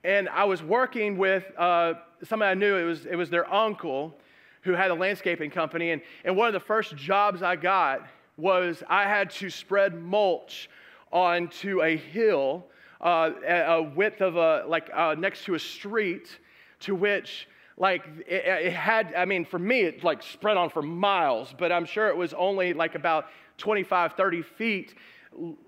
And 0.04 0.30
I 0.30 0.44
was 0.44 0.62
working 0.62 1.18
with 1.18 1.44
uh, 1.58 1.96
somebody 2.24 2.52
I 2.52 2.54
knew, 2.54 2.76
it 2.76 2.84
was, 2.84 3.06
it 3.06 3.16
was 3.16 3.30
their 3.30 3.52
uncle 3.52 4.16
who 4.62 4.74
had 4.74 4.92
a 4.92 4.94
landscaping 4.94 5.50
company. 5.50 5.92
And, 5.92 6.02
and 6.24 6.38
one 6.38 6.48
of 6.48 6.54
the 6.54 6.60
first 6.60 6.96
jobs 6.96 7.42
I 7.42 7.56
got 7.56 8.06
was 8.38 8.84
I 8.88 9.04
had 9.04 9.32
to 9.32 9.50
spread 9.50 10.00
mulch 10.00 10.70
onto 11.12 11.82
a 11.82 11.98
hill, 11.98 12.66
uh, 13.02 13.32
a 13.48 13.82
width 13.82 14.22
of 14.22 14.36
a, 14.36 14.66
like 14.68 14.90
uh, 14.94 15.16
next 15.18 15.46
to 15.46 15.56
a 15.56 15.60
street, 15.60 16.40
to 16.82 16.94
which 16.94 17.48
like 17.80 18.06
it, 18.28 18.46
it, 18.46 18.74
had 18.74 19.14
i 19.16 19.26
mean 19.26 19.46
for 19.46 19.58
me 19.58 19.82
it 19.82 20.04
like 20.04 20.22
spread 20.22 20.58
on 20.58 20.70
for 20.70 20.82
miles 20.82 21.56
but 21.58 21.72
i'm 21.72 21.86
sure 21.86 22.10
it 22.10 22.18
was 22.18 22.34
only 22.34 22.74
like 22.74 22.94
about 22.94 23.28
25 23.58 24.14
30 24.14 24.42
feet 24.42 24.94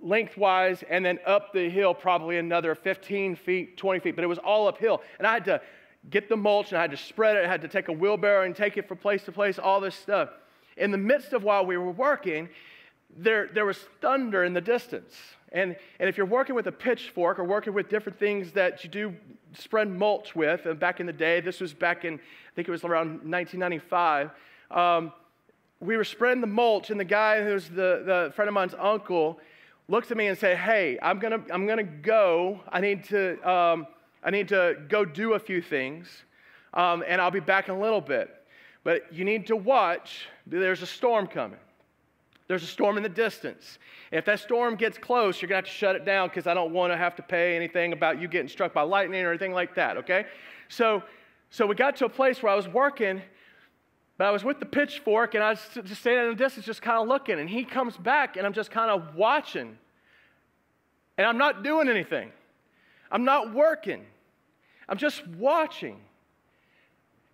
lengthwise 0.01 0.83
and 0.89 1.05
then 1.05 1.19
up 1.25 1.53
the 1.53 1.69
hill 1.69 1.93
probably 1.93 2.37
another 2.37 2.75
15 2.75 3.35
feet 3.35 3.77
20 3.77 3.99
feet 3.99 4.15
but 4.15 4.23
it 4.23 4.27
was 4.27 4.39
all 4.39 4.67
uphill. 4.67 5.01
And 5.17 5.27
i 5.27 5.33
had 5.33 5.45
to 5.45 5.61
get 6.09 6.29
the 6.29 6.37
mulch 6.37 6.69
and 6.69 6.77
i 6.77 6.81
had 6.81 6.91
to 6.91 6.97
spread 6.97 7.37
it 7.37 7.45
i 7.45 7.47
had 7.47 7.61
to 7.61 7.67
take 7.67 7.87
a 7.87 7.93
wheelbarrow 7.93 8.45
and 8.45 8.55
take 8.55 8.77
it 8.77 8.87
from 8.87 8.97
place 8.97 9.23
to 9.23 9.31
place 9.31 9.59
all 9.59 9.79
this 9.79 9.95
stuff. 9.95 10.29
In 10.77 10.91
the 10.91 10.97
midst 10.97 11.33
of 11.33 11.43
while 11.43 11.65
we 11.65 11.77
were 11.77 11.91
working 11.91 12.49
there, 13.15 13.49
there 13.53 13.65
was 13.65 13.77
thunder 13.99 14.43
in 14.43 14.53
the 14.53 14.61
distance 14.61 15.15
and, 15.51 15.75
and 15.99 16.07
if 16.07 16.17
you're 16.17 16.25
working 16.25 16.55
with 16.55 16.67
a 16.67 16.71
pitchfork 16.71 17.37
or 17.37 17.43
working 17.43 17.73
with 17.73 17.89
different 17.89 18.17
things 18.17 18.51
that 18.53 18.83
you 18.83 18.89
do 18.89 19.13
spread 19.53 19.89
mulch 19.89 20.35
with, 20.35 20.65
and 20.65 20.79
back 20.79 20.99
in 20.99 21.05
the 21.05 21.13
day, 21.13 21.41
this 21.41 21.59
was 21.59 21.73
back 21.73 22.05
in, 22.05 22.15
I 22.15 22.55
think 22.55 22.67
it 22.67 22.71
was 22.71 22.83
around 22.83 23.29
1995, 23.29 24.31
um, 24.71 25.11
we 25.81 25.97
were 25.97 26.03
spreading 26.03 26.41
the 26.41 26.47
mulch, 26.47 26.89
and 26.89 26.99
the 26.99 27.05
guy 27.05 27.43
who's 27.43 27.67
the, 27.67 28.03
the 28.05 28.31
friend 28.35 28.47
of 28.47 28.53
mine's 28.53 28.75
uncle 28.79 29.39
looks 29.87 30.09
at 30.11 30.15
me 30.15 30.27
and 30.27 30.37
said, 30.37 30.57
Hey, 30.57 30.97
I'm 31.01 31.19
gonna, 31.19 31.41
I'm 31.51 31.67
gonna 31.67 31.83
go. 31.83 32.61
I 32.69 32.79
need 32.79 33.03
to, 33.05 33.49
um, 33.49 33.87
I 34.23 34.29
need 34.29 34.47
to 34.49 34.77
go 34.87 35.03
do 35.03 35.33
a 35.33 35.39
few 35.39 35.61
things, 35.61 36.07
um, 36.73 37.03
and 37.05 37.19
I'll 37.19 37.31
be 37.31 37.39
back 37.39 37.67
in 37.67 37.75
a 37.75 37.79
little 37.79 37.99
bit. 37.99 38.29
But 38.83 39.11
you 39.13 39.25
need 39.25 39.47
to 39.47 39.55
watch, 39.55 40.27
there's 40.47 40.81
a 40.81 40.87
storm 40.87 41.27
coming. 41.27 41.59
There's 42.51 42.63
a 42.63 42.67
storm 42.67 42.97
in 42.97 43.03
the 43.03 43.07
distance. 43.07 43.79
If 44.11 44.25
that 44.25 44.41
storm 44.41 44.75
gets 44.75 44.97
close, 44.97 45.41
you're 45.41 45.47
going 45.47 45.63
to 45.63 45.69
have 45.69 45.73
to 45.73 45.79
shut 45.79 45.95
it 45.95 46.03
down 46.03 46.27
because 46.27 46.47
I 46.47 46.53
don't 46.53 46.73
want 46.73 46.91
to 46.91 46.97
have 46.97 47.15
to 47.15 47.21
pay 47.21 47.55
anything 47.55 47.93
about 47.93 48.19
you 48.19 48.27
getting 48.27 48.49
struck 48.49 48.73
by 48.73 48.81
lightning 48.81 49.23
or 49.23 49.29
anything 49.29 49.53
like 49.53 49.73
that, 49.75 49.95
okay? 49.95 50.25
So, 50.67 51.01
so 51.49 51.65
we 51.65 51.75
got 51.75 51.95
to 51.95 52.05
a 52.07 52.09
place 52.09 52.43
where 52.43 52.51
I 52.51 52.55
was 52.55 52.67
working, 52.67 53.21
but 54.17 54.25
I 54.25 54.31
was 54.31 54.43
with 54.43 54.59
the 54.59 54.65
pitchfork 54.65 55.33
and 55.33 55.41
I 55.41 55.51
was 55.51 55.61
just 55.85 56.01
standing 56.01 56.25
in 56.25 56.29
the 56.31 56.43
distance, 56.43 56.65
just 56.65 56.81
kind 56.81 57.01
of 57.01 57.07
looking. 57.07 57.39
And 57.39 57.49
he 57.49 57.63
comes 57.63 57.95
back 57.95 58.35
and 58.35 58.45
I'm 58.45 58.51
just 58.51 58.69
kind 58.69 58.91
of 58.91 59.15
watching. 59.15 59.77
And 61.17 61.25
I'm 61.25 61.37
not 61.37 61.63
doing 61.63 61.87
anything, 61.87 62.33
I'm 63.09 63.23
not 63.23 63.53
working, 63.53 64.03
I'm 64.89 64.97
just 64.97 65.25
watching. 65.25 66.01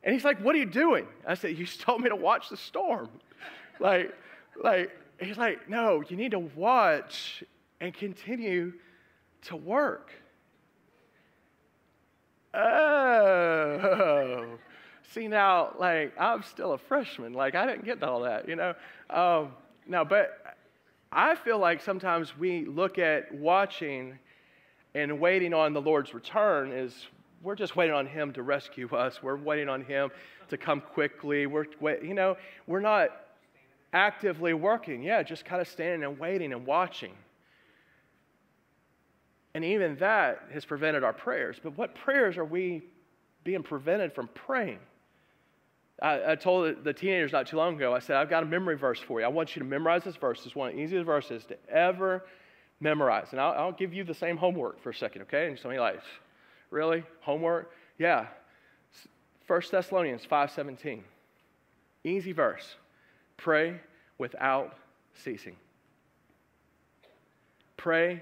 And 0.04 0.14
he's 0.14 0.24
like, 0.24 0.40
What 0.42 0.54
are 0.54 0.60
you 0.60 0.66
doing? 0.68 1.08
I 1.26 1.34
said, 1.34 1.58
You 1.58 1.66
told 1.66 2.02
me 2.02 2.10
to 2.10 2.16
watch 2.16 2.50
the 2.50 2.58
storm. 2.58 3.10
like, 3.80 4.14
like, 4.64 4.92
he's 5.20 5.38
like, 5.38 5.70
no, 5.70 6.04
you 6.08 6.16
need 6.16 6.32
to 6.32 6.40
watch 6.40 7.44
and 7.80 7.94
continue 7.94 8.74
to 9.44 9.56
work. 9.56 10.12
Oh, 12.54 14.58
see 15.14 15.28
now, 15.28 15.74
like 15.80 16.14
I'm 16.20 16.44
still 16.44 16.74
a 16.74 16.78
freshman. 16.78 17.34
Like 17.34 17.56
I 17.56 17.66
didn't 17.66 17.86
get 17.86 18.02
all 18.04 18.22
that, 18.22 18.48
you 18.48 18.56
know. 18.56 18.74
Um, 19.10 19.54
no, 19.88 20.04
but 20.04 20.58
I 21.12 21.36
feel 21.36 21.60
like 21.60 21.82
sometimes 21.82 22.38
we 22.38 22.66
look 22.66 22.98
at 22.98 23.34
watching 23.34 24.18
and 24.96 25.20
waiting 25.20 25.54
on 25.54 25.74
the 25.74 25.82
Lord's 25.82 26.14
return 26.14 26.72
is 26.72 27.08
we're 27.44 27.56
just 27.56 27.76
waiting 27.76 27.96
on 27.96 28.08
Him 28.08 28.34
to 28.34 28.42
rescue 28.42 28.90
us. 28.90 29.22
We're 29.22 29.38
waiting 29.38 29.70
on 29.70 29.84
Him 29.84 30.10
to 30.50 30.58
come 30.58 30.82
quickly. 30.82 31.46
We're, 31.46 31.66
you 32.02 32.14
know, 32.14 32.38
we're 32.66 32.80
not 32.80 33.27
actively 33.98 34.54
working. 34.54 35.02
Yeah, 35.02 35.24
just 35.24 35.44
kind 35.44 35.60
of 35.60 35.68
standing 35.68 36.04
and 36.08 36.20
waiting 36.20 36.54
and 36.54 36.66
watching. 36.66 37.14
And 39.56 39.66
even 39.66 39.96
that 39.98 40.44
has 40.54 40.64
prevented 40.66 41.04
our 41.04 41.14
prayers. 41.14 41.58
But 41.62 41.76
what 41.78 41.96
prayers 41.96 42.38
are 42.38 42.46
we 42.46 42.84
being 43.44 43.64
prevented 43.64 44.14
from 44.14 44.30
praying? 44.36 44.80
I, 46.00 46.34
I, 46.34 46.36
told 46.36 46.84
the 46.84 46.94
teenagers 46.94 47.32
not 47.32 47.48
too 47.48 47.58
long 47.58 47.76
ago, 47.76 47.96
I 47.96 47.98
said, 47.98 48.18
I've 48.18 48.30
got 48.30 48.44
a 48.44 48.46
memory 48.46 48.78
verse 48.78 49.00
for 49.00 49.20
you. 49.20 49.26
I 49.26 49.30
want 49.30 49.56
you 49.56 49.64
to 49.64 49.68
memorize 49.68 50.04
this 50.04 50.16
verse. 50.16 50.46
It's 50.46 50.56
one 50.56 50.70
of 50.70 50.76
the 50.76 50.82
easiest 50.82 51.08
verses 51.08 51.44
to 51.46 51.58
ever 51.68 52.24
memorize. 52.80 53.30
And 53.32 53.42
I'll, 53.42 53.54
I'll 53.54 53.72
give 53.72 53.96
you 53.96 54.04
the 54.04 54.14
same 54.14 54.38
homework 54.38 54.80
for 54.80 54.92
a 54.92 54.94
second, 54.94 55.24
okay? 55.24 55.48
And 55.48 55.58
somebody 55.58 55.80
like, 55.80 56.02
really? 56.70 57.04
Homework? 57.22 57.72
Yeah. 57.98 58.28
1 59.48 59.62
Thessalonians 59.72 60.22
5.17. 60.30 61.02
Easy 62.04 62.32
verse. 62.32 62.76
Pray 63.38 63.80
without 64.18 64.78
ceasing. 65.14 65.56
Pray 67.78 68.22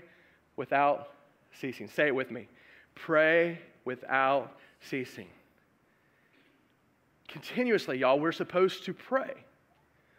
without 0.58 1.12
ceasing. 1.60 1.90
Say 1.90 2.08
it 2.08 2.16
with 2.16 2.32
me. 2.32 2.48
Pray 2.94 3.60
without 3.86 4.58
ceasing. 4.82 5.28
Continuously, 7.28 7.98
y'all, 7.98 8.20
we're 8.20 8.32
supposed 8.32 8.86
to 8.86 8.94
pray. 8.94 9.34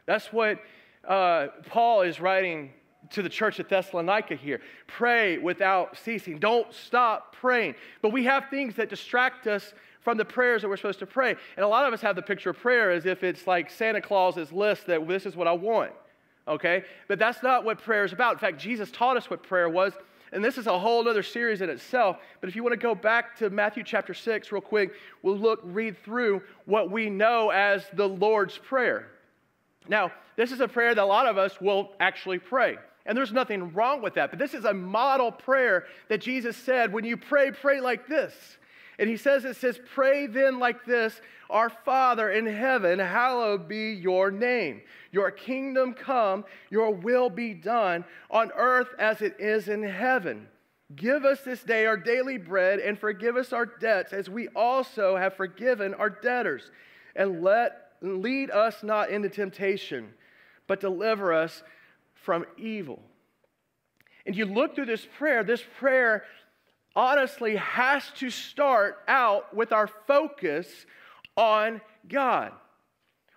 That's 0.07 0.33
what 0.33 0.61
uh, 1.07 1.49
Paul 1.67 2.03
is 2.03 2.21
writing 2.21 2.73
to 3.11 3.23
the 3.23 3.29
church 3.29 3.61
at 3.61 3.69
Thessalonica 3.69 4.35
here. 4.35 4.61
Pray 4.87 5.39
without 5.39 5.97
ceasing. 5.97 6.39
Don't 6.39 6.73
stop 6.73 7.35
praying. 7.37 7.75
But 8.03 8.13
we 8.13 8.25
have 8.25 8.47
things 8.51 8.75
that 8.77 8.89
distract 8.89 9.47
us 9.47 9.73
from 10.07 10.19
the 10.19 10.25
prayers 10.25 10.63
that 10.63 10.69
we're 10.69 10.77
supposed 10.77 11.01
to 11.01 11.07
pray. 11.07 11.35
And 11.57 11.65
a 11.65 11.67
lot 11.67 11.85
of 11.85 11.93
us 11.93 12.01
have 12.03 12.15
the 12.15 12.23
picture 12.23 12.51
of 12.51 12.59
prayer 12.59 12.93
as 12.93 13.07
if 13.07 13.25
it's 13.25 13.45
like 13.45 13.69
Santa 13.69 14.01
Claus's 14.01 14.53
list 14.53 14.87
that 14.87 15.09
this 15.09 15.27
is 15.27 15.35
what 15.35 15.49
I 15.49 15.53
want. 15.53 15.91
Okay? 16.47 16.85
But 17.09 17.19
that's 17.19 17.43
not 17.43 17.65
what 17.65 17.83
prayer 17.83 18.05
is 18.05 18.13
about. 18.13 18.35
In 18.35 18.39
fact, 18.39 18.61
Jesus 18.61 18.89
taught 18.93 19.17
us 19.17 19.29
what 19.29 19.43
prayer 19.43 19.69
was. 19.69 19.95
And 20.31 20.45
this 20.45 20.59
is 20.59 20.69
a 20.69 20.79
whole 20.79 21.09
other 21.09 21.25
series 21.25 21.61
in 21.61 21.69
itself. 21.69 22.19
But 22.41 22.49
if 22.49 22.55
you 22.55 22.63
want 22.63 22.75
to 22.75 22.77
go 22.77 22.95
back 22.95 23.37
to 23.39 23.51
Matthew 23.51 23.83
chapter 23.83 24.15
6 24.15 24.53
real 24.53 24.61
quick, 24.61 24.93
we'll 25.25 25.39
look, 25.39 25.59
read 25.65 25.99
through 26.05 26.41
what 26.67 26.89
we 26.89 27.11
know 27.11 27.51
as 27.51 27.85
the 27.93 28.09
Lord's 28.09 28.57
Prayer. 28.57 29.09
Now, 29.89 30.13
this 30.37 30.53
is 30.53 30.61
a 30.61 30.69
prayer 30.69 30.95
that 30.95 31.03
a 31.03 31.05
lot 31.05 31.27
of 31.27 31.37
us 31.37 31.61
will 31.61 31.91
actually 31.99 32.39
pray. 32.39 32.77
And 33.07 33.19
there's 33.19 33.33
nothing 33.33 33.73
wrong 33.73 34.03
with 34.03 34.15
that. 34.15 34.31
But 34.31 34.39
this 34.39 34.55
is 34.55 34.67
a 34.67 34.73
model 34.73 35.33
prayer 35.33 35.87
that 36.09 36.21
Jesus 36.21 36.57
said 36.57 36.93
when 36.93 37.05
you 37.05 37.17
pray, 37.17 37.51
pray 37.51 37.81
like 37.81 38.07
this. 38.07 38.33
And 38.99 39.09
he 39.09 39.17
says, 39.17 39.45
it 39.45 39.57
says, 39.57 39.79
pray 39.95 40.27
then 40.27 40.59
like 40.59 40.85
this 40.85 41.21
Our 41.51 41.69
Father 41.69 42.31
in 42.31 42.47
heaven, 42.47 42.99
hallowed 42.99 43.69
be 43.69 43.93
your 43.93 44.31
name. 44.31 44.83
Your 45.13 45.31
kingdom 45.31 45.95
come, 45.95 46.45
your 46.71 46.91
will 46.91 47.31
be 47.31 47.55
done 47.55 48.05
on 48.31 48.53
earth 48.57 48.89
as 48.99 49.23
it 49.23 49.37
is 49.39 49.69
in 49.69 49.83
heaven. 49.83 50.49
Give 50.95 51.25
us 51.25 51.41
this 51.41 51.63
day 51.63 51.87
our 51.87 51.97
daily 51.97 52.39
bread 52.39 52.79
and 52.79 52.99
forgive 52.99 53.37
us 53.37 53.53
our 53.53 53.67
debts 53.67 54.13
as 54.13 54.31
we 54.31 54.49
also 54.49 55.17
have 55.17 55.35
forgiven 55.35 55.95
our 55.95 56.11
debtors. 56.11 56.71
And 57.17 57.43
let 57.43 57.93
lead 58.03 58.51
us 58.51 58.83
not 58.83 59.11
into 59.11 59.29
temptation, 59.29 60.13
but 60.67 60.81
deliver 60.81 61.33
us 61.33 61.63
from 62.15 62.47
evil. 62.57 63.03
And 64.27 64.37
you 64.37 64.45
look 64.45 64.75
through 64.75 64.87
this 64.87 65.07
prayer, 65.19 65.45
this 65.45 65.63
prayer 65.79 66.25
honestly 66.97 67.57
has 67.57 68.11
to 68.17 68.31
start 68.31 68.99
out 69.07 69.55
with 69.55 69.71
our 69.71 69.87
focus 69.87 70.67
on 71.37 71.81
God, 72.09 72.53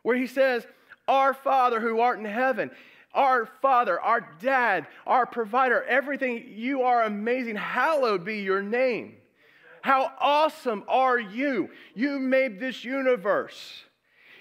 where 0.02 0.16
He 0.16 0.28
says, 0.28 0.66
Our 1.08 1.34
Father 1.34 1.80
who 1.80 2.00
art 2.00 2.18
in 2.18 2.26
heaven. 2.26 2.72
Our 3.12 3.48
Father, 3.62 4.00
our 4.00 4.36
Dad, 4.40 4.86
our 5.08 5.26
provider, 5.26 5.84
everything, 5.84 6.46
you 6.56 6.84
are 6.84 7.04
amazing. 7.04 7.56
Hallowed 7.56 8.24
be 8.24 8.42
your 8.42 8.62
name. 8.62 9.16
How 9.82 10.12
awesome 10.20 10.84
are 10.88 11.20
you? 11.20 11.70
You 11.96 12.20
made 12.20 12.60
this 12.60 12.84
universe. 12.84 13.84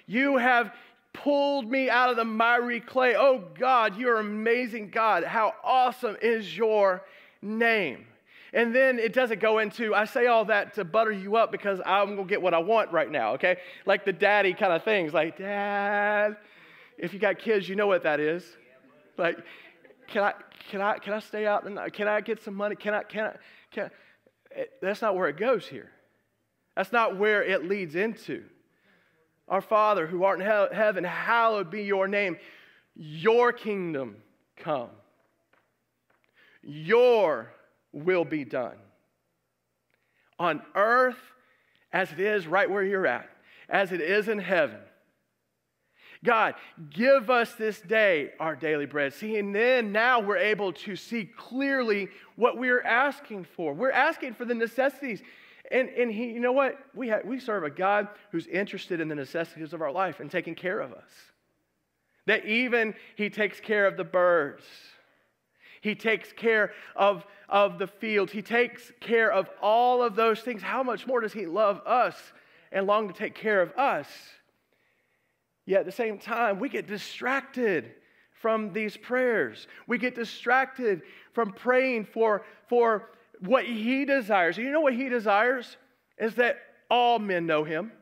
You 0.06 0.36
have 0.36 0.74
pulled 1.12 1.70
me 1.70 1.88
out 1.88 2.10
of 2.10 2.16
the 2.16 2.24
miry 2.24 2.80
clay. 2.80 3.14
Oh 3.16 3.42
God, 3.58 3.96
you're 3.96 4.18
amazing 4.18 4.90
God. 4.90 5.24
How 5.24 5.54
awesome 5.64 6.16
is 6.20 6.56
your 6.56 7.02
name? 7.40 8.06
And 8.52 8.74
then 8.74 8.98
it 8.98 9.12
doesn't 9.12 9.40
go 9.40 9.58
into, 9.58 9.94
I 9.94 10.06
say 10.06 10.26
all 10.26 10.46
that 10.46 10.74
to 10.74 10.84
butter 10.84 11.12
you 11.12 11.36
up 11.36 11.52
because 11.52 11.80
I'm 11.84 12.14
going 12.14 12.26
to 12.26 12.30
get 12.30 12.40
what 12.40 12.54
I 12.54 12.58
want 12.58 12.92
right 12.92 13.10
now, 13.10 13.34
okay? 13.34 13.58
Like 13.84 14.04
the 14.04 14.12
daddy 14.12 14.54
kind 14.54 14.72
of 14.72 14.82
things, 14.84 15.12
like, 15.12 15.36
Dad, 15.36 16.36
if 16.96 17.12
you 17.12 17.18
got 17.18 17.38
kids, 17.38 17.68
you 17.68 17.76
know 17.76 17.86
what 17.86 18.02
that 18.04 18.20
is. 18.20 18.44
Like, 19.18 19.38
can 20.08 20.22
I, 20.22 20.32
can 20.70 20.80
I, 20.80 20.98
can 20.98 21.12
I 21.12 21.20
stay 21.20 21.46
out 21.46 21.64
tonight? 21.64 21.92
Can 21.92 22.08
I 22.08 22.20
get 22.20 22.42
some 22.42 22.54
money? 22.54 22.74
Can 22.74 22.94
I, 22.94 23.02
can 23.02 23.26
I, 23.26 23.36
can 23.70 23.90
I? 24.56 24.64
That's 24.80 25.02
not 25.02 25.14
where 25.14 25.28
it 25.28 25.36
goes 25.36 25.66
here. 25.66 25.90
That's 26.74 26.92
not 26.92 27.18
where 27.18 27.42
it 27.42 27.68
leads 27.68 27.96
into. 27.96 28.44
Our 29.48 29.60
Father 29.60 30.06
who 30.06 30.24
art 30.24 30.40
in 30.40 30.46
heaven, 30.46 31.04
hallowed 31.04 31.70
be 31.70 31.82
your 31.82 32.08
name. 32.08 32.36
Your 32.94 33.52
kingdom 33.52 34.16
come. 34.56 34.90
Your 36.62 37.52
will 38.04 38.24
be 38.24 38.44
done 38.44 38.76
on 40.38 40.62
earth 40.74 41.18
as 41.92 42.12
it 42.12 42.20
is 42.20 42.46
right 42.46 42.70
where 42.70 42.84
you're 42.84 43.06
at, 43.06 43.28
as 43.68 43.92
it 43.92 44.00
is 44.00 44.28
in 44.28 44.38
heaven. 44.38 44.78
God, 46.24 46.54
give 46.90 47.30
us 47.30 47.54
this 47.54 47.80
day 47.80 48.32
our 48.40 48.56
daily 48.56 48.86
bread. 48.86 49.14
See, 49.14 49.38
and 49.38 49.54
then 49.54 49.92
now 49.92 50.20
we're 50.20 50.36
able 50.36 50.72
to 50.72 50.96
see 50.96 51.24
clearly 51.24 52.08
what 52.36 52.58
we're 52.58 52.82
asking 52.82 53.44
for. 53.44 53.72
We're 53.72 53.92
asking 53.92 54.34
for 54.34 54.44
the 54.44 54.54
necessities. 54.54 55.22
And, 55.70 55.88
and 55.90 56.10
he, 56.10 56.26
you 56.26 56.40
know 56.40 56.52
what? 56.52 56.76
We, 56.94 57.08
have, 57.08 57.24
we 57.24 57.38
serve 57.38 57.62
a 57.62 57.70
God 57.70 58.08
who's 58.32 58.46
interested 58.48 59.00
in 59.00 59.08
the 59.08 59.14
necessities 59.14 59.72
of 59.72 59.80
our 59.80 59.92
life 59.92 60.18
and 60.18 60.30
taking 60.30 60.56
care 60.56 60.80
of 60.80 60.92
us. 60.92 61.10
That 62.26 62.44
even 62.44 62.94
He 63.16 63.30
takes 63.30 63.58
care 63.58 63.86
of 63.86 63.96
the 63.96 64.04
birds, 64.04 64.62
He 65.80 65.94
takes 65.94 66.32
care 66.32 66.72
of, 66.96 67.24
of 67.48 67.78
the 67.78 67.86
fields, 67.86 68.32
He 68.32 68.42
takes 68.42 68.92
care 69.00 69.30
of 69.30 69.48
all 69.62 70.02
of 70.02 70.16
those 70.16 70.40
things. 70.40 70.62
How 70.62 70.82
much 70.82 71.06
more 71.06 71.20
does 71.20 71.32
He 71.32 71.46
love 71.46 71.80
us 71.86 72.16
and 72.72 72.86
long 72.86 73.08
to 73.08 73.14
take 73.14 73.34
care 73.34 73.62
of 73.62 73.72
us? 73.72 74.08
Yet 75.66 75.80
at 75.80 75.86
the 75.86 75.92
same 75.92 76.18
time, 76.18 76.58
we 76.58 76.68
get 76.68 76.86
distracted 76.86 77.92
from 78.40 78.72
these 78.72 78.96
prayers. 78.96 79.66
We 79.86 79.98
get 79.98 80.14
distracted 80.14 81.02
from 81.32 81.52
praying 81.52 82.06
for, 82.06 82.44
for 82.68 83.10
what 83.40 83.64
he 83.64 84.04
desires. 84.04 84.56
You 84.56 84.70
know 84.70 84.80
what 84.80 84.94
he 84.94 85.08
desires? 85.08 85.76
Is 86.18 86.36
that 86.36 86.58
all 86.90 87.18
men 87.18 87.46
know 87.46 87.64
him. 87.64 87.92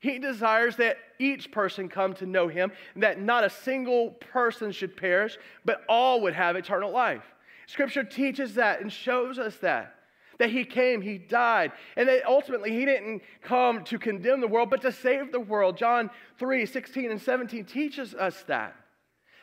He 0.00 0.18
desires 0.18 0.76
that 0.76 0.96
each 1.18 1.52
person 1.52 1.88
come 1.88 2.14
to 2.14 2.26
know 2.26 2.48
him, 2.48 2.72
that 2.96 3.20
not 3.20 3.44
a 3.44 3.50
single 3.50 4.10
person 4.12 4.72
should 4.72 4.96
perish, 4.96 5.38
but 5.64 5.82
all 5.88 6.22
would 6.22 6.34
have 6.34 6.56
eternal 6.56 6.90
life. 6.90 7.22
Scripture 7.66 8.02
teaches 8.02 8.54
that 8.54 8.80
and 8.80 8.90
shows 8.90 9.38
us 9.38 9.56
that. 9.58 9.94
That 10.38 10.50
he 10.50 10.64
came, 10.64 11.02
he 11.02 11.18
died, 11.18 11.72
and 11.96 12.08
that 12.08 12.24
ultimately 12.26 12.72
he 12.72 12.86
didn't 12.86 13.20
come 13.42 13.84
to 13.84 13.98
condemn 13.98 14.40
the 14.40 14.48
world, 14.48 14.70
but 14.70 14.80
to 14.80 14.90
save 14.90 15.32
the 15.32 15.40
world. 15.40 15.76
John 15.76 16.08
3 16.38 16.64
16 16.64 17.10
and 17.10 17.20
17 17.20 17.66
teaches 17.66 18.14
us 18.14 18.42
that. 18.44 18.74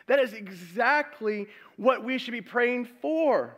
That 0.07 0.19
is 0.19 0.33
exactly 0.33 1.47
what 1.75 2.03
we 2.03 2.17
should 2.17 2.31
be 2.31 2.41
praying 2.41 2.85
for. 2.99 3.57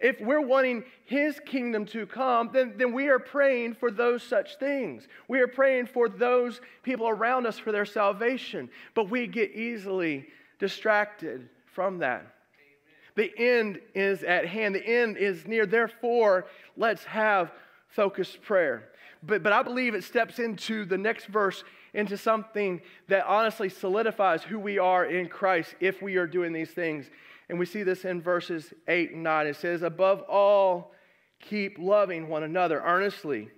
If 0.00 0.20
we're 0.20 0.40
wanting 0.40 0.84
His 1.04 1.40
kingdom 1.46 1.86
to 1.86 2.06
come, 2.06 2.50
then, 2.52 2.74
then 2.76 2.92
we 2.92 3.08
are 3.08 3.18
praying 3.18 3.74
for 3.74 3.90
those 3.90 4.22
such 4.22 4.58
things. 4.58 5.06
We 5.28 5.40
are 5.40 5.46
praying 5.46 5.86
for 5.86 6.08
those 6.08 6.60
people 6.82 7.08
around 7.08 7.46
us 7.46 7.58
for 7.58 7.72
their 7.72 7.86
salvation. 7.86 8.68
But 8.94 9.08
we 9.10 9.26
get 9.26 9.52
easily 9.52 10.26
distracted 10.58 11.48
from 11.72 11.98
that. 11.98 12.26
The 13.16 13.32
end 13.38 13.80
is 13.94 14.24
at 14.24 14.46
hand, 14.46 14.74
the 14.74 14.86
end 14.86 15.16
is 15.16 15.46
near. 15.46 15.66
Therefore, 15.66 16.46
let's 16.76 17.04
have 17.04 17.52
focused 17.88 18.42
prayer. 18.42 18.88
But, 19.22 19.42
but 19.42 19.52
I 19.52 19.62
believe 19.62 19.94
it 19.94 20.04
steps 20.04 20.38
into 20.38 20.84
the 20.84 20.98
next 20.98 21.26
verse 21.26 21.62
into 21.94 22.18
something 22.18 22.80
that 23.08 23.24
honestly 23.26 23.68
solidifies 23.68 24.42
who 24.42 24.58
we 24.58 24.78
are 24.78 25.04
in 25.06 25.28
Christ 25.28 25.76
if 25.80 26.02
we 26.02 26.16
are 26.16 26.26
doing 26.26 26.52
these 26.52 26.72
things. 26.72 27.08
And 27.48 27.58
we 27.58 27.66
see 27.66 27.82
this 27.82 28.04
in 28.04 28.22
verses 28.22 28.72
8 28.88 29.12
and 29.12 29.22
9. 29.22 29.46
It 29.46 29.56
says, 29.56 29.82
Above 29.82 30.22
all, 30.22 30.92
keep 31.40 31.78
loving 31.78 32.28
one 32.28 32.42
another 32.42 32.80
earnestly. 32.80 33.48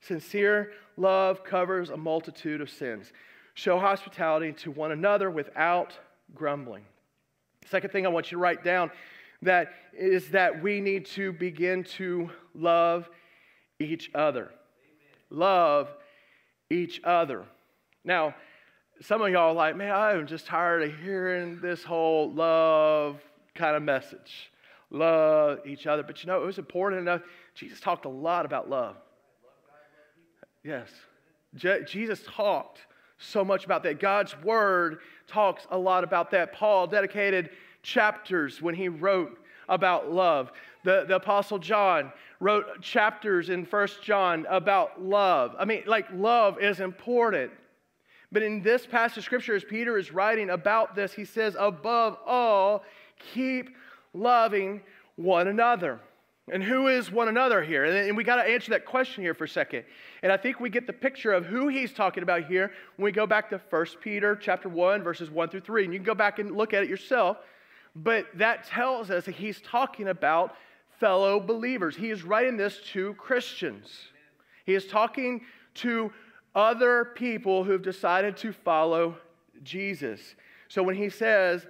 Sincere 0.00 0.72
love 0.96 1.44
covers 1.44 1.90
a 1.90 1.96
multitude 1.96 2.60
of 2.60 2.70
sins. 2.70 3.12
Show 3.54 3.78
hospitality 3.78 4.52
to 4.52 4.70
one 4.70 4.92
another 4.92 5.30
without 5.30 5.92
grumbling. 6.34 6.84
Second 7.66 7.90
thing 7.90 8.06
I 8.06 8.10
want 8.10 8.30
you 8.30 8.36
to 8.36 8.42
write 8.42 8.64
down 8.64 8.90
that 9.42 9.72
is 9.92 10.30
that 10.30 10.62
we 10.62 10.80
need 10.80 11.06
to 11.06 11.32
begin 11.32 11.84
to 11.84 12.30
love 12.54 13.08
each 13.78 14.10
other. 14.14 14.44
Amen. 14.44 14.54
Love 15.30 15.94
each 16.70 17.00
other. 17.04 17.44
Now, 18.04 18.34
some 19.00 19.22
of 19.22 19.30
y'all 19.30 19.50
are 19.50 19.54
like, 19.54 19.76
man, 19.76 19.92
I'm 19.92 20.26
just 20.26 20.46
tired 20.46 20.82
of 20.82 20.98
hearing 21.00 21.60
this 21.60 21.82
whole 21.82 22.32
love 22.32 23.20
kind 23.54 23.76
of 23.76 23.82
message. 23.82 24.50
Love 24.90 25.60
each 25.66 25.86
other. 25.86 26.02
But 26.02 26.22
you 26.22 26.28
know, 26.28 26.42
it 26.42 26.46
was 26.46 26.58
important 26.58 27.00
enough. 27.02 27.22
Jesus 27.54 27.80
talked 27.80 28.04
a 28.04 28.10
lot 28.10 28.46
about 28.46 28.68
love. 28.68 28.96
Yes. 30.62 30.88
Je- 31.54 31.84
Jesus 31.86 32.20
talked 32.26 32.80
so 33.18 33.44
much 33.44 33.64
about 33.64 33.82
that. 33.84 34.00
God's 34.00 34.36
word 34.42 34.98
talks 35.26 35.66
a 35.70 35.78
lot 35.78 36.04
about 36.04 36.30
that. 36.32 36.52
Paul 36.52 36.86
dedicated 36.86 37.50
chapters 37.82 38.60
when 38.60 38.74
he 38.74 38.88
wrote 38.88 39.38
about 39.68 40.12
love. 40.12 40.52
The, 40.84 41.04
the 41.06 41.16
Apostle 41.16 41.58
John 41.58 42.12
wrote 42.40 42.82
chapters 42.82 43.50
in 43.50 43.64
First 43.64 44.02
John 44.02 44.46
about 44.50 45.02
love. 45.02 45.54
I 45.58 45.64
mean, 45.64 45.84
like, 45.86 46.06
love 46.12 46.60
is 46.60 46.80
important. 46.80 47.52
But 48.32 48.42
in 48.42 48.62
this 48.62 48.84
passage 48.84 49.18
of 49.18 49.24
scripture, 49.24 49.54
as 49.54 49.64
Peter 49.64 49.96
is 49.96 50.12
writing 50.12 50.50
about 50.50 50.94
this, 50.96 51.12
he 51.12 51.24
says, 51.24 51.56
above 51.58 52.18
all, 52.26 52.84
keep 53.18 53.70
loving 54.12 54.82
one 55.16 55.48
another. 55.48 56.00
And 56.52 56.62
who 56.62 56.88
is 56.88 57.10
one 57.10 57.28
another 57.28 57.62
here? 57.62 57.84
And 57.84 58.16
we 58.16 58.22
got 58.22 58.36
to 58.36 58.42
answer 58.42 58.70
that 58.72 58.84
question 58.84 59.24
here 59.24 59.32
for 59.32 59.44
a 59.44 59.48
second. 59.48 59.84
And 60.22 60.30
I 60.30 60.36
think 60.36 60.60
we 60.60 60.68
get 60.68 60.86
the 60.86 60.92
picture 60.92 61.32
of 61.32 61.46
who 61.46 61.68
he's 61.68 61.94
talking 61.94 62.22
about 62.22 62.44
here 62.44 62.70
when 62.96 63.04
we 63.04 63.12
go 63.12 63.26
back 63.26 63.48
to 63.50 63.60
1 63.70 63.86
Peter 64.02 64.36
chapter 64.36 64.68
1, 64.68 65.02
verses 65.02 65.30
1 65.30 65.48
through 65.48 65.60
3. 65.60 65.84
And 65.84 65.92
you 65.94 66.00
can 66.00 66.04
go 66.04 66.14
back 66.14 66.38
and 66.38 66.54
look 66.54 66.74
at 66.74 66.82
it 66.82 66.90
yourself. 66.90 67.38
But 67.96 68.26
that 68.34 68.66
tells 68.66 69.10
us 69.10 69.24
that 69.24 69.36
he's 69.36 69.60
talking 69.62 70.08
about 70.08 70.54
fellow 71.00 71.40
believers. 71.40 71.96
He 71.96 72.10
is 72.10 72.24
writing 72.24 72.58
this 72.58 72.78
to 72.92 73.14
Christians. 73.14 73.90
He 74.66 74.74
is 74.74 74.86
talking 74.86 75.42
to 75.76 76.12
other 76.54 77.06
people 77.14 77.64
who've 77.64 77.82
decided 77.82 78.36
to 78.38 78.52
follow 78.52 79.16
Jesus. 79.62 80.20
So 80.68 80.82
when 80.82 80.94
he 80.94 81.08
says, 81.08 81.66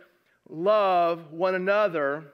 love 0.49 1.33
one 1.33 1.55
another, 1.55 2.25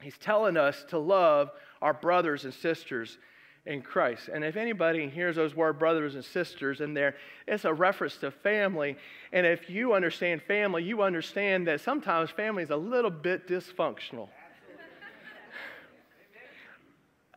he's 0.00 0.18
telling 0.18 0.56
us 0.56 0.84
to 0.90 0.98
love 0.98 1.50
our 1.80 1.94
brothers 1.94 2.44
and 2.44 2.52
sisters 2.52 3.18
in 3.66 3.82
Christ. 3.82 4.28
And 4.32 4.44
if 4.44 4.56
anybody 4.56 5.08
hears 5.08 5.36
those 5.36 5.54
words, 5.54 5.78
brothers 5.78 6.14
and 6.14 6.24
sisters, 6.24 6.80
in 6.80 6.94
there, 6.94 7.16
it's 7.46 7.64
a 7.64 7.74
reference 7.74 8.16
to 8.18 8.30
family. 8.30 8.96
And 9.32 9.44
if 9.44 9.68
you 9.68 9.92
understand 9.92 10.42
family, 10.42 10.84
you 10.84 11.02
understand 11.02 11.66
that 11.66 11.80
sometimes 11.80 12.30
family 12.30 12.62
is 12.62 12.70
a 12.70 12.76
little 12.76 13.10
bit 13.10 13.48
dysfunctional. 13.48 14.28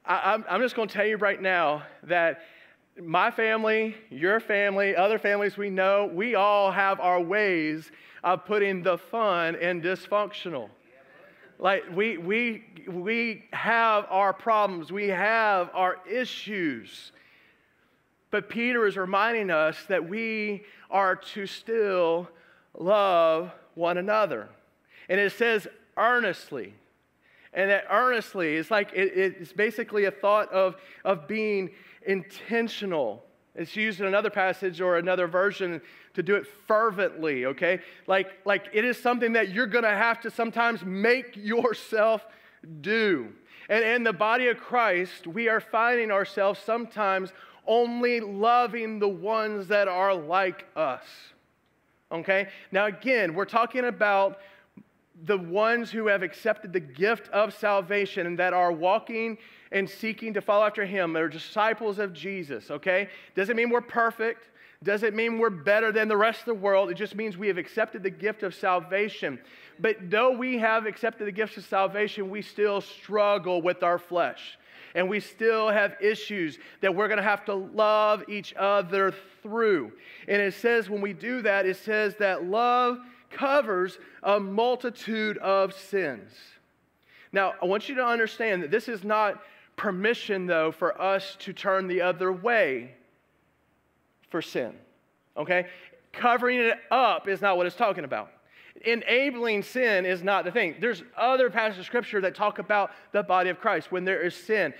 I, 0.05 0.33
I'm, 0.33 0.45
I'm 0.49 0.61
just 0.61 0.75
going 0.75 0.87
to 0.87 0.93
tell 0.93 1.05
you 1.05 1.17
right 1.17 1.41
now 1.41 1.83
that 2.03 2.41
my 3.01 3.31
family, 3.31 3.95
your 4.09 4.39
family, 4.39 4.95
other 4.95 5.19
families 5.19 5.57
we 5.57 5.69
know, 5.69 6.09
we 6.13 6.35
all 6.35 6.71
have 6.71 6.99
our 6.99 7.21
ways 7.21 7.91
of 8.23 8.45
putting 8.45 8.83
the 8.83 8.97
fun 8.97 9.55
in 9.55 9.81
dysfunctional. 9.81 10.69
Like 11.57 11.83
we, 11.93 12.17
we, 12.17 12.63
we 12.87 13.45
have 13.51 14.05
our 14.09 14.33
problems, 14.33 14.91
we 14.91 15.07
have 15.09 15.69
our 15.73 15.97
issues. 16.09 17.11
But 18.31 18.49
Peter 18.49 18.85
is 18.85 18.95
reminding 18.95 19.49
us 19.49 19.77
that 19.87 20.07
we 20.07 20.63
are 20.89 21.15
to 21.15 21.45
still 21.45 22.29
love 22.77 23.51
one 23.75 23.97
another. 23.97 24.49
And 25.09 25.19
it 25.19 25.33
says 25.33 25.67
earnestly. 25.97 26.73
And 27.53 27.69
that 27.71 27.85
earnestly 27.89 28.55
it's 28.55 28.71
like 28.71 28.91
it, 28.93 29.13
it's 29.15 29.53
basically 29.53 30.05
a 30.05 30.11
thought 30.11 30.51
of, 30.51 30.75
of 31.03 31.27
being 31.27 31.71
intentional. 32.05 33.23
It's 33.55 33.75
used 33.75 33.99
in 33.99 34.05
another 34.05 34.29
passage 34.29 34.79
or 34.79 34.97
another 34.97 35.27
version 35.27 35.81
to 36.13 36.23
do 36.23 36.35
it 36.35 36.45
fervently, 36.67 37.45
okay? 37.45 37.79
Like, 38.07 38.27
like 38.45 38.67
it 38.73 38.85
is 38.85 38.97
something 38.97 39.33
that 39.33 39.49
you're 39.49 39.67
gonna 39.67 39.95
have 39.95 40.21
to 40.21 40.31
sometimes 40.31 40.83
make 40.85 41.35
yourself 41.35 42.25
do. 42.81 43.33
And 43.69 43.83
in 43.83 44.03
the 44.03 44.13
body 44.13 44.47
of 44.47 44.57
Christ, 44.57 45.27
we 45.27 45.47
are 45.47 45.59
finding 45.59 46.11
ourselves 46.11 46.59
sometimes 46.59 47.31
only 47.67 48.19
loving 48.19 48.99
the 48.99 49.07
ones 49.07 49.67
that 49.67 49.87
are 49.87 50.15
like 50.15 50.65
us. 50.75 51.05
Okay? 52.11 52.47
Now, 52.71 52.87
again, 52.87 53.35
we're 53.35 53.45
talking 53.45 53.85
about 53.85 54.39
the 55.25 55.37
ones 55.37 55.91
who 55.91 56.07
have 56.07 56.23
accepted 56.23 56.73
the 56.73 56.79
gift 56.79 57.29
of 57.29 57.53
salvation 57.53 58.25
and 58.25 58.39
that 58.39 58.53
are 58.53 58.71
walking 58.71 59.37
and 59.71 59.89
seeking 59.89 60.33
to 60.33 60.41
follow 60.41 60.65
after 60.65 60.85
him. 60.85 61.13
They're 61.13 61.27
disciples 61.27 61.99
of 61.99 62.13
Jesus, 62.13 62.71
okay? 62.71 63.09
Doesn't 63.35 63.55
mean 63.55 63.69
we're 63.69 63.81
perfect. 63.81 64.47
Doesn't 64.81 65.13
mean 65.15 65.39
we're 65.39 65.49
better 65.49 65.91
than 65.91 66.07
the 66.07 66.15
rest 66.15 66.39
of 66.39 66.45
the 66.45 66.53
world. 66.53 66.89
It 66.89 66.95
just 66.95 67.15
means 67.15 67.37
we 67.37 67.49
have 67.49 67.57
accepted 67.57 68.01
the 68.01 68.09
gift 68.09 68.43
of 68.43 68.55
salvation. 68.55 69.39
But 69.77 70.09
though 70.09 70.31
we 70.31 70.57
have 70.57 70.85
accepted 70.85 71.27
the 71.27 71.31
gift 71.33 71.57
of 71.57 71.65
salvation, 71.65 72.29
we 72.29 72.41
still 72.41 72.79
struggle 72.79 73.61
with 73.61 73.83
our 73.83 73.99
flesh. 73.99 74.57
And 74.95 75.09
we 75.09 75.19
still 75.19 75.69
have 75.69 75.95
issues 76.01 76.57
that 76.81 76.95
we're 76.95 77.07
going 77.07 77.17
to 77.17 77.23
have 77.23 77.45
to 77.45 77.53
love 77.53 78.23
each 78.29 78.53
other 78.57 79.13
through. 79.43 79.91
And 80.27 80.41
it 80.41 80.53
says 80.53 80.89
when 80.89 81.01
we 81.01 81.13
do 81.13 81.41
that, 81.41 81.65
it 81.65 81.77
says 81.77 82.15
that 82.15 82.45
love 82.45 82.99
covers 83.29 83.97
a 84.23 84.39
multitude 84.39 85.37
of 85.37 85.73
sins. 85.73 86.31
Now, 87.31 87.53
I 87.61 87.65
want 87.65 87.89
you 87.89 87.95
to 87.95 88.05
understand 88.05 88.63
that 88.63 88.71
this 88.71 88.87
is 88.87 89.03
not 89.03 89.41
permission, 89.75 90.45
though, 90.45 90.71
for 90.71 90.99
us 91.01 91.37
to 91.39 91.53
turn 91.53 91.87
the 91.87 92.01
other 92.01 92.31
way 92.31 92.95
for 94.29 94.41
sin. 94.41 94.73
Okay? 95.37 95.67
Covering 96.11 96.59
it 96.59 96.77
up 96.91 97.27
is 97.27 97.41
not 97.41 97.57
what 97.57 97.65
it's 97.65 97.75
talking 97.75 98.03
about. 98.03 98.31
Enabling 98.85 99.63
sin 99.63 100.05
is 100.05 100.23
not 100.23 100.45
the 100.45 100.51
thing. 100.51 100.75
There's 100.79 101.03
other 101.17 101.49
passages 101.49 101.79
of 101.79 101.85
scripture 101.85 102.21
that 102.21 102.35
talk 102.35 102.59
about 102.59 102.91
the 103.11 103.23
body 103.23 103.49
of 103.49 103.59
Christ 103.59 103.91
when 103.91 104.05
there 104.05 104.21
is 104.21 104.35
sin. 104.35 104.73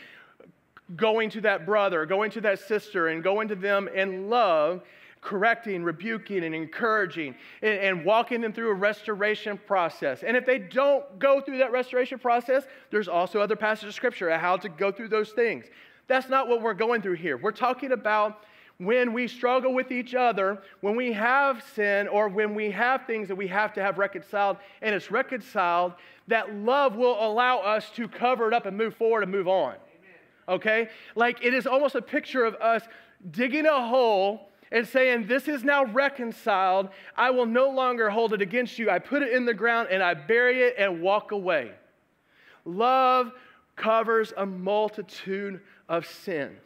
Going 0.96 1.30
to 1.32 1.42
that 1.42 1.66
brother, 1.66 2.06
going 2.06 2.32
to 2.32 2.42
that 2.42 2.60
sister, 2.60 3.10
and 3.10 3.24
going 3.24 3.48
to 3.50 3.56
them 3.56 3.88
in 3.88 4.30
love 4.30 4.82
correcting, 5.21 5.84
rebuking, 5.84 6.43
and 6.43 6.55
encouraging, 6.55 7.36
and, 7.62 7.79
and, 7.79 8.05
walking 8.05 8.39
them 8.39 8.53
through 8.53 8.69
a 8.69 8.73
restoration 8.73 9.60
process. 9.67 10.23
And 10.23 10.38
if 10.38 10.45
they 10.45 10.60
don't 10.60 11.19
go 11.19 11.41
through 11.41 11.58
that 11.58 11.71
restoration 11.71 12.19
process, 12.19 12.63
there's 12.89 13.10
also 13.10 13.41
other 13.41 13.58
passages 13.58 13.89
of 13.89 13.95
scripture 13.95 14.32
on 14.32 14.39
how 14.39 14.55
to 14.58 14.69
go 14.69 14.91
through 14.91 15.10
those 15.10 15.32
things. 15.32 15.65
That's 16.08 16.29
not 16.29 16.47
what 16.47 16.62
we're 16.62 16.73
going 16.73 17.01
through 17.01 17.15
here. 17.15 17.38
We're 17.38 17.51
talking 17.51 17.91
about 17.91 18.45
when 18.77 19.12
we 19.12 19.27
struggle 19.27 19.73
with 19.73 19.91
each 19.91 20.15
other, 20.15 20.62
when 20.79 20.95
we 20.95 21.12
have 21.12 21.63
sin, 21.75 22.08
or 22.08 22.29
when 22.29 22.55
we 22.55 22.71
have 22.71 23.05
things 23.05 23.27
that 23.27 23.36
we 23.36 23.47
have 23.47 23.73
to 23.73 23.82
have 23.82 23.97
reconciled, 23.97 24.55
and 24.82 24.95
it's 24.95 25.12
reconciled, 25.12 25.93
that 26.27 26.55
love 26.55 26.95
will 26.95 27.17
allow 27.19 27.60
us 27.60 27.89
to 27.91 28.08
cover 28.08 28.47
it 28.47 28.53
up 28.53 28.65
and 28.65 28.77
move 28.77 28.95
forward 28.95 29.23
and 29.23 29.32
move 29.32 29.49
on. 29.49 29.73
Amen. 29.73 29.79
Okay? 30.47 30.89
Like 31.15 31.43
it 31.43 31.53
is 31.53 31.67
almost 31.67 31.95
a 31.95 32.01
picture 32.01 32.45
of 32.45 32.55
us 32.55 32.84
digging 33.32 33.65
a 33.65 33.86
hole 33.86 34.49
and 34.71 34.88
saying, 34.88 35.27
This 35.27 35.47
is 35.47 35.63
now 35.63 35.86
reconciled. 35.86 36.89
I 37.15 37.32
will 37.32 37.45
no 37.45 37.69
longer 37.69 38.10
hold 38.10 38.34
it 38.34 38.41
against 38.41 38.79
you. 38.79 38.89
I 38.89 38.99
put 38.99 39.21
it 39.21 39.34
in 39.34 39.45
the 39.45 39.53
ground 39.53 39.89
and 39.91 40.03
I 40.03 40.13
bury 40.13 40.62
it 40.63 40.75
and 40.77 41.01
walk 41.01 41.32
away. 41.32 41.71
Love 42.65 43.32
covers 43.75 44.34
a 44.38 44.45
multitude 44.45 45.62
of 45.88 46.05
sins. 46.05 46.62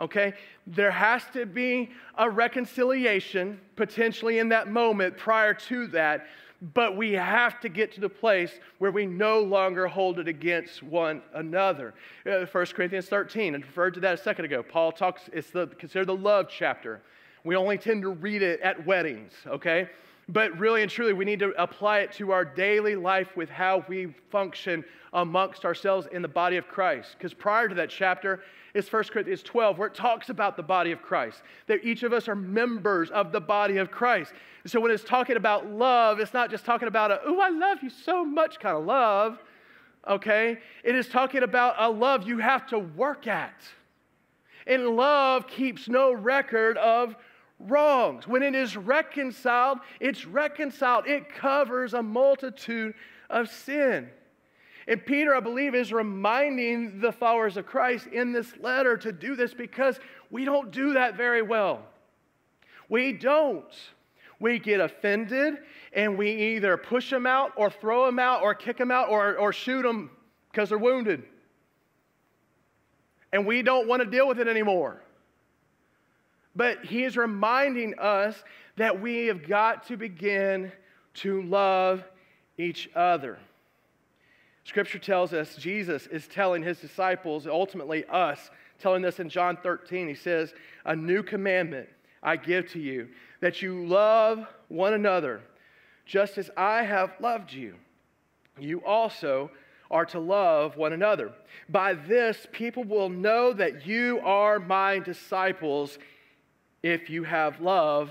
Okay? 0.00 0.34
There 0.66 0.90
has 0.90 1.22
to 1.32 1.46
be 1.46 1.90
a 2.16 2.28
reconciliation 2.28 3.60
potentially 3.76 4.38
in 4.38 4.50
that 4.50 4.68
moment 4.68 5.16
prior 5.16 5.54
to 5.54 5.86
that 5.88 6.26
but 6.60 6.96
we 6.96 7.12
have 7.12 7.60
to 7.60 7.68
get 7.68 7.92
to 7.92 8.00
the 8.00 8.08
place 8.08 8.50
where 8.78 8.90
we 8.90 9.06
no 9.06 9.40
longer 9.40 9.86
hold 9.86 10.18
it 10.18 10.26
against 10.26 10.82
one 10.82 11.22
another. 11.34 11.94
Uh, 12.26 12.46
1 12.46 12.66
Corinthians 12.66 13.06
13, 13.06 13.54
I 13.54 13.58
referred 13.58 13.94
to 13.94 14.00
that 14.00 14.14
a 14.14 14.22
second 14.22 14.46
ago. 14.46 14.62
Paul 14.62 14.90
talks, 14.90 15.22
it's 15.32 15.50
the, 15.50 15.68
considered 15.68 16.06
the 16.06 16.16
love 16.16 16.46
chapter. 16.50 17.00
We 17.44 17.54
only 17.54 17.78
tend 17.78 18.02
to 18.02 18.10
read 18.10 18.42
it 18.42 18.60
at 18.60 18.84
weddings, 18.84 19.32
okay? 19.46 19.88
But 20.28 20.58
really 20.58 20.82
and 20.82 20.90
truly, 20.90 21.14
we 21.14 21.24
need 21.24 21.38
to 21.38 21.54
apply 21.60 22.00
it 22.00 22.12
to 22.12 22.32
our 22.32 22.44
daily 22.44 22.96
life 22.96 23.36
with 23.36 23.48
how 23.48 23.84
we 23.88 24.14
function 24.30 24.84
amongst 25.12 25.64
ourselves 25.64 26.06
in 26.12 26.20
the 26.20 26.28
body 26.28 26.56
of 26.58 26.68
Christ. 26.68 27.16
Because 27.16 27.32
prior 27.32 27.68
to 27.68 27.74
that 27.76 27.88
chapter, 27.88 28.40
is 28.74 28.90
1 28.92 29.04
Corinthians 29.04 29.42
12, 29.42 29.78
where 29.78 29.88
it 29.88 29.94
talks 29.94 30.28
about 30.28 30.56
the 30.56 30.62
body 30.62 30.92
of 30.92 31.02
Christ, 31.02 31.42
that 31.66 31.84
each 31.84 32.02
of 32.02 32.12
us 32.12 32.28
are 32.28 32.34
members 32.34 33.10
of 33.10 33.32
the 33.32 33.40
body 33.40 33.78
of 33.78 33.90
Christ. 33.90 34.32
So 34.66 34.80
when 34.80 34.90
it's 34.90 35.04
talking 35.04 35.36
about 35.36 35.66
love, 35.66 36.20
it's 36.20 36.34
not 36.34 36.50
just 36.50 36.64
talking 36.64 36.88
about 36.88 37.10
a, 37.10 37.20
oh, 37.24 37.40
I 37.40 37.48
love 37.48 37.82
you 37.82 37.90
so 37.90 38.24
much 38.24 38.60
kind 38.60 38.76
of 38.76 38.84
love, 38.84 39.42
okay? 40.06 40.58
It 40.84 40.94
is 40.94 41.08
talking 41.08 41.42
about 41.42 41.76
a 41.78 41.90
love 41.90 42.26
you 42.26 42.38
have 42.38 42.66
to 42.68 42.78
work 42.78 43.26
at. 43.26 43.60
And 44.66 44.90
love 44.90 45.46
keeps 45.46 45.88
no 45.88 46.12
record 46.12 46.76
of 46.76 47.16
wrongs. 47.58 48.26
When 48.26 48.42
it 48.42 48.54
is 48.54 48.76
reconciled, 48.76 49.78
it's 50.00 50.24
reconciled. 50.26 51.06
It 51.06 51.28
covers 51.28 51.94
a 51.94 52.02
multitude 52.02 52.94
of 53.28 53.48
sin. 53.50 54.08
And 54.86 55.04
Peter, 55.04 55.34
I 55.34 55.40
believe, 55.40 55.74
is 55.74 55.92
reminding 55.92 57.00
the 57.00 57.12
followers 57.12 57.56
of 57.56 57.66
Christ 57.66 58.06
in 58.06 58.32
this 58.32 58.56
letter 58.58 58.96
to 58.96 59.12
do 59.12 59.36
this 59.36 59.52
because 59.52 60.00
we 60.30 60.44
don't 60.44 60.70
do 60.70 60.94
that 60.94 61.16
very 61.16 61.42
well. 61.42 61.82
We 62.88 63.12
don't. 63.12 63.74
We 64.40 64.58
get 64.58 64.80
offended 64.80 65.58
and 65.92 66.16
we 66.16 66.30
either 66.54 66.76
push 66.76 67.10
them 67.10 67.26
out 67.26 67.52
or 67.56 67.70
throw 67.70 68.06
them 68.06 68.18
out 68.18 68.42
or 68.42 68.54
kick 68.54 68.78
them 68.78 68.90
out 68.90 69.10
or, 69.10 69.36
or 69.36 69.52
shoot 69.52 69.82
them 69.82 70.10
because 70.50 70.70
they're 70.70 70.78
wounded. 70.78 71.24
And 73.32 73.46
we 73.46 73.62
don't 73.62 73.88
want 73.88 74.02
to 74.02 74.08
deal 74.08 74.26
with 74.26 74.38
it 74.38 74.48
anymore. 74.48 75.02
But 76.58 76.84
he 76.84 77.04
is 77.04 77.16
reminding 77.16 78.00
us 78.00 78.42
that 78.78 79.00
we 79.00 79.26
have 79.26 79.46
got 79.46 79.86
to 79.86 79.96
begin 79.96 80.72
to 81.14 81.40
love 81.42 82.02
each 82.58 82.90
other. 82.96 83.38
Scripture 84.64 84.98
tells 84.98 85.32
us 85.32 85.54
Jesus 85.54 86.08
is 86.08 86.26
telling 86.26 86.64
his 86.64 86.80
disciples, 86.80 87.46
ultimately 87.46 88.04
us, 88.06 88.50
telling 88.80 89.02
this 89.02 89.20
in 89.20 89.28
John 89.28 89.56
13. 89.62 90.08
He 90.08 90.16
says, 90.16 90.52
A 90.84 90.96
new 90.96 91.22
commandment 91.22 91.88
I 92.24 92.34
give 92.34 92.68
to 92.72 92.80
you, 92.80 93.06
that 93.40 93.62
you 93.62 93.86
love 93.86 94.44
one 94.66 94.94
another, 94.94 95.40
just 96.06 96.38
as 96.38 96.50
I 96.56 96.82
have 96.82 97.12
loved 97.20 97.52
you. 97.52 97.76
You 98.58 98.84
also 98.84 99.52
are 99.92 100.06
to 100.06 100.18
love 100.18 100.76
one 100.76 100.92
another. 100.92 101.30
By 101.68 101.94
this, 101.94 102.48
people 102.50 102.82
will 102.82 103.10
know 103.10 103.52
that 103.52 103.86
you 103.86 104.18
are 104.24 104.58
my 104.58 104.98
disciples 104.98 105.98
if 106.82 107.10
you 107.10 107.24
have 107.24 107.60
love 107.60 108.10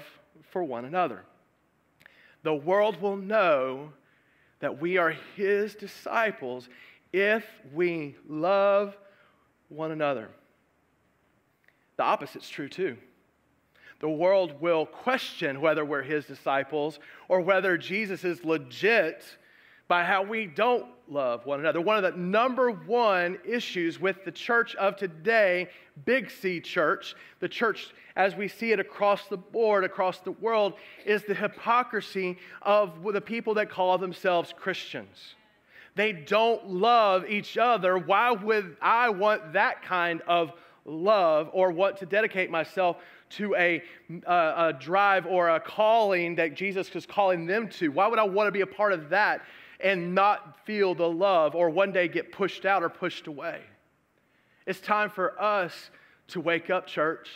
for 0.50 0.64
one 0.64 0.86
another. 0.86 1.24
The 2.44 2.54
world 2.54 3.02
will 3.02 3.18
know 3.18 3.92
that 4.60 4.80
we 4.80 4.98
are 4.98 5.16
his 5.36 5.76
disciples 5.76 6.70
if 7.14 7.46
we 7.74 8.16
love 8.28 8.98
one 9.70 9.92
another. 9.92 10.30
The 11.98 12.04
opposite's 12.04 12.50
true 12.50 12.70
too. 12.70 12.98
The 14.00 14.10
world 14.10 14.62
will 14.62 14.86
question 14.86 15.60
whether 15.60 15.84
we're 15.84 16.04
his 16.04 16.26
disciples 16.26 17.00
or 17.28 17.42
whether 17.42 17.78
Jesus 17.78 18.24
is 18.24 18.46
legit 18.46 19.24
by 19.88 20.04
how 20.04 20.24
we 20.24 20.46
don't 20.46 20.86
love 21.10 21.46
one 21.46 21.60
another. 21.60 21.80
One 21.80 22.04
of 22.04 22.04
the 22.04 22.20
number 22.20 22.72
one 22.72 23.38
issues 23.48 24.00
with 24.00 24.26
the 24.26 24.32
church 24.32 24.76
of 24.76 24.98
today, 24.98 25.70
Big 26.06 26.30
C 26.30 26.60
church, 26.60 27.16
the 27.40 27.48
church 27.48 27.94
as 28.16 28.36
we 28.36 28.48
see 28.48 28.72
it 28.72 28.80
across 28.80 29.28
the 29.28 29.38
board, 29.38 29.84
across 29.84 30.20
the 30.20 30.32
world, 30.32 30.74
is 31.06 31.24
the 31.24 31.36
hypocrisy 31.36 32.38
of 32.62 33.04
the 33.14 33.22
people 33.22 33.54
that 33.54 33.70
call 33.70 33.98
themselves 33.98 34.54
Christians. 34.58 35.36
They 35.96 36.12
don't 36.12 36.68
love 36.68 37.26
each 37.28 37.58
other. 37.58 37.98
Why 37.98 38.32
would 38.32 38.76
I 38.82 39.10
want 39.10 39.54
that 39.54 39.84
kind 39.84 40.22
of 40.28 40.52
love 40.86 41.50
or 41.54 41.72
want 41.72 41.98
to 41.98 42.06
dedicate 42.06 42.52
myself 42.52 42.98
to 43.30 43.56
a, 43.56 43.84
a 44.26 44.74
drive 44.80 45.26
or 45.26 45.50
a 45.50 45.60
calling 45.60 46.36
that 46.36 46.54
Jesus 46.54 46.90
is 46.96 47.06
calling 47.06 47.46
them 47.46 47.68
to? 47.70 47.90
Why 47.90 48.08
would 48.08 48.20
I 48.20 48.24
want 48.24 48.48
to 48.48 48.52
be 48.52 48.62
a 48.62 48.68
part 48.68 48.94
of 48.94 49.10
that 49.10 49.42
and 49.80 50.16
not 50.16 50.66
feel 50.66 50.96
the 50.96 51.10
love 51.10 51.56
or 51.56 51.70
one 51.70 51.92
day 51.92 52.08
get 52.08 52.32
pushed 52.32 52.66
out 52.66 52.84
or 52.84 52.90
pushed 52.90 53.28
away? 53.28 53.62
It's 54.66 54.80
time 54.80 55.10
for 55.10 55.42
us 55.42 55.92
to 56.30 56.42
wake 56.42 56.70
up, 56.70 56.88
church. 56.88 57.30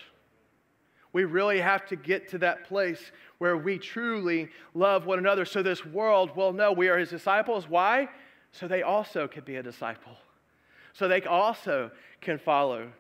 We 1.13 1.25
really 1.25 1.59
have 1.59 1.85
to 1.87 1.95
get 1.95 2.29
to 2.29 2.37
that 2.39 2.65
place 2.65 3.11
where 3.37 3.57
we 3.57 3.77
truly 3.77 4.49
love 4.73 5.05
one 5.05 5.19
another 5.19 5.45
so 5.45 5.61
this 5.61 5.85
world 5.85 6.35
will 6.35 6.53
know 6.53 6.71
we 6.71 6.89
are 6.89 6.97
his 6.97 7.09
disciples. 7.09 7.67
Why? 7.67 8.07
So 8.51 8.67
they 8.67 8.81
also 8.81 9.27
can 9.27 9.43
be 9.43 9.57
a 9.57 9.63
disciple. 9.63 10.17
So 10.93 11.07
they 11.07 11.21
also 11.23 11.91
can 12.21 12.37
follow 12.37 12.91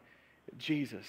Jesus. 0.57 1.05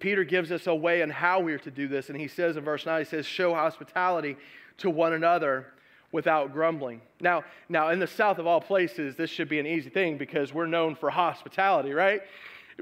Peter 0.00 0.24
gives 0.24 0.50
us 0.50 0.66
a 0.66 0.74
way 0.74 1.02
on 1.02 1.10
how 1.10 1.40
we 1.40 1.52
are 1.52 1.58
to 1.58 1.70
do 1.70 1.86
this, 1.86 2.08
and 2.08 2.20
he 2.20 2.26
says 2.26 2.56
in 2.56 2.64
verse 2.64 2.86
9, 2.86 3.00
he 3.00 3.04
says, 3.04 3.24
Show 3.24 3.54
hospitality 3.54 4.36
to 4.78 4.90
one 4.90 5.12
another 5.12 5.66
without 6.12 6.52
grumbling. 6.52 7.00
Now, 7.20 7.44
now, 7.68 7.90
in 7.90 7.98
the 7.98 8.06
south 8.06 8.38
of 8.38 8.46
all 8.46 8.60
places, 8.60 9.14
this 9.16 9.30
should 9.30 9.48
be 9.48 9.60
an 9.60 9.66
easy 9.66 9.90
thing 9.90 10.18
because 10.18 10.52
we're 10.52 10.66
known 10.66 10.94
for 10.94 11.10
hospitality, 11.10 11.92
right? 11.92 12.22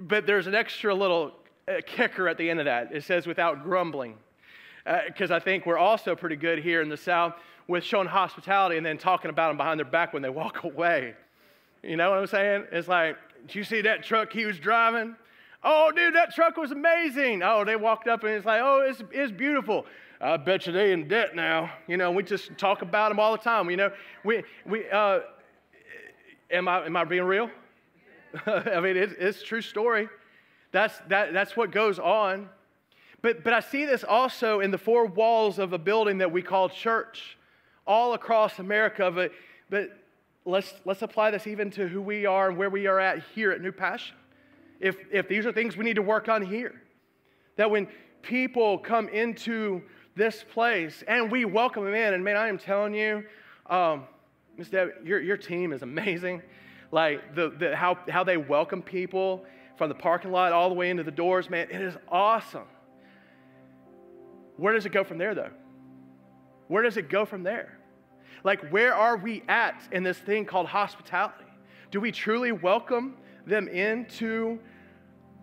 But 0.01 0.27
there's 0.27 0.47
an 0.47 0.55
extra 0.55 0.95
little 0.95 1.33
uh, 1.67 1.81
kicker 1.87 2.29
at 2.29 2.39
the 2.39 2.49
end 2.49 2.61
of 2.61 2.65
that. 2.67 2.93
It 2.93 3.05
says 3.05 3.27
without 3.27 3.63
grumbling. 3.63 4.17
Because 5.07 5.31
uh, 5.31 5.35
I 5.35 5.41
think 5.41 5.67
we're 5.67 5.79
also 5.79 6.17
pretty 6.17 6.37
good 6.37 6.61
here 6.61 6.81
in 6.81 6.89
the 6.89 6.97
south 6.97 7.35
with 7.67 7.85
showing 7.85 8.09
hospitality 8.09 8.79
and 8.79 8.87
then 8.87 8.97
talking 8.97 9.29
about 9.29 9.49
them 9.49 9.59
behind 9.59 9.79
their 9.79 9.85
back 9.85 10.15
when 10.15 10.23
they 10.23 10.29
walk 10.31 10.65
away. 10.65 11.15
You 11.83 11.97
know 11.97 12.11
what 12.11 12.19
I'm 12.19 12.27
saying? 12.27 12.65
It's 12.73 12.89
like, 12.89 13.17
did 13.47 13.55
you 13.55 13.65
see 13.65 13.83
that 13.83 14.03
truck 14.03 14.33
he 14.33 14.47
was 14.47 14.59
driving? 14.59 15.15
Oh, 15.63 15.93
dude, 15.95 16.15
that 16.15 16.35
truck 16.35 16.57
was 16.57 16.71
amazing. 16.71 17.43
Oh, 17.43 17.65
they 17.65 17.77
walked 17.77 18.09
up 18.09 18.23
and 18.23 18.33
it's 18.33 18.47
like, 18.47 18.61
oh, 18.63 18.87
it's, 18.89 19.03
it's 19.13 19.33
beautiful. 19.33 19.87
I 20.21 20.37
bet 20.37 20.67
you 20.67 20.73
they 20.73 20.93
in 20.93 21.07
debt 21.07 21.37
now. 21.37 21.71
You 21.87 21.97
know, 21.97 22.11
we 22.11 22.23
just 22.23 22.57
talk 22.59 22.83
about 22.83 23.11
them 23.11 23.21
all 23.21 23.33
the 23.33 23.43
time. 23.43 23.71
You 23.71 23.77
know, 23.77 23.93
we, 24.25 24.43
we, 24.67 24.89
uh, 24.91 25.21
am 26.51 26.67
I, 26.67 26.87
am 26.87 26.97
I 26.97 27.05
being 27.05 27.23
real? 27.23 27.51
I 28.47 28.81
mean, 28.81 28.97
it's, 28.97 29.15
it's 29.19 29.41
a 29.41 29.45
true 29.45 29.63
story. 29.63 30.09
That's, 30.73 30.99
that, 31.09 31.33
that's 31.33 31.57
what 31.57 31.71
goes 31.71 31.99
on. 31.99 32.49
But, 33.23 33.45
but 33.45 33.53
I 33.53 33.61
see 33.61 33.85
this 33.85 34.05
also 34.05 34.61
in 34.61 34.71
the 34.71 34.79
four 34.79 35.07
walls 35.07 35.59
of 35.59 35.73
a 35.73 35.79
building 35.79 36.19
that 36.19 36.31
we 36.31 36.43
call 36.43 36.69
church, 36.69 37.39
all 37.87 38.15
across 38.15 38.59
America. 38.59 39.11
But, 39.11 39.33
but 39.71 39.91
let's, 40.45 40.75
let's 40.85 41.03
apply 41.03 41.31
this 41.31 41.47
even 41.47 41.71
to 41.73 41.87
who 41.87 42.03
we 42.03 42.27
are 42.27 42.49
and 42.49 42.59
where 42.59 42.71
we 42.71 42.87
are 42.87 42.99
at 42.99 43.23
here 43.35 43.53
at 43.53 43.61
New 43.61 43.73
Passion 43.73 44.17
if, 44.81 44.97
if 45.11 45.29
these 45.29 45.47
are 45.47 45.53
things 45.53 45.77
we 45.77 45.85
need 45.85 45.97
to 45.97 46.03
work 46.03 46.29
on 46.29 46.43
here. 46.43 46.81
That 47.57 47.71
when 47.71 47.89
people 48.23 48.79
come 48.79 49.09
into 49.09 49.83
this 50.19 50.45
place 50.53 51.03
and 51.09 51.33
we 51.33 51.47
welcome 51.47 51.85
them 51.87 51.95
in, 51.95 52.13
and 52.13 52.23
man, 52.23 52.37
I 52.37 52.49
am 52.49 52.59
telling 52.59 52.93
you, 52.93 53.25
um. 53.71 54.05
Deb, 54.73 54.91
your, 55.05 55.21
your 55.21 55.37
team 55.37 55.73
is 55.73 55.83
amazing. 55.83 56.43
Like 56.91 57.37
the, 57.37 57.51
the, 57.51 57.77
how, 57.77 57.97
how 58.09 58.25
they 58.25 58.37
welcome 58.37 58.83
people 58.83 59.45
from 59.77 59.89
the 59.89 59.95
parking 59.95 60.33
lot 60.33 60.53
all 60.53 60.69
the 60.69 60.75
way 60.75 60.91
into 60.91 61.05
the 61.05 61.13
doors, 61.13 61.49
man, 61.49 61.69
it 61.71 61.81
is 61.81 61.95
awesome. 62.09 62.67
Where 64.57 64.75
does 64.75 64.85
it 64.85 64.91
go 64.91 65.05
from 65.05 65.17
there, 65.17 65.37
though? 65.37 65.53
Where 66.67 66.83
does 66.83 66.97
it 66.97 67.09
go 67.09 67.25
from 67.25 67.45
there? 67.45 67.79
Like, 68.43 68.69
where 68.71 68.93
are 68.95 69.17
we 69.17 69.45
at 69.47 69.81
in 69.93 70.03
this 70.03 70.19
thing 70.19 70.45
called 70.45 70.67
hospitality? 70.67 71.45
Do 71.93 72.01
we 72.01 72.11
truly 72.11 72.51
welcome 72.51 73.15
them 73.47 73.69
into 73.69 74.59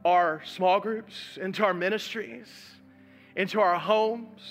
our 0.04 0.42
small 0.44 0.82
groups, 0.82 1.38
into 1.42 1.64
our 1.64 1.74
ministries, 1.74 2.50
into 3.36 3.60
our 3.60 3.78
homes? 3.78 4.42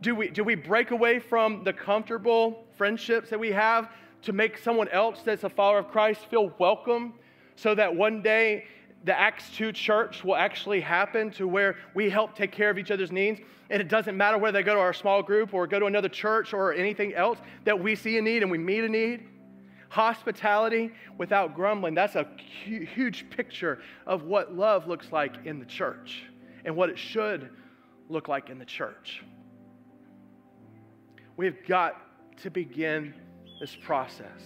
Do 0.00 0.14
we, 0.14 0.28
do 0.28 0.44
we 0.44 0.54
break 0.54 0.90
away 0.90 1.18
from 1.18 1.64
the 1.64 1.72
comfortable 1.72 2.64
friendships 2.76 3.30
that 3.30 3.38
we 3.38 3.52
have 3.52 3.90
to 4.22 4.32
make 4.32 4.58
someone 4.58 4.88
else 4.88 5.20
that's 5.24 5.44
a 5.44 5.48
follower 5.48 5.78
of 5.78 5.88
Christ 5.88 6.26
feel 6.30 6.52
welcome 6.58 7.14
so 7.56 7.74
that 7.74 7.94
one 7.94 8.22
day 8.22 8.64
the 9.04 9.18
Acts 9.18 9.50
2 9.56 9.72
church 9.72 10.24
will 10.24 10.36
actually 10.36 10.80
happen 10.80 11.30
to 11.32 11.46
where 11.46 11.76
we 11.94 12.10
help 12.10 12.34
take 12.34 12.52
care 12.52 12.70
of 12.70 12.78
each 12.78 12.90
other's 12.90 13.12
needs. 13.12 13.40
And 13.70 13.80
it 13.80 13.88
doesn't 13.88 14.16
matter 14.16 14.38
whether 14.38 14.58
they 14.58 14.62
go 14.62 14.74
to 14.74 14.80
our 14.80 14.92
small 14.92 15.22
group 15.22 15.54
or 15.54 15.66
go 15.66 15.78
to 15.78 15.86
another 15.86 16.08
church 16.08 16.52
or 16.52 16.72
anything 16.72 17.14
else, 17.14 17.38
that 17.64 17.78
we 17.78 17.94
see 17.94 18.18
a 18.18 18.22
need 18.22 18.42
and 18.42 18.50
we 18.50 18.58
meet 18.58 18.84
a 18.84 18.88
need 18.88 19.28
hospitality 19.88 20.90
without 21.18 21.54
grumbling. 21.54 21.94
That's 21.94 22.16
a 22.16 22.26
huge 22.64 23.30
picture 23.30 23.80
of 24.06 24.24
what 24.24 24.54
love 24.54 24.88
looks 24.88 25.12
like 25.12 25.46
in 25.46 25.60
the 25.60 25.66
church 25.66 26.24
and 26.64 26.76
what 26.76 26.90
it 26.90 26.98
should 26.98 27.50
look 28.08 28.28
like 28.28 28.50
in 28.50 28.58
the 28.58 28.64
church. 28.64 29.22
We've 31.36 31.66
got 31.66 32.00
to 32.42 32.50
begin 32.50 33.14
this 33.60 33.76
process. 33.76 34.40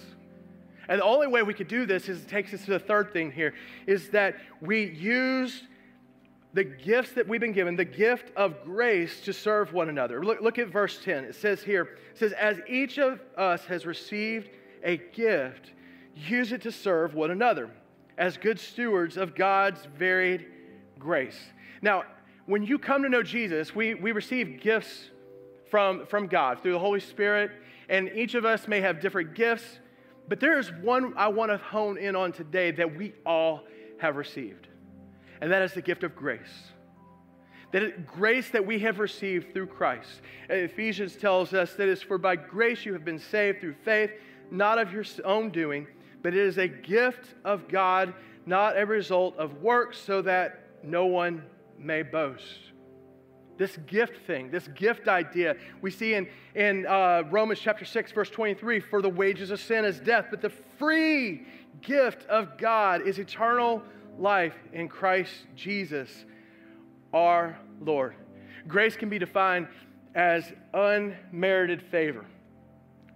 And 0.89 1.01
the 1.01 1.05
only 1.05 1.27
way 1.27 1.43
we 1.43 1.55
could 1.55 1.69
do 1.69 1.85
this 1.85 2.09
is 2.09 2.23
it 2.23 2.29
takes 2.29 2.55
us 2.55 2.65
to 2.65 2.71
the 2.71 2.79
third 2.79 3.13
thing 3.13 3.31
here 3.31 3.55
is 3.87 4.09
that 4.11 4.37
we 4.61 4.85
use 4.85 5.65
the 6.55 6.65
gifts 6.65 7.13
that 7.13 7.29
we've 7.29 7.43
been 7.43 7.53
given, 7.53 7.77
the 7.77 7.85
gift 7.85 8.33
of 8.35 8.65
grace 8.65 9.21
to 9.21 9.33
serve 9.35 9.75
one 9.75 9.91
another. 9.91 10.25
Look, 10.25 10.41
look 10.41 10.59
at 10.59 10.69
verse 10.69 10.99
10. 11.05 11.25
It 11.25 11.35
says 11.35 11.63
here, 11.63 11.83
it 12.13 12.19
says, 12.19 12.33
As 12.33 12.59
each 12.67 12.99
of 12.99 13.21
us 13.37 13.67
has 13.67 13.85
received 13.85 14.49
a 14.83 14.97
gift, 14.97 15.73
use 16.17 16.53
it 16.53 16.63
to 16.63 16.73
serve 16.73 17.15
one 17.15 17.31
another 17.31 17.71
as 18.17 18.39
good 18.39 18.59
stewards 18.59 19.17
of 19.19 19.35
God's 19.35 19.87
varied 19.97 20.47
grace. 20.99 21.39
Now, 21.83 22.05
when 22.47 22.63
you 22.63 22.79
come 22.79 23.03
to 23.03 23.09
know 23.09 23.23
Jesus, 23.23 23.75
we, 23.75 23.95
we 23.95 24.13
receive 24.13 24.61
gifts 24.61 25.11
from, 25.71 26.07
from 26.07 26.27
God 26.27 26.63
through 26.63 26.73
the 26.73 26.79
Holy 26.79 27.01
Spirit, 27.01 27.51
and 27.89 28.11
each 28.15 28.35
of 28.35 28.45
us 28.45 28.67
may 28.67 28.81
have 28.81 29.01
different 29.01 29.35
gifts, 29.35 29.65
but 30.29 30.41
there 30.41 30.59
is 30.59 30.71
one 30.83 31.15
I 31.17 31.29
want 31.29 31.51
to 31.51 31.59
hone 31.59 31.99
in 31.99 32.17
on 32.17 32.33
today 32.33 32.71
that 32.73 32.97
we 32.97 33.13
all 33.25 33.65
have 33.99 34.17
received, 34.17 34.69
and 35.41 35.53
that 35.53 35.63
is 35.63 35.73
the 35.73 35.83
gift 35.83 36.05
of 36.05 36.17
grace. 36.17 36.73
That 37.73 38.07
grace 38.07 38.49
that 38.51 38.65
we 38.65 38.79
have 38.79 38.99
received 38.99 39.53
through 39.53 39.67
Christ. 39.67 40.23
Ephesians 40.49 41.17
tells 41.17 41.53
us 41.53 41.75
that 41.75 41.87
it's 41.87 42.01
for 42.01 42.17
by 42.17 42.35
grace 42.35 42.87
you 42.87 42.95
have 42.95 43.05
been 43.05 43.19
saved 43.19 43.61
through 43.61 43.75
faith, 43.85 44.11
not 44.51 44.79
of 44.79 44.91
your 44.91 45.05
own 45.25 45.51
doing, 45.51 45.87
but 46.23 46.33
it 46.35 46.41
is 46.41 46.57
a 46.57 46.67
gift 46.67 47.35
of 47.45 47.69
God, 47.69 48.15
not 48.47 48.79
a 48.79 48.87
result 48.87 49.37
of 49.37 49.61
works, 49.63 49.99
so 49.99 50.23
that 50.23 50.65
no 50.83 51.05
one 51.05 51.43
may 51.79 52.03
boast. 52.03 52.59
This 53.57 53.77
gift 53.89 54.25
thing, 54.27 54.51
this 54.51 54.69
gift 54.69 55.09
idea, 55.09 55.57
we 55.83 55.91
see 55.91 56.15
in, 56.15 56.29
in 56.55 56.87
uh, 56.87 57.25
Romans 57.29 57.59
chapter 57.59 57.85
6, 57.85 58.13
verse 58.13 58.31
23 58.31 58.79
for 58.79 59.03
the 59.03 59.09
wages 59.09 59.51
of 59.51 59.61
sin 59.61 59.85
is 59.85 59.99
death, 59.99 60.27
but 60.31 60.41
the 60.41 60.53
free 60.79 61.45
gift 61.83 62.25
of 62.29 62.57
God 62.57 63.07
is 63.07 63.19
eternal 63.19 63.83
life 64.17 64.55
in 64.73 64.89
Christ 64.89 65.33
Jesus 65.57 66.25
our 67.13 67.59
Lord. 67.81 68.15
Grace 68.67 68.97
can 68.97 69.09
be 69.09 69.19
defined 69.19 69.69
as 70.15 70.53
unmerited 70.75 71.83
favor. 71.83 72.25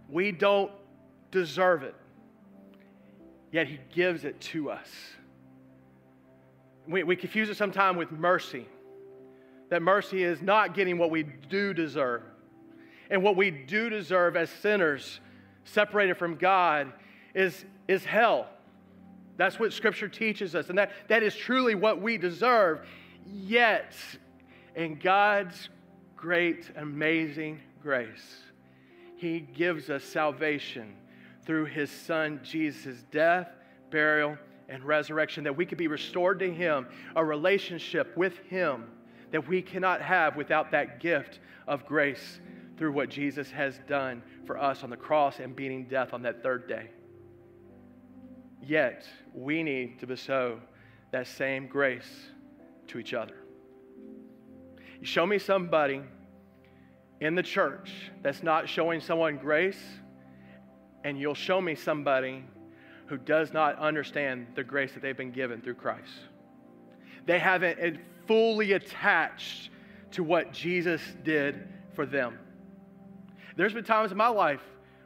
We 0.08 0.32
don't 0.32 0.70
deserve 1.30 1.82
it, 1.82 1.94
yet 3.50 3.66
He 3.66 3.78
gives 3.94 4.24
it 4.24 4.40
to 4.40 4.70
us. 4.70 4.88
We, 6.86 7.02
we 7.02 7.16
confuse 7.16 7.48
it 7.48 7.56
sometimes 7.56 7.96
with 7.96 8.10
mercy, 8.10 8.66
that 9.70 9.82
mercy 9.82 10.22
is 10.22 10.42
not 10.42 10.74
getting 10.74 10.98
what 10.98 11.10
we 11.10 11.22
do 11.22 11.72
deserve. 11.72 12.22
And 13.10 13.22
what 13.22 13.36
we 13.36 13.50
do 13.50 13.88
deserve 13.90 14.36
as 14.36 14.50
sinners, 14.50 15.20
separated 15.64 16.16
from 16.16 16.36
God, 16.36 16.92
is, 17.34 17.64
is 17.86 18.04
hell. 18.04 18.48
That's 19.36 19.58
what 19.58 19.72
Scripture 19.72 20.08
teaches 20.08 20.54
us. 20.54 20.68
And 20.68 20.78
that, 20.78 20.92
that 21.08 21.22
is 21.22 21.34
truly 21.34 21.74
what 21.74 22.00
we 22.00 22.16
deserve. 22.16 22.86
Yet, 23.26 23.94
in 24.74 24.98
God's 24.98 25.68
great, 26.16 26.70
amazing 26.76 27.60
grace, 27.82 28.42
He 29.16 29.40
gives 29.40 29.90
us 29.90 30.04
salvation 30.04 30.94
through 31.44 31.66
His 31.66 31.90
Son 31.90 32.40
Jesus' 32.42 33.04
death, 33.10 33.48
burial, 33.90 34.36
and 34.68 34.84
resurrection, 34.84 35.44
that 35.44 35.56
we 35.56 35.66
could 35.66 35.78
be 35.78 35.88
restored 35.88 36.38
to 36.40 36.52
Him, 36.52 36.86
a 37.16 37.24
relationship 37.24 38.16
with 38.16 38.38
Him 38.48 38.84
that 39.30 39.48
we 39.48 39.62
cannot 39.62 40.00
have 40.02 40.36
without 40.36 40.70
that 40.70 41.00
gift 41.00 41.40
of 41.66 41.84
grace 41.86 42.40
through 42.76 42.92
what 42.92 43.08
Jesus 43.08 43.50
has 43.50 43.80
done 43.88 44.22
for 44.46 44.58
us 44.58 44.82
on 44.82 44.90
the 44.90 44.96
cross 44.96 45.40
and 45.40 45.56
beating 45.56 45.86
death 45.86 46.12
on 46.12 46.22
that 46.22 46.42
third 46.42 46.68
day. 46.68 46.90
Yet, 48.62 49.04
we 49.34 49.62
need 49.62 49.98
to 50.00 50.06
bestow 50.06 50.60
that 51.10 51.26
same 51.26 51.66
grace 51.66 52.28
to 52.88 52.98
each 52.98 53.14
other. 53.14 53.36
You 55.00 55.06
show 55.06 55.26
me 55.26 55.38
somebody 55.38 56.02
in 57.20 57.34
the 57.34 57.42
church 57.42 58.10
that's 58.22 58.42
not 58.42 58.68
showing 58.68 59.00
someone 59.00 59.36
grace, 59.36 59.80
and 61.04 61.18
you'll 61.18 61.34
show 61.34 61.60
me 61.60 61.74
somebody 61.74 62.44
who 63.12 63.18
does 63.18 63.52
not 63.52 63.78
understand 63.78 64.46
the 64.54 64.64
grace 64.64 64.94
that 64.94 65.02
they've 65.02 65.18
been 65.18 65.32
given 65.32 65.60
through 65.60 65.74
Christ. 65.74 66.08
They 67.26 67.38
haven't 67.38 68.00
fully 68.26 68.72
attached 68.72 69.68
to 70.12 70.24
what 70.24 70.50
Jesus 70.50 71.02
did 71.22 71.68
for 71.92 72.06
them. 72.06 72.38
There's 73.54 73.74
been 73.74 73.84
times 73.84 74.12
in 74.12 74.16
my 74.16 74.28
life 74.28 74.62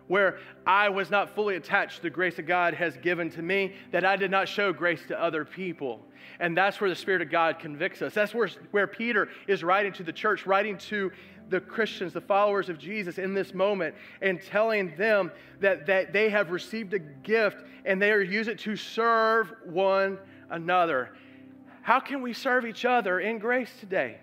where 0.07 0.39
I 0.65 0.89
was 0.89 1.11
not 1.11 1.35
fully 1.35 1.57
attached 1.57 1.97
to 1.97 2.03
the 2.03 2.11
grace 2.11 2.37
that 2.37 2.45
God 2.45 2.75
has 2.75 2.97
given 2.99 3.29
to 3.31 3.43
me, 3.43 3.75
that 3.91 4.05
I 4.05 4.15
did 4.15 4.31
not 4.31 4.47
show 4.47 4.73
grace 4.73 5.01
to 5.09 5.21
other 5.21 5.45
people. 5.45 6.01
And 6.39 6.57
that's 6.57 6.81
where 6.81 6.89
the 6.89 6.95
Spirit 6.95 7.23
of 7.23 7.31
God 7.33 7.59
convicts 7.59 8.03
us. 8.03 8.15
That's 8.15 8.33
where, 8.33 8.49
where 8.71 8.87
Peter 8.87 9.29
is 9.49 9.65
writing 9.65 9.93
to 9.95 10.05
the 10.05 10.13
church, 10.13 10.47
writing 10.47 10.79
to 10.79 11.11
the 11.49 11.61
Christians, 11.61 12.13
the 12.13 12.21
followers 12.21 12.69
of 12.69 12.79
Jesus 12.79 13.19
in 13.19 13.35
this 13.35 13.55
moment, 13.55 13.95
and 14.21 14.43
telling 14.43 14.95
them 14.97 15.31
that, 15.61 15.87
that 15.87 16.13
they 16.13 16.29
have 16.31 16.51
received 16.51 16.95
a 16.95 16.99
gift 16.99 17.65
and 17.85 18.01
they 18.01 18.11
are 18.11 18.21
use 18.21 18.49
it 18.49 18.59
to 18.61 18.77
serve 18.77 19.53
one 19.65 20.19
another. 20.51 21.11
How 21.83 22.01
can 22.01 22.23
we 22.23 22.33
serve 22.33 22.67
each 22.67 22.85
other 22.85 23.21
in 23.21 23.39
grace 23.39 23.71
today? 23.81 24.19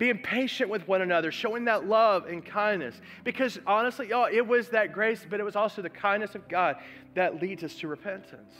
being 0.00 0.16
patient 0.16 0.70
with 0.70 0.88
one 0.88 1.02
another, 1.02 1.30
showing 1.30 1.66
that 1.66 1.86
love 1.86 2.24
and 2.24 2.42
kindness. 2.42 2.98
Because 3.22 3.60
honestly, 3.66 4.08
y'all, 4.08 4.30
it 4.32 4.40
was 4.40 4.70
that 4.70 4.94
grace, 4.94 5.26
but 5.28 5.38
it 5.38 5.42
was 5.42 5.56
also 5.56 5.82
the 5.82 5.90
kindness 5.90 6.34
of 6.34 6.48
God 6.48 6.76
that 7.14 7.42
leads 7.42 7.62
us 7.62 7.74
to 7.74 7.86
repentance. 7.86 8.54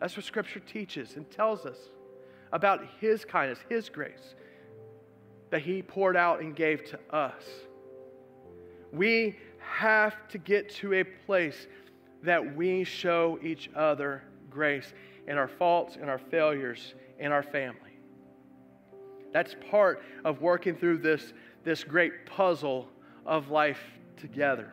That's 0.00 0.16
what 0.16 0.24
Scripture 0.24 0.60
teaches 0.60 1.16
and 1.16 1.30
tells 1.30 1.66
us 1.66 1.76
about 2.50 2.80
His 2.98 3.26
kindness, 3.26 3.58
His 3.68 3.90
grace 3.90 4.34
that 5.52 5.60
He 5.60 5.82
poured 5.82 6.16
out 6.16 6.40
and 6.40 6.56
gave 6.56 6.82
to 6.86 6.98
us. 7.14 7.44
We 8.90 9.36
have 9.58 10.26
to 10.28 10.38
get 10.38 10.70
to 10.76 10.94
a 10.94 11.04
place 11.04 11.66
that 12.22 12.56
we 12.56 12.84
show 12.84 13.38
each 13.42 13.70
other 13.76 14.22
grace 14.48 14.94
in 15.28 15.36
our 15.36 15.48
faults 15.48 15.96
and 16.00 16.08
our 16.08 16.18
failures 16.18 16.94
in 17.18 17.32
our 17.32 17.42
family. 17.42 17.98
That's 19.32 19.54
part 19.70 20.02
of 20.24 20.40
working 20.40 20.74
through 20.74 20.98
this, 20.98 21.34
this 21.64 21.84
great 21.84 22.24
puzzle 22.24 22.88
of 23.26 23.50
life 23.50 23.82
together. 24.16 24.72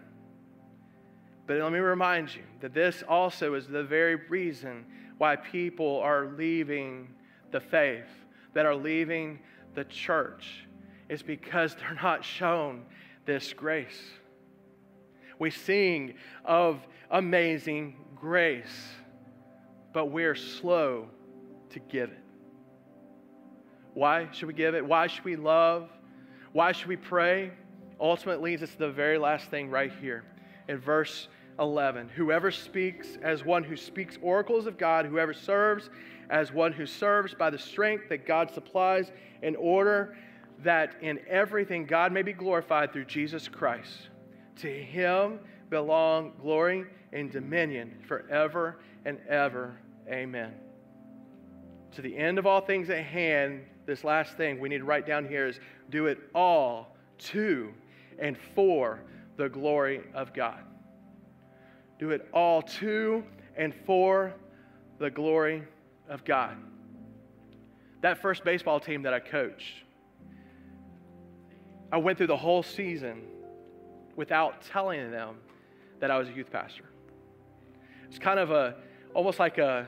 But 1.46 1.58
let 1.58 1.74
me 1.74 1.80
remind 1.80 2.34
you 2.34 2.44
that 2.62 2.74
this 2.74 3.04
also 3.08 3.54
is 3.56 3.68
the 3.68 3.84
very 3.84 4.16
reason 4.16 4.86
why 5.18 5.36
people 5.36 6.00
are 6.00 6.28
leaving 6.38 7.10
the 7.52 7.60
faith, 7.60 8.08
that 8.54 8.66
are 8.66 8.76
leaving 8.76 9.40
the 9.76 9.84
church, 9.86 10.68
is 11.10 11.24
because 11.24 11.76
they're 11.76 12.00
not 12.02 12.24
shown 12.24 12.84
this 13.26 13.52
grace. 13.54 14.00
We 15.40 15.52
sing 15.52 16.14
of 16.46 16.80
amazing 17.10 17.96
grace, 18.16 18.94
but 19.94 20.08
we're 20.08 20.36
slow 20.36 21.08
to 21.72 21.80
give 21.80 22.12
it. 22.12 22.20
Why 23.94 24.28
should 24.32 24.48
we 24.48 24.54
give 24.54 24.76
it? 24.76 24.86
Why 24.86 25.08
should 25.08 25.26
we 25.26 25.36
love? 25.36 25.90
Why 26.54 26.72
should 26.72 26.88
we 26.88 26.96
pray? 26.96 27.52
Ultimately 28.00 28.52
leads 28.52 28.64
us 28.64 28.72
to 28.72 28.78
the 28.78 28.92
very 28.92 29.18
last 29.18 29.50
thing 29.50 29.70
right 29.70 29.92
here 30.00 30.24
in 30.68 30.78
verse 30.78 31.28
11. 31.60 32.10
Whoever 32.10 32.52
speaks 32.52 33.18
as 33.22 33.44
one 33.44 33.64
who 33.64 33.76
speaks 33.76 34.18
oracles 34.22 34.66
of 34.66 34.78
God, 34.78 35.06
whoever 35.06 35.34
serves 35.34 35.90
as 36.30 36.54
one 36.54 36.72
who 36.72 36.86
serves 36.86 37.34
by 37.34 37.50
the 37.50 37.58
strength 37.58 38.10
that 38.10 38.26
God 38.26 38.52
supplies, 38.52 39.12
in 39.42 39.56
order 39.56 40.16
that 40.64 40.96
in 41.02 41.20
everything 41.28 41.86
God 41.86 42.12
may 42.12 42.22
be 42.22 42.34
glorified 42.34 42.92
through 42.92 43.06
Jesus 43.06 43.48
Christ. 43.48 44.10
To 44.58 44.68
him 44.68 45.40
belong 45.70 46.34
glory 46.42 46.86
and 47.14 47.32
dominion 47.32 47.98
forever 48.08 48.80
and 49.06 49.20
ever. 49.30 49.78
Amen. 50.10 50.54
To 51.94 52.02
the 52.02 52.16
end 52.16 52.38
of 52.38 52.46
all 52.46 52.62
things 52.62 52.90
at 52.90 53.04
hand, 53.04 53.62
this 53.86 54.04
last 54.04 54.38
thing 54.38 54.60
we 54.60 54.70
need 54.70 54.80
to 54.80 54.84
write 54.84 55.08
down 55.08 55.28
here 55.28 55.48
is 55.48 55.60
do 55.90 56.08
it 56.08 56.20
all 56.36 56.96
to 57.18 57.74
and 58.20 58.38
for 58.54 59.02
the 59.38 59.50
glory 59.50 60.02
of 60.14 60.34
God. 60.34 60.60
Do 61.98 62.12
it 62.12 62.28
all 62.34 62.62
to 62.62 63.24
and 63.56 63.74
for 63.86 64.34
the 65.00 65.10
glory 65.10 65.64
of 66.08 66.24
God. 66.26 66.58
That 68.02 68.22
first 68.22 68.44
baseball 68.44 68.80
team 68.80 69.04
that 69.04 69.14
I 69.14 69.20
coached, 69.20 69.84
I 71.92 71.98
went 71.98 72.18
through 72.18 72.28
the 72.28 72.38
whole 72.38 72.64
season 72.64 73.24
without 74.16 74.62
telling 74.62 75.12
them 75.12 75.36
that 76.00 76.12
I 76.12 76.18
was 76.18 76.28
a 76.28 76.32
youth 76.32 76.52
pastor. 76.52 76.86
It's 78.08 78.20
kind 78.20 78.40
of 78.40 78.52
a, 78.52 78.76
almost 79.14 79.40
like 79.40 79.58
a, 79.58 79.88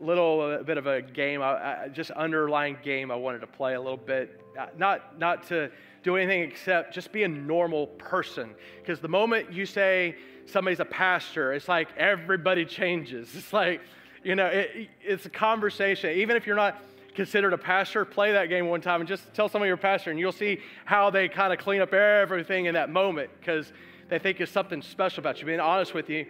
little 0.00 0.62
bit 0.64 0.78
of 0.78 0.86
a 0.86 1.02
game, 1.02 1.42
I, 1.42 1.84
I, 1.84 1.88
just 1.88 2.10
underlying 2.12 2.76
game 2.82 3.10
I 3.10 3.16
wanted 3.16 3.40
to 3.40 3.46
play 3.46 3.74
a 3.74 3.80
little 3.80 3.96
bit. 3.96 4.40
Uh, 4.58 4.66
not, 4.76 5.18
not 5.18 5.46
to 5.48 5.70
do 6.02 6.16
anything 6.16 6.42
except 6.42 6.94
just 6.94 7.12
be 7.12 7.24
a 7.24 7.28
normal 7.28 7.86
person. 7.86 8.54
Because 8.80 9.00
the 9.00 9.08
moment 9.08 9.52
you 9.52 9.66
say 9.66 10.16
somebody's 10.46 10.80
a 10.80 10.84
pastor, 10.84 11.52
it's 11.52 11.68
like 11.68 11.88
everybody 11.96 12.64
changes. 12.66 13.34
It's 13.34 13.52
like, 13.52 13.80
you 14.22 14.34
know, 14.34 14.46
it, 14.46 14.88
it's 15.02 15.26
a 15.26 15.30
conversation. 15.30 16.10
Even 16.10 16.36
if 16.36 16.46
you're 16.46 16.56
not 16.56 16.82
considered 17.14 17.52
a 17.52 17.58
pastor, 17.58 18.04
play 18.04 18.32
that 18.32 18.48
game 18.48 18.66
one 18.66 18.80
time 18.80 19.00
and 19.00 19.08
just 19.08 19.32
tell 19.34 19.48
some 19.48 19.62
of 19.62 19.68
your 19.68 19.76
pastor, 19.76 20.10
and 20.10 20.18
you'll 20.18 20.32
see 20.32 20.58
how 20.84 21.10
they 21.10 21.28
kind 21.28 21.52
of 21.52 21.58
clean 21.58 21.80
up 21.80 21.92
everything 21.92 22.66
in 22.66 22.74
that 22.74 22.90
moment. 22.90 23.30
Because 23.38 23.72
they 24.08 24.18
think 24.18 24.40
it's 24.40 24.52
something 24.52 24.82
special 24.82 25.20
about 25.20 25.40
you. 25.40 25.46
Being 25.46 25.60
honest 25.60 25.94
with 25.94 26.10
you, 26.10 26.26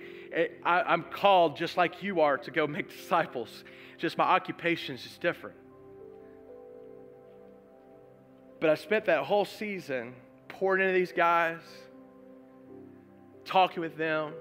I, 0.64 0.92
am 0.92 1.04
called 1.04 1.56
just 1.56 1.76
like 1.76 2.02
you 2.02 2.20
are 2.20 2.38
to 2.38 2.50
go 2.50 2.66
make 2.66 2.90
disciples. 2.90 3.64
Just 3.98 4.18
my 4.18 4.24
occupation 4.24 4.94
is 4.94 5.02
just 5.02 5.20
different. 5.20 5.56
But 8.60 8.70
I 8.70 8.76
spent 8.76 9.06
that 9.06 9.24
whole 9.24 9.44
season 9.44 10.14
pouring 10.48 10.82
into 10.82 10.94
these 10.98 11.12
guys, 11.12 11.60
talking 13.44 13.80
with 13.80 13.96
them. 13.96 14.32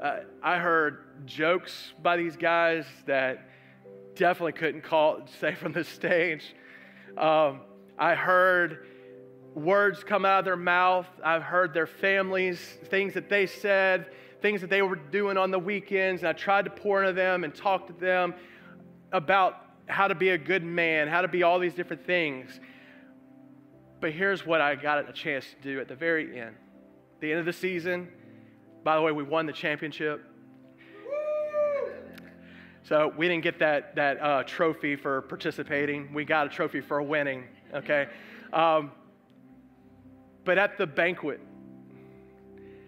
Uh, 0.00 0.20
I 0.42 0.56
heard 0.56 1.26
jokes 1.26 1.92
by 2.02 2.16
these 2.16 2.36
guys 2.36 2.86
that 3.06 3.49
definitely 4.14 4.52
couldn't 4.52 4.82
call 4.82 5.26
say 5.40 5.54
from 5.54 5.72
the 5.72 5.84
stage. 5.84 6.54
Um, 7.16 7.60
I 7.98 8.14
heard 8.14 8.86
words 9.54 10.04
come 10.04 10.24
out 10.24 10.40
of 10.40 10.44
their 10.44 10.56
mouth. 10.56 11.06
I've 11.24 11.42
heard 11.42 11.74
their 11.74 11.86
families, 11.86 12.60
things 12.86 13.14
that 13.14 13.28
they 13.28 13.46
said, 13.46 14.06
things 14.40 14.60
that 14.60 14.70
they 14.70 14.82
were 14.82 14.96
doing 14.96 15.36
on 15.36 15.50
the 15.50 15.58
weekends. 15.58 16.22
And 16.22 16.28
I 16.28 16.32
tried 16.32 16.64
to 16.66 16.70
pour 16.70 17.02
into 17.02 17.12
them 17.12 17.44
and 17.44 17.54
talk 17.54 17.86
to 17.88 17.92
them 17.92 18.34
about 19.12 19.56
how 19.86 20.08
to 20.08 20.14
be 20.14 20.30
a 20.30 20.38
good 20.38 20.62
man, 20.62 21.08
how 21.08 21.20
to 21.20 21.28
be 21.28 21.42
all 21.42 21.58
these 21.58 21.74
different 21.74 22.06
things. 22.06 22.60
But 24.00 24.12
here's 24.12 24.46
what 24.46 24.60
I 24.60 24.76
got 24.76 25.08
a 25.08 25.12
chance 25.12 25.44
to 25.50 25.56
do 25.62 25.80
at 25.80 25.88
the 25.88 25.94
very 25.94 26.40
end. 26.40 26.56
The 27.20 27.32
end 27.32 27.40
of 27.40 27.46
the 27.46 27.52
season, 27.52 28.08
by 28.82 28.96
the 28.96 29.02
way, 29.02 29.12
we 29.12 29.22
won 29.22 29.46
the 29.46 29.52
championship. 29.52 30.24
So 32.82 33.12
we 33.16 33.28
didn't 33.28 33.44
get 33.44 33.58
that, 33.58 33.94
that 33.96 34.20
uh, 34.20 34.42
trophy 34.44 34.96
for 34.96 35.22
participating. 35.22 36.12
We 36.12 36.24
got 36.24 36.46
a 36.46 36.48
trophy 36.48 36.80
for 36.80 37.02
winning, 37.02 37.44
okay? 37.74 38.08
Um, 38.52 38.90
but 40.44 40.58
at 40.58 40.78
the 40.78 40.86
banquet, 40.86 41.40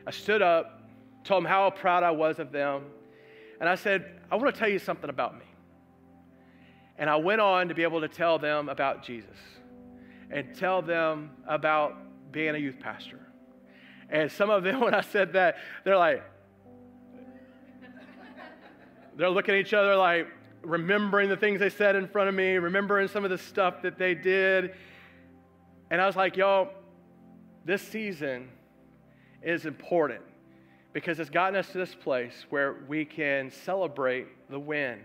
I 0.07 0.11
stood 0.11 0.43
up, 0.43 0.83
told 1.25 1.45
them 1.45 1.51
how 1.51 1.71
proud 1.71 2.03
I 2.03 2.11
was 2.11 2.39
of 2.39 2.51
them, 2.51 2.85
and 3.61 3.69
I 3.69 3.75
said, 3.75 4.21
I 4.31 4.37
want 4.37 4.53
to 4.53 4.59
tell 4.59 4.69
you 4.69 4.79
something 4.79 5.11
about 5.11 5.39
me. 5.39 5.45
And 6.99 7.09
I 7.09 7.17
went 7.17 7.41
on 7.41 7.69
to 7.69 7.75
be 7.75 7.83
able 7.83 8.01
to 8.01 8.09
tell 8.09 8.39
them 8.39 8.69
about 8.69 9.03
Jesus 9.03 9.37
and 10.31 10.55
tell 10.57 10.83
them 10.83 11.31
about 11.47 11.97
being 12.33 12.55
a 12.55 12.59
youth 12.59 12.81
pastor. 12.81 13.21
And 14.09 14.31
some 14.33 14.51
of 14.51 14.65
them, 14.65 14.81
when 14.81 14.95
I 14.95 15.03
said 15.03 15.35
that, 15.35 15.57
they're 15.85 15.97
like, 15.97 16.23
they're 19.17 19.31
looking 19.31 19.55
at 19.55 19.61
each 19.61 19.75
other 19.75 19.97
like, 19.97 20.29
remembering 20.63 21.29
the 21.29 21.37
things 21.37 21.61
they 21.61 21.71
said 21.71 21.97
in 21.97 22.07
front 22.07 22.29
of 22.29 22.35
me, 22.35 22.55
remembering 22.55 23.09
some 23.09 23.25
of 23.25 23.31
the 23.31 23.39
stuff 23.39 23.83
that 23.83 23.99
they 23.99 24.15
did. 24.15 24.75
And 25.91 26.01
I 26.01 26.07
was 26.07 26.17
like, 26.17 26.37
y'all, 26.37 26.71
this 27.65 27.83
season 27.83 28.49
is 29.43 29.67
important 29.67 30.23
because 30.93 31.19
it's 31.19 31.31
gotten 31.31 31.57
us 31.57 31.69
to 31.73 31.79
this 31.79 31.95
place 31.95 32.47
where 32.51 32.85
we 32.89 33.05
can 33.05 33.51
celebrate 33.51 34.27
the 34.51 34.59
win. 34.59 35.01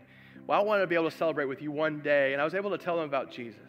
Well, 0.45 0.59
I 0.59 0.63
wanted 0.63 0.81
to 0.81 0.87
be 0.87 0.95
able 0.95 1.09
to 1.09 1.17
celebrate 1.17 1.45
with 1.45 1.61
you 1.61 1.71
one 1.71 2.01
day, 2.01 2.33
and 2.33 2.41
I 2.41 2.45
was 2.45 2.53
able 2.53 2.69
to 2.71 2.77
tell 2.77 2.95
them 2.95 3.05
about 3.05 3.31
Jesus. 3.31 3.59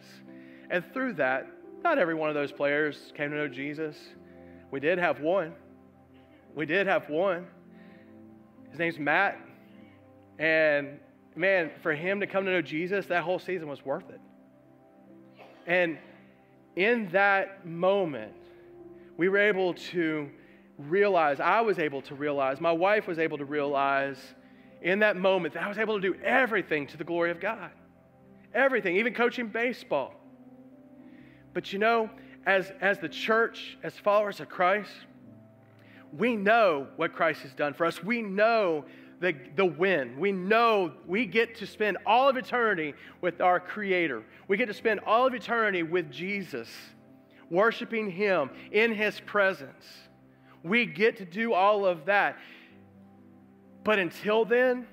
And 0.69 0.83
through 0.93 1.13
that, 1.13 1.47
not 1.83 1.97
every 1.97 2.13
one 2.13 2.29
of 2.29 2.35
those 2.35 2.51
players 2.51 3.11
came 3.15 3.31
to 3.31 3.37
know 3.37 3.47
Jesus. 3.47 3.97
We 4.71 4.79
did 4.79 4.99
have 4.99 5.21
one. 5.21 5.53
We 6.55 6.65
did 6.65 6.87
have 6.87 7.09
one. 7.09 7.47
His 8.69 8.79
name's 8.79 8.99
Matt. 8.99 9.39
And 10.39 10.99
man, 11.35 11.69
for 11.83 11.93
him 11.93 12.21
to 12.21 12.27
come 12.27 12.45
to 12.45 12.51
know 12.51 12.61
Jesus, 12.61 13.05
that 13.07 13.23
whole 13.23 13.39
season 13.39 13.67
was 13.67 13.85
worth 13.85 14.09
it. 14.09 14.21
And 15.67 15.97
in 16.75 17.09
that 17.11 17.67
moment, 17.67 18.33
we 19.17 19.29
were 19.29 19.37
able 19.37 19.73
to 19.73 20.29
realize, 20.77 21.39
I 21.39 21.61
was 21.61 21.77
able 21.77 22.01
to 22.03 22.15
realize, 22.15 22.61
my 22.61 22.71
wife 22.71 23.05
was 23.05 23.19
able 23.19 23.37
to 23.37 23.45
realize 23.45 24.17
in 24.81 24.99
that 24.99 25.17
moment 25.17 25.53
that 25.55 25.63
I 25.63 25.67
was 25.67 25.77
able 25.77 25.99
to 25.99 26.01
do 26.01 26.17
everything 26.23 26.87
to 26.87 26.97
the 26.97 27.03
glory 27.03 27.31
of 27.31 27.39
God. 27.39 27.71
Everything, 28.53 28.95
even 28.95 29.13
coaching 29.13 29.47
baseball. 29.47 30.15
But 31.53 31.73
you 31.73 31.79
know, 31.79 32.09
as, 32.45 32.71
as 32.79 32.97
the 32.97 33.09
church, 33.09 33.77
as 33.83 33.93
followers 33.95 34.39
of 34.39 34.49
Christ, 34.49 34.91
we 36.17 36.35
know 36.35 36.87
what 36.95 37.13
Christ 37.13 37.41
has 37.41 37.53
done 37.53 37.73
for 37.73 37.85
us. 37.85 38.03
We 38.03 38.21
know 38.21 38.85
the, 39.19 39.35
the 39.55 39.65
win. 39.65 40.17
We 40.19 40.31
know 40.31 40.93
we 41.05 41.25
get 41.25 41.55
to 41.57 41.67
spend 41.67 41.97
all 42.05 42.29
of 42.29 42.37
eternity 42.37 42.93
with 43.21 43.41
our 43.41 43.59
Creator. 43.59 44.23
We 44.47 44.57
get 44.57 44.67
to 44.67 44.73
spend 44.73 45.01
all 45.01 45.27
of 45.27 45.33
eternity 45.33 45.83
with 45.83 46.09
Jesus, 46.11 46.69
worshiping 47.49 48.09
Him 48.09 48.49
in 48.71 48.93
His 48.93 49.19
presence. 49.19 49.85
We 50.63 50.85
get 50.85 51.17
to 51.17 51.25
do 51.25 51.53
all 51.53 51.85
of 51.85 52.05
that. 52.05 52.37
But 53.83 53.99
until 53.99 54.45
then, 54.45 54.87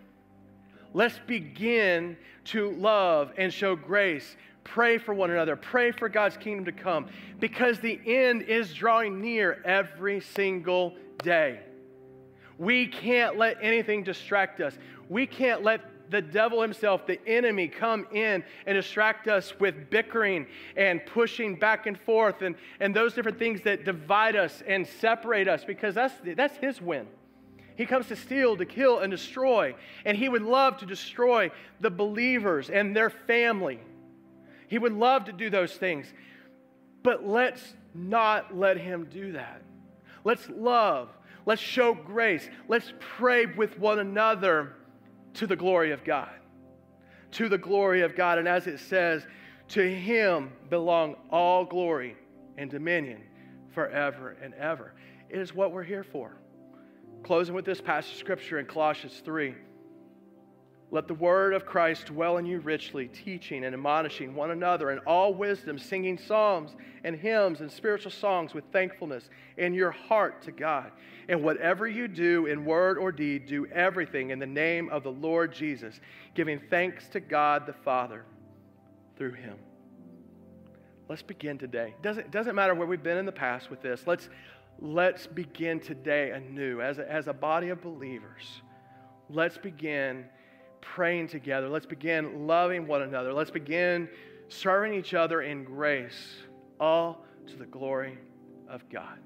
let's 0.92 1.18
begin 1.26 2.16
to 2.46 2.70
love 2.70 3.32
and 3.36 3.52
show 3.52 3.76
grace. 3.76 4.36
Pray 4.64 4.98
for 4.98 5.14
one 5.14 5.30
another. 5.30 5.54
Pray 5.54 5.92
for 5.92 6.08
God's 6.08 6.36
kingdom 6.36 6.64
to 6.64 6.72
come 6.72 7.06
because 7.38 7.78
the 7.78 8.00
end 8.04 8.42
is 8.42 8.72
drawing 8.74 9.20
near 9.20 9.62
every 9.64 10.20
single 10.20 10.96
day. 11.22 11.60
We 12.58 12.86
can't 12.86 13.36
let 13.36 13.58
anything 13.60 14.02
distract 14.02 14.60
us. 14.60 14.76
We 15.08 15.26
can't 15.26 15.62
let 15.62 15.82
the 16.10 16.22
devil 16.22 16.62
himself, 16.62 17.06
the 17.06 17.20
enemy, 17.26 17.68
come 17.68 18.06
in 18.12 18.44
and 18.66 18.76
distract 18.76 19.28
us 19.28 19.58
with 19.58 19.90
bickering 19.90 20.46
and 20.76 21.04
pushing 21.04 21.56
back 21.56 21.86
and 21.86 21.98
forth 21.98 22.42
and, 22.42 22.54
and 22.80 22.94
those 22.94 23.14
different 23.14 23.38
things 23.38 23.62
that 23.62 23.84
divide 23.84 24.36
us 24.36 24.62
and 24.66 24.86
separate 24.86 25.48
us 25.48 25.64
because 25.64 25.94
that's, 25.94 26.14
that's 26.36 26.56
his 26.58 26.80
win. 26.80 27.06
He 27.76 27.84
comes 27.84 28.08
to 28.08 28.16
steal, 28.16 28.56
to 28.56 28.64
kill, 28.64 29.00
and 29.00 29.10
destroy. 29.10 29.74
And 30.04 30.16
he 30.16 30.28
would 30.28 30.42
love 30.42 30.78
to 30.78 30.86
destroy 30.86 31.50
the 31.80 31.90
believers 31.90 32.70
and 32.70 32.96
their 32.96 33.10
family. 33.10 33.80
He 34.68 34.78
would 34.78 34.94
love 34.94 35.26
to 35.26 35.32
do 35.32 35.50
those 35.50 35.74
things. 35.74 36.06
But 37.02 37.26
let's 37.26 37.74
not 37.94 38.56
let 38.56 38.78
him 38.78 39.08
do 39.10 39.32
that. 39.32 39.62
Let's 40.24 40.48
love. 40.48 41.10
Let's 41.46 41.62
show 41.62 41.94
grace. 41.94 42.48
Let's 42.68 42.92
pray 42.98 43.46
with 43.46 43.78
one 43.78 44.00
another 44.00 44.74
to 45.34 45.46
the 45.46 45.56
glory 45.56 45.92
of 45.92 46.04
God. 46.04 46.30
To 47.32 47.48
the 47.48 47.58
glory 47.58 48.02
of 48.02 48.16
God. 48.16 48.38
And 48.38 48.48
as 48.48 48.66
it 48.66 48.80
says, 48.80 49.26
to 49.68 49.82
him 49.82 50.52
belong 50.68 51.14
all 51.30 51.64
glory 51.64 52.16
and 52.58 52.68
dominion 52.70 53.22
forever 53.72 54.36
and 54.42 54.54
ever. 54.54 54.92
It 55.30 55.38
is 55.38 55.54
what 55.54 55.72
we're 55.72 55.84
here 55.84 56.04
for. 56.04 56.36
Closing 57.22 57.54
with 57.54 57.64
this 57.64 57.80
passage 57.80 58.12
of 58.12 58.18
scripture 58.18 58.58
in 58.58 58.66
Colossians 58.66 59.22
3. 59.24 59.54
Let 60.92 61.08
the 61.08 61.14
word 61.14 61.52
of 61.52 61.66
Christ 61.66 62.06
dwell 62.06 62.36
in 62.36 62.46
you 62.46 62.60
richly, 62.60 63.08
teaching 63.08 63.64
and 63.64 63.74
admonishing 63.74 64.34
one 64.34 64.52
another 64.52 64.92
in 64.92 64.98
all 65.00 65.34
wisdom, 65.34 65.78
singing 65.78 66.16
psalms 66.16 66.76
and 67.02 67.16
hymns 67.16 67.60
and 67.60 67.70
spiritual 67.70 68.12
songs 68.12 68.54
with 68.54 68.64
thankfulness 68.72 69.28
in 69.56 69.74
your 69.74 69.90
heart 69.90 70.42
to 70.42 70.52
God. 70.52 70.92
And 71.28 71.42
whatever 71.42 71.88
you 71.88 72.06
do 72.06 72.46
in 72.46 72.64
word 72.64 72.98
or 72.98 73.10
deed, 73.10 73.46
do 73.46 73.66
everything 73.66 74.30
in 74.30 74.38
the 74.38 74.46
name 74.46 74.88
of 74.90 75.02
the 75.02 75.10
Lord 75.10 75.52
Jesus, 75.52 76.00
giving 76.34 76.60
thanks 76.70 77.08
to 77.08 77.20
God 77.20 77.66
the 77.66 77.72
Father 77.72 78.24
through 79.16 79.32
him. 79.32 79.58
Let's 81.08 81.22
begin 81.22 81.58
today. 81.58 81.94
Doesn't, 82.00 82.30
doesn't 82.30 82.54
matter 82.54 82.74
where 82.76 82.86
we've 82.86 83.02
been 83.02 83.18
in 83.18 83.26
the 83.26 83.32
past 83.32 83.70
with 83.70 83.82
this. 83.82 84.04
Let's, 84.06 84.28
let's 84.78 85.26
begin 85.26 85.80
today 85.80 86.30
anew 86.30 86.80
as 86.80 86.98
a, 86.98 87.10
as 87.10 87.26
a 87.26 87.32
body 87.32 87.70
of 87.70 87.80
believers. 87.80 88.62
Let's 89.28 89.58
begin 89.58 90.26
praying 90.80 91.28
together. 91.28 91.68
Let's 91.68 91.86
begin 91.86 92.46
loving 92.46 92.86
one 92.86 93.02
another. 93.02 93.32
Let's 93.32 93.50
begin 93.50 94.08
serving 94.48 94.94
each 94.94 95.14
other 95.14 95.42
in 95.42 95.64
grace, 95.64 96.36
all 96.80 97.24
to 97.48 97.56
the 97.56 97.66
glory 97.66 98.18
of 98.68 98.88
God. 98.88 99.18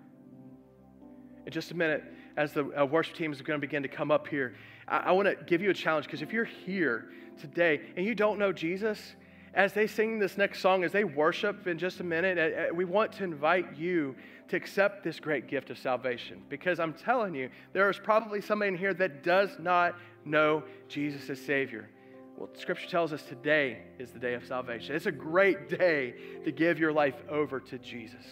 In 1.46 1.52
just 1.52 1.70
a 1.70 1.74
minute, 1.74 2.04
as 2.36 2.52
the 2.52 2.66
uh, 2.80 2.84
worship 2.84 3.16
team 3.16 3.32
is 3.32 3.40
going 3.42 3.60
to 3.60 3.66
begin 3.66 3.82
to 3.82 3.88
come 3.88 4.10
up 4.10 4.28
here, 4.28 4.54
I, 4.88 4.98
I 4.98 5.12
want 5.12 5.28
to 5.28 5.44
give 5.44 5.62
you 5.62 5.70
a 5.70 5.74
challenge 5.74 6.06
because 6.06 6.22
if 6.22 6.32
you're 6.32 6.44
here 6.44 7.10
today 7.40 7.80
and 7.96 8.06
you 8.06 8.14
don't 8.14 8.38
know 8.38 8.52
Jesus, 8.52 9.14
as 9.54 9.72
they 9.72 9.86
sing 9.86 10.18
this 10.18 10.38
next 10.38 10.60
song, 10.60 10.84
as 10.84 10.92
they 10.92 11.04
worship 11.04 11.66
in 11.66 11.78
just 11.78 12.00
a 12.00 12.04
minute, 12.04 12.38
uh, 12.38 12.70
uh, 12.70 12.74
we 12.74 12.84
want 12.84 13.12
to 13.12 13.24
invite 13.24 13.76
you 13.76 14.14
to 14.48 14.56
accept 14.56 15.02
this 15.02 15.18
great 15.18 15.48
gift 15.48 15.70
of 15.70 15.78
salvation. 15.78 16.42
Because 16.48 16.78
I'm 16.78 16.92
telling 16.92 17.34
you, 17.34 17.50
there 17.72 17.88
is 17.90 17.98
probably 17.98 18.40
somebody 18.40 18.68
in 18.68 18.78
here 18.78 18.94
that 18.94 19.22
does 19.22 19.50
not 19.58 19.96
know 20.24 20.62
Jesus 20.88 21.28
as 21.30 21.40
Savior. 21.40 21.88
Well, 22.36 22.48
Scripture 22.54 22.88
tells 22.88 23.12
us 23.12 23.22
today 23.22 23.82
is 23.98 24.12
the 24.12 24.18
day 24.18 24.34
of 24.34 24.46
salvation. 24.46 24.94
It's 24.94 25.06
a 25.06 25.12
great 25.12 25.68
day 25.68 26.14
to 26.44 26.52
give 26.52 26.78
your 26.78 26.92
life 26.92 27.16
over 27.28 27.60
to 27.60 27.78
Jesus. 27.78 28.24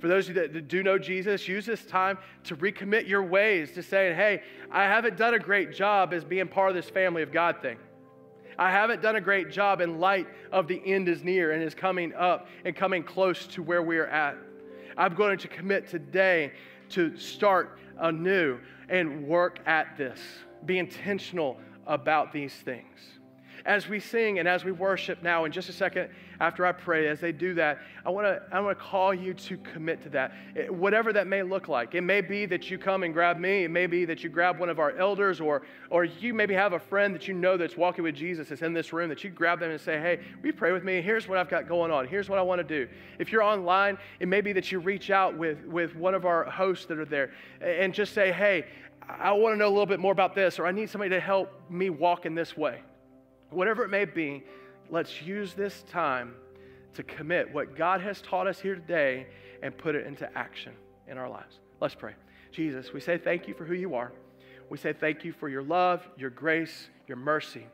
For 0.00 0.06
those 0.06 0.28
of 0.28 0.36
you 0.36 0.42
that 0.42 0.68
do 0.68 0.82
know 0.82 0.98
Jesus, 0.98 1.48
use 1.48 1.66
this 1.66 1.84
time 1.84 2.18
to 2.44 2.56
recommit 2.56 3.08
your 3.08 3.22
ways 3.22 3.72
to 3.72 3.82
say, 3.82 4.14
hey, 4.14 4.42
I 4.70 4.84
haven't 4.84 5.16
done 5.16 5.34
a 5.34 5.38
great 5.38 5.72
job 5.72 6.12
as 6.12 6.24
being 6.24 6.46
part 6.46 6.68
of 6.68 6.76
this 6.76 6.88
family 6.88 7.22
of 7.22 7.32
God 7.32 7.60
thing. 7.60 7.78
I 8.58 8.70
haven't 8.70 9.02
done 9.02 9.16
a 9.16 9.20
great 9.20 9.50
job 9.50 9.80
in 9.80 10.00
light 10.00 10.26
of 10.50 10.66
the 10.66 10.82
end 10.84 11.08
is 11.08 11.22
near 11.22 11.52
and 11.52 11.62
is 11.62 11.74
coming 11.74 12.12
up 12.14 12.48
and 12.64 12.74
coming 12.74 13.04
close 13.04 13.46
to 13.48 13.62
where 13.62 13.82
we 13.82 13.98
are 13.98 14.06
at. 14.06 14.36
I'm 14.96 15.14
going 15.14 15.38
to 15.38 15.48
commit 15.48 15.88
today 15.88 16.52
to 16.90 17.16
start 17.16 17.78
anew 17.98 18.58
and 18.88 19.26
work 19.28 19.60
at 19.66 19.96
this. 19.96 20.18
Be 20.66 20.78
intentional 20.78 21.58
about 21.86 22.32
these 22.32 22.52
things 22.52 23.17
as 23.68 23.86
we 23.86 24.00
sing 24.00 24.38
and 24.38 24.48
as 24.48 24.64
we 24.64 24.72
worship 24.72 25.22
now, 25.22 25.44
in 25.44 25.52
just 25.52 25.68
a 25.68 25.72
second 25.74 26.08
after 26.40 26.64
I 26.64 26.72
pray, 26.72 27.06
as 27.06 27.20
they 27.20 27.32
do 27.32 27.52
that, 27.54 27.78
I 28.06 28.08
want 28.08 28.26
to 28.26 28.42
I 28.50 28.60
want 28.60 28.78
to 28.78 28.82
call 28.82 29.12
you 29.12 29.34
to 29.34 29.58
commit 29.58 30.02
to 30.04 30.08
that, 30.10 30.32
it, 30.54 30.72
whatever 30.72 31.12
that 31.12 31.26
may 31.26 31.42
look 31.42 31.68
like. 31.68 31.94
It 31.94 32.00
may 32.00 32.22
be 32.22 32.46
that 32.46 32.70
you 32.70 32.78
come 32.78 33.02
and 33.02 33.12
grab 33.12 33.38
me. 33.38 33.64
It 33.64 33.70
may 33.70 33.86
be 33.86 34.06
that 34.06 34.24
you 34.24 34.30
grab 34.30 34.58
one 34.58 34.70
of 34.70 34.78
our 34.78 34.96
elders, 34.96 35.38
or 35.38 35.62
or 35.90 36.04
you 36.06 36.32
maybe 36.32 36.54
have 36.54 36.72
a 36.72 36.78
friend 36.78 37.14
that 37.14 37.28
you 37.28 37.34
know 37.34 37.58
that's 37.58 37.76
walking 37.76 38.04
with 38.04 38.14
Jesus 38.14 38.48
that's 38.48 38.62
in 38.62 38.72
this 38.72 38.94
room. 38.94 39.10
That 39.10 39.22
you 39.22 39.28
grab 39.28 39.60
them 39.60 39.70
and 39.70 39.80
say, 39.80 40.00
Hey, 40.00 40.20
you 40.42 40.54
pray 40.54 40.72
with 40.72 40.82
me? 40.82 41.02
Here's 41.02 41.28
what 41.28 41.36
I've 41.36 41.50
got 41.50 41.68
going 41.68 41.90
on. 41.90 42.08
Here's 42.08 42.30
what 42.30 42.38
I 42.38 42.42
want 42.42 42.66
to 42.66 42.86
do. 42.86 42.90
If 43.18 43.30
you're 43.30 43.42
online, 43.42 43.98
it 44.18 44.28
may 44.28 44.40
be 44.40 44.54
that 44.54 44.72
you 44.72 44.78
reach 44.78 45.10
out 45.10 45.36
with 45.36 45.62
with 45.66 45.94
one 45.94 46.14
of 46.14 46.24
our 46.24 46.44
hosts 46.44 46.86
that 46.86 46.98
are 46.98 47.04
there 47.04 47.32
and 47.60 47.92
just 47.92 48.14
say, 48.14 48.32
Hey. 48.32 48.64
I 49.10 49.32
want 49.32 49.54
to 49.54 49.56
know 49.56 49.68
a 49.68 49.70
little 49.70 49.86
bit 49.86 50.00
more 50.00 50.12
about 50.12 50.34
this, 50.34 50.58
or 50.58 50.66
I 50.66 50.70
need 50.70 50.90
somebody 50.90 51.08
to 51.08 51.20
help 51.20 51.50
me 51.70 51.88
walk 51.88 52.26
in 52.26 52.34
this 52.34 52.58
way. 52.58 52.82
Whatever 53.50 53.84
it 53.84 53.88
may 53.88 54.04
be, 54.04 54.44
let's 54.90 55.22
use 55.22 55.54
this 55.54 55.82
time 55.90 56.34
to 56.94 57.02
commit 57.02 57.52
what 57.52 57.76
God 57.76 58.00
has 58.00 58.20
taught 58.20 58.46
us 58.46 58.60
here 58.60 58.74
today 58.74 59.26
and 59.62 59.76
put 59.76 59.94
it 59.94 60.06
into 60.06 60.28
action 60.36 60.72
in 61.06 61.18
our 61.18 61.28
lives. 61.28 61.60
Let's 61.80 61.94
pray. 61.94 62.14
Jesus, 62.52 62.92
we 62.92 63.00
say 63.00 63.18
thank 63.18 63.48
you 63.48 63.54
for 63.54 63.64
who 63.64 63.74
you 63.74 63.94
are. 63.94 64.12
We 64.70 64.78
say 64.78 64.92
thank 64.92 65.24
you 65.24 65.32
for 65.32 65.48
your 65.48 65.62
love, 65.62 66.06
your 66.16 66.30
grace, 66.30 66.88
your 67.06 67.16
mercy, 67.16 67.66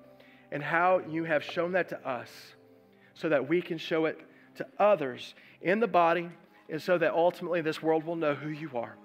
and 0.52 0.62
how 0.62 1.00
you 1.08 1.24
have 1.24 1.42
shown 1.42 1.72
that 1.72 1.88
to 1.88 2.08
us 2.08 2.30
so 3.14 3.28
that 3.28 3.48
we 3.48 3.60
can 3.62 3.78
show 3.78 4.04
it 4.06 4.20
to 4.56 4.66
others 4.78 5.34
in 5.62 5.80
the 5.80 5.86
body 5.86 6.28
and 6.68 6.80
so 6.80 6.96
that 6.98 7.12
ultimately 7.12 7.60
this 7.60 7.82
world 7.82 8.04
will 8.04 8.16
know 8.16 8.34
who 8.34 8.50
you 8.50 8.70
are. 8.74 8.96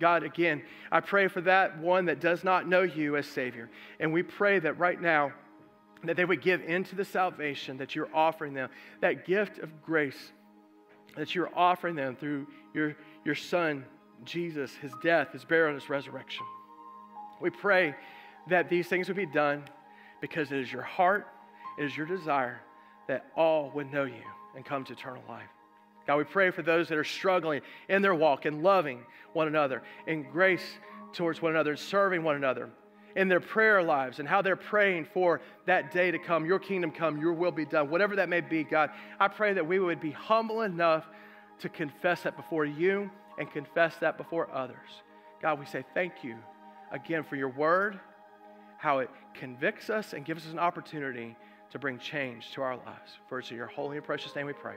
God, 0.00 0.22
again, 0.22 0.62
I 0.92 1.00
pray 1.00 1.28
for 1.28 1.40
that 1.42 1.78
one 1.78 2.06
that 2.06 2.20
does 2.20 2.44
not 2.44 2.68
know 2.68 2.82
you 2.82 3.16
as 3.16 3.26
Savior. 3.26 3.68
And 3.98 4.12
we 4.12 4.22
pray 4.22 4.58
that 4.60 4.78
right 4.78 5.00
now, 5.00 5.32
that 6.04 6.16
they 6.16 6.24
would 6.24 6.42
give 6.42 6.62
into 6.62 6.94
the 6.94 7.04
salvation 7.04 7.78
that 7.78 7.94
you're 7.94 8.14
offering 8.14 8.54
them, 8.54 8.70
that 9.00 9.26
gift 9.26 9.58
of 9.58 9.82
grace 9.82 10.32
that 11.16 11.34
you're 11.34 11.50
offering 11.54 11.96
them 11.96 12.16
through 12.16 12.46
your, 12.72 12.96
your 13.24 13.34
Son, 13.34 13.84
Jesus, 14.24 14.72
his 14.80 14.92
death, 15.02 15.32
his 15.32 15.44
burial, 15.44 15.70
and 15.72 15.80
his 15.80 15.90
resurrection. 15.90 16.44
We 17.40 17.50
pray 17.50 17.94
that 18.48 18.68
these 18.68 18.86
things 18.86 19.08
would 19.08 19.16
be 19.16 19.26
done 19.26 19.64
because 20.20 20.52
it 20.52 20.58
is 20.58 20.72
your 20.72 20.82
heart, 20.82 21.26
it 21.78 21.84
is 21.84 21.96
your 21.96 22.06
desire 22.06 22.60
that 23.08 23.26
all 23.36 23.70
would 23.74 23.92
know 23.92 24.04
you 24.04 24.22
and 24.54 24.64
come 24.64 24.84
to 24.84 24.92
eternal 24.92 25.22
life. 25.28 25.48
God, 26.06 26.16
we 26.16 26.24
pray 26.24 26.50
for 26.50 26.62
those 26.62 26.88
that 26.88 26.98
are 26.98 27.04
struggling 27.04 27.60
in 27.88 28.00
their 28.00 28.14
walk 28.14 28.44
and 28.44 28.62
loving 28.62 29.00
one 29.34 29.46
another, 29.46 29.82
in 30.06 30.22
grace 30.22 30.64
towards 31.12 31.42
one 31.42 31.52
another, 31.52 31.72
and 31.72 31.78
serving 31.78 32.22
one 32.22 32.36
another, 32.36 32.70
in 33.16 33.28
their 33.28 33.40
prayer 33.40 33.82
lives, 33.82 34.18
and 34.18 34.28
how 34.28 34.42
they're 34.42 34.56
praying 34.56 35.06
for 35.12 35.40
that 35.66 35.92
day 35.92 36.10
to 36.10 36.18
come, 36.18 36.44
your 36.44 36.58
kingdom 36.58 36.90
come, 36.90 37.20
your 37.20 37.32
will 37.32 37.50
be 37.50 37.64
done, 37.64 37.90
whatever 37.90 38.16
that 38.16 38.28
may 38.28 38.40
be, 38.40 38.64
God. 38.64 38.90
I 39.18 39.28
pray 39.28 39.52
that 39.54 39.66
we 39.66 39.78
would 39.78 40.00
be 40.00 40.10
humble 40.10 40.62
enough 40.62 41.06
to 41.60 41.68
confess 41.68 42.22
that 42.22 42.36
before 42.36 42.64
you 42.64 43.10
and 43.38 43.50
confess 43.50 43.96
that 43.96 44.16
before 44.16 44.50
others. 44.52 44.76
God, 45.40 45.58
we 45.58 45.66
say 45.66 45.84
thank 45.94 46.22
you 46.22 46.36
again 46.92 47.24
for 47.24 47.36
your 47.36 47.48
word, 47.48 47.98
how 48.76 48.98
it 48.98 49.10
convicts 49.34 49.90
us 49.90 50.12
and 50.12 50.24
gives 50.24 50.46
us 50.46 50.52
an 50.52 50.58
opportunity 50.58 51.36
to 51.70 51.78
bring 51.78 51.98
change 51.98 52.52
to 52.52 52.62
our 52.62 52.76
lives. 52.76 53.18
For 53.28 53.38
it's 53.38 53.50
in 53.50 53.56
your 53.56 53.66
holy 53.66 53.96
and 53.96 54.06
precious 54.06 54.34
name 54.34 54.46
we 54.46 54.52
pray. 54.52 54.76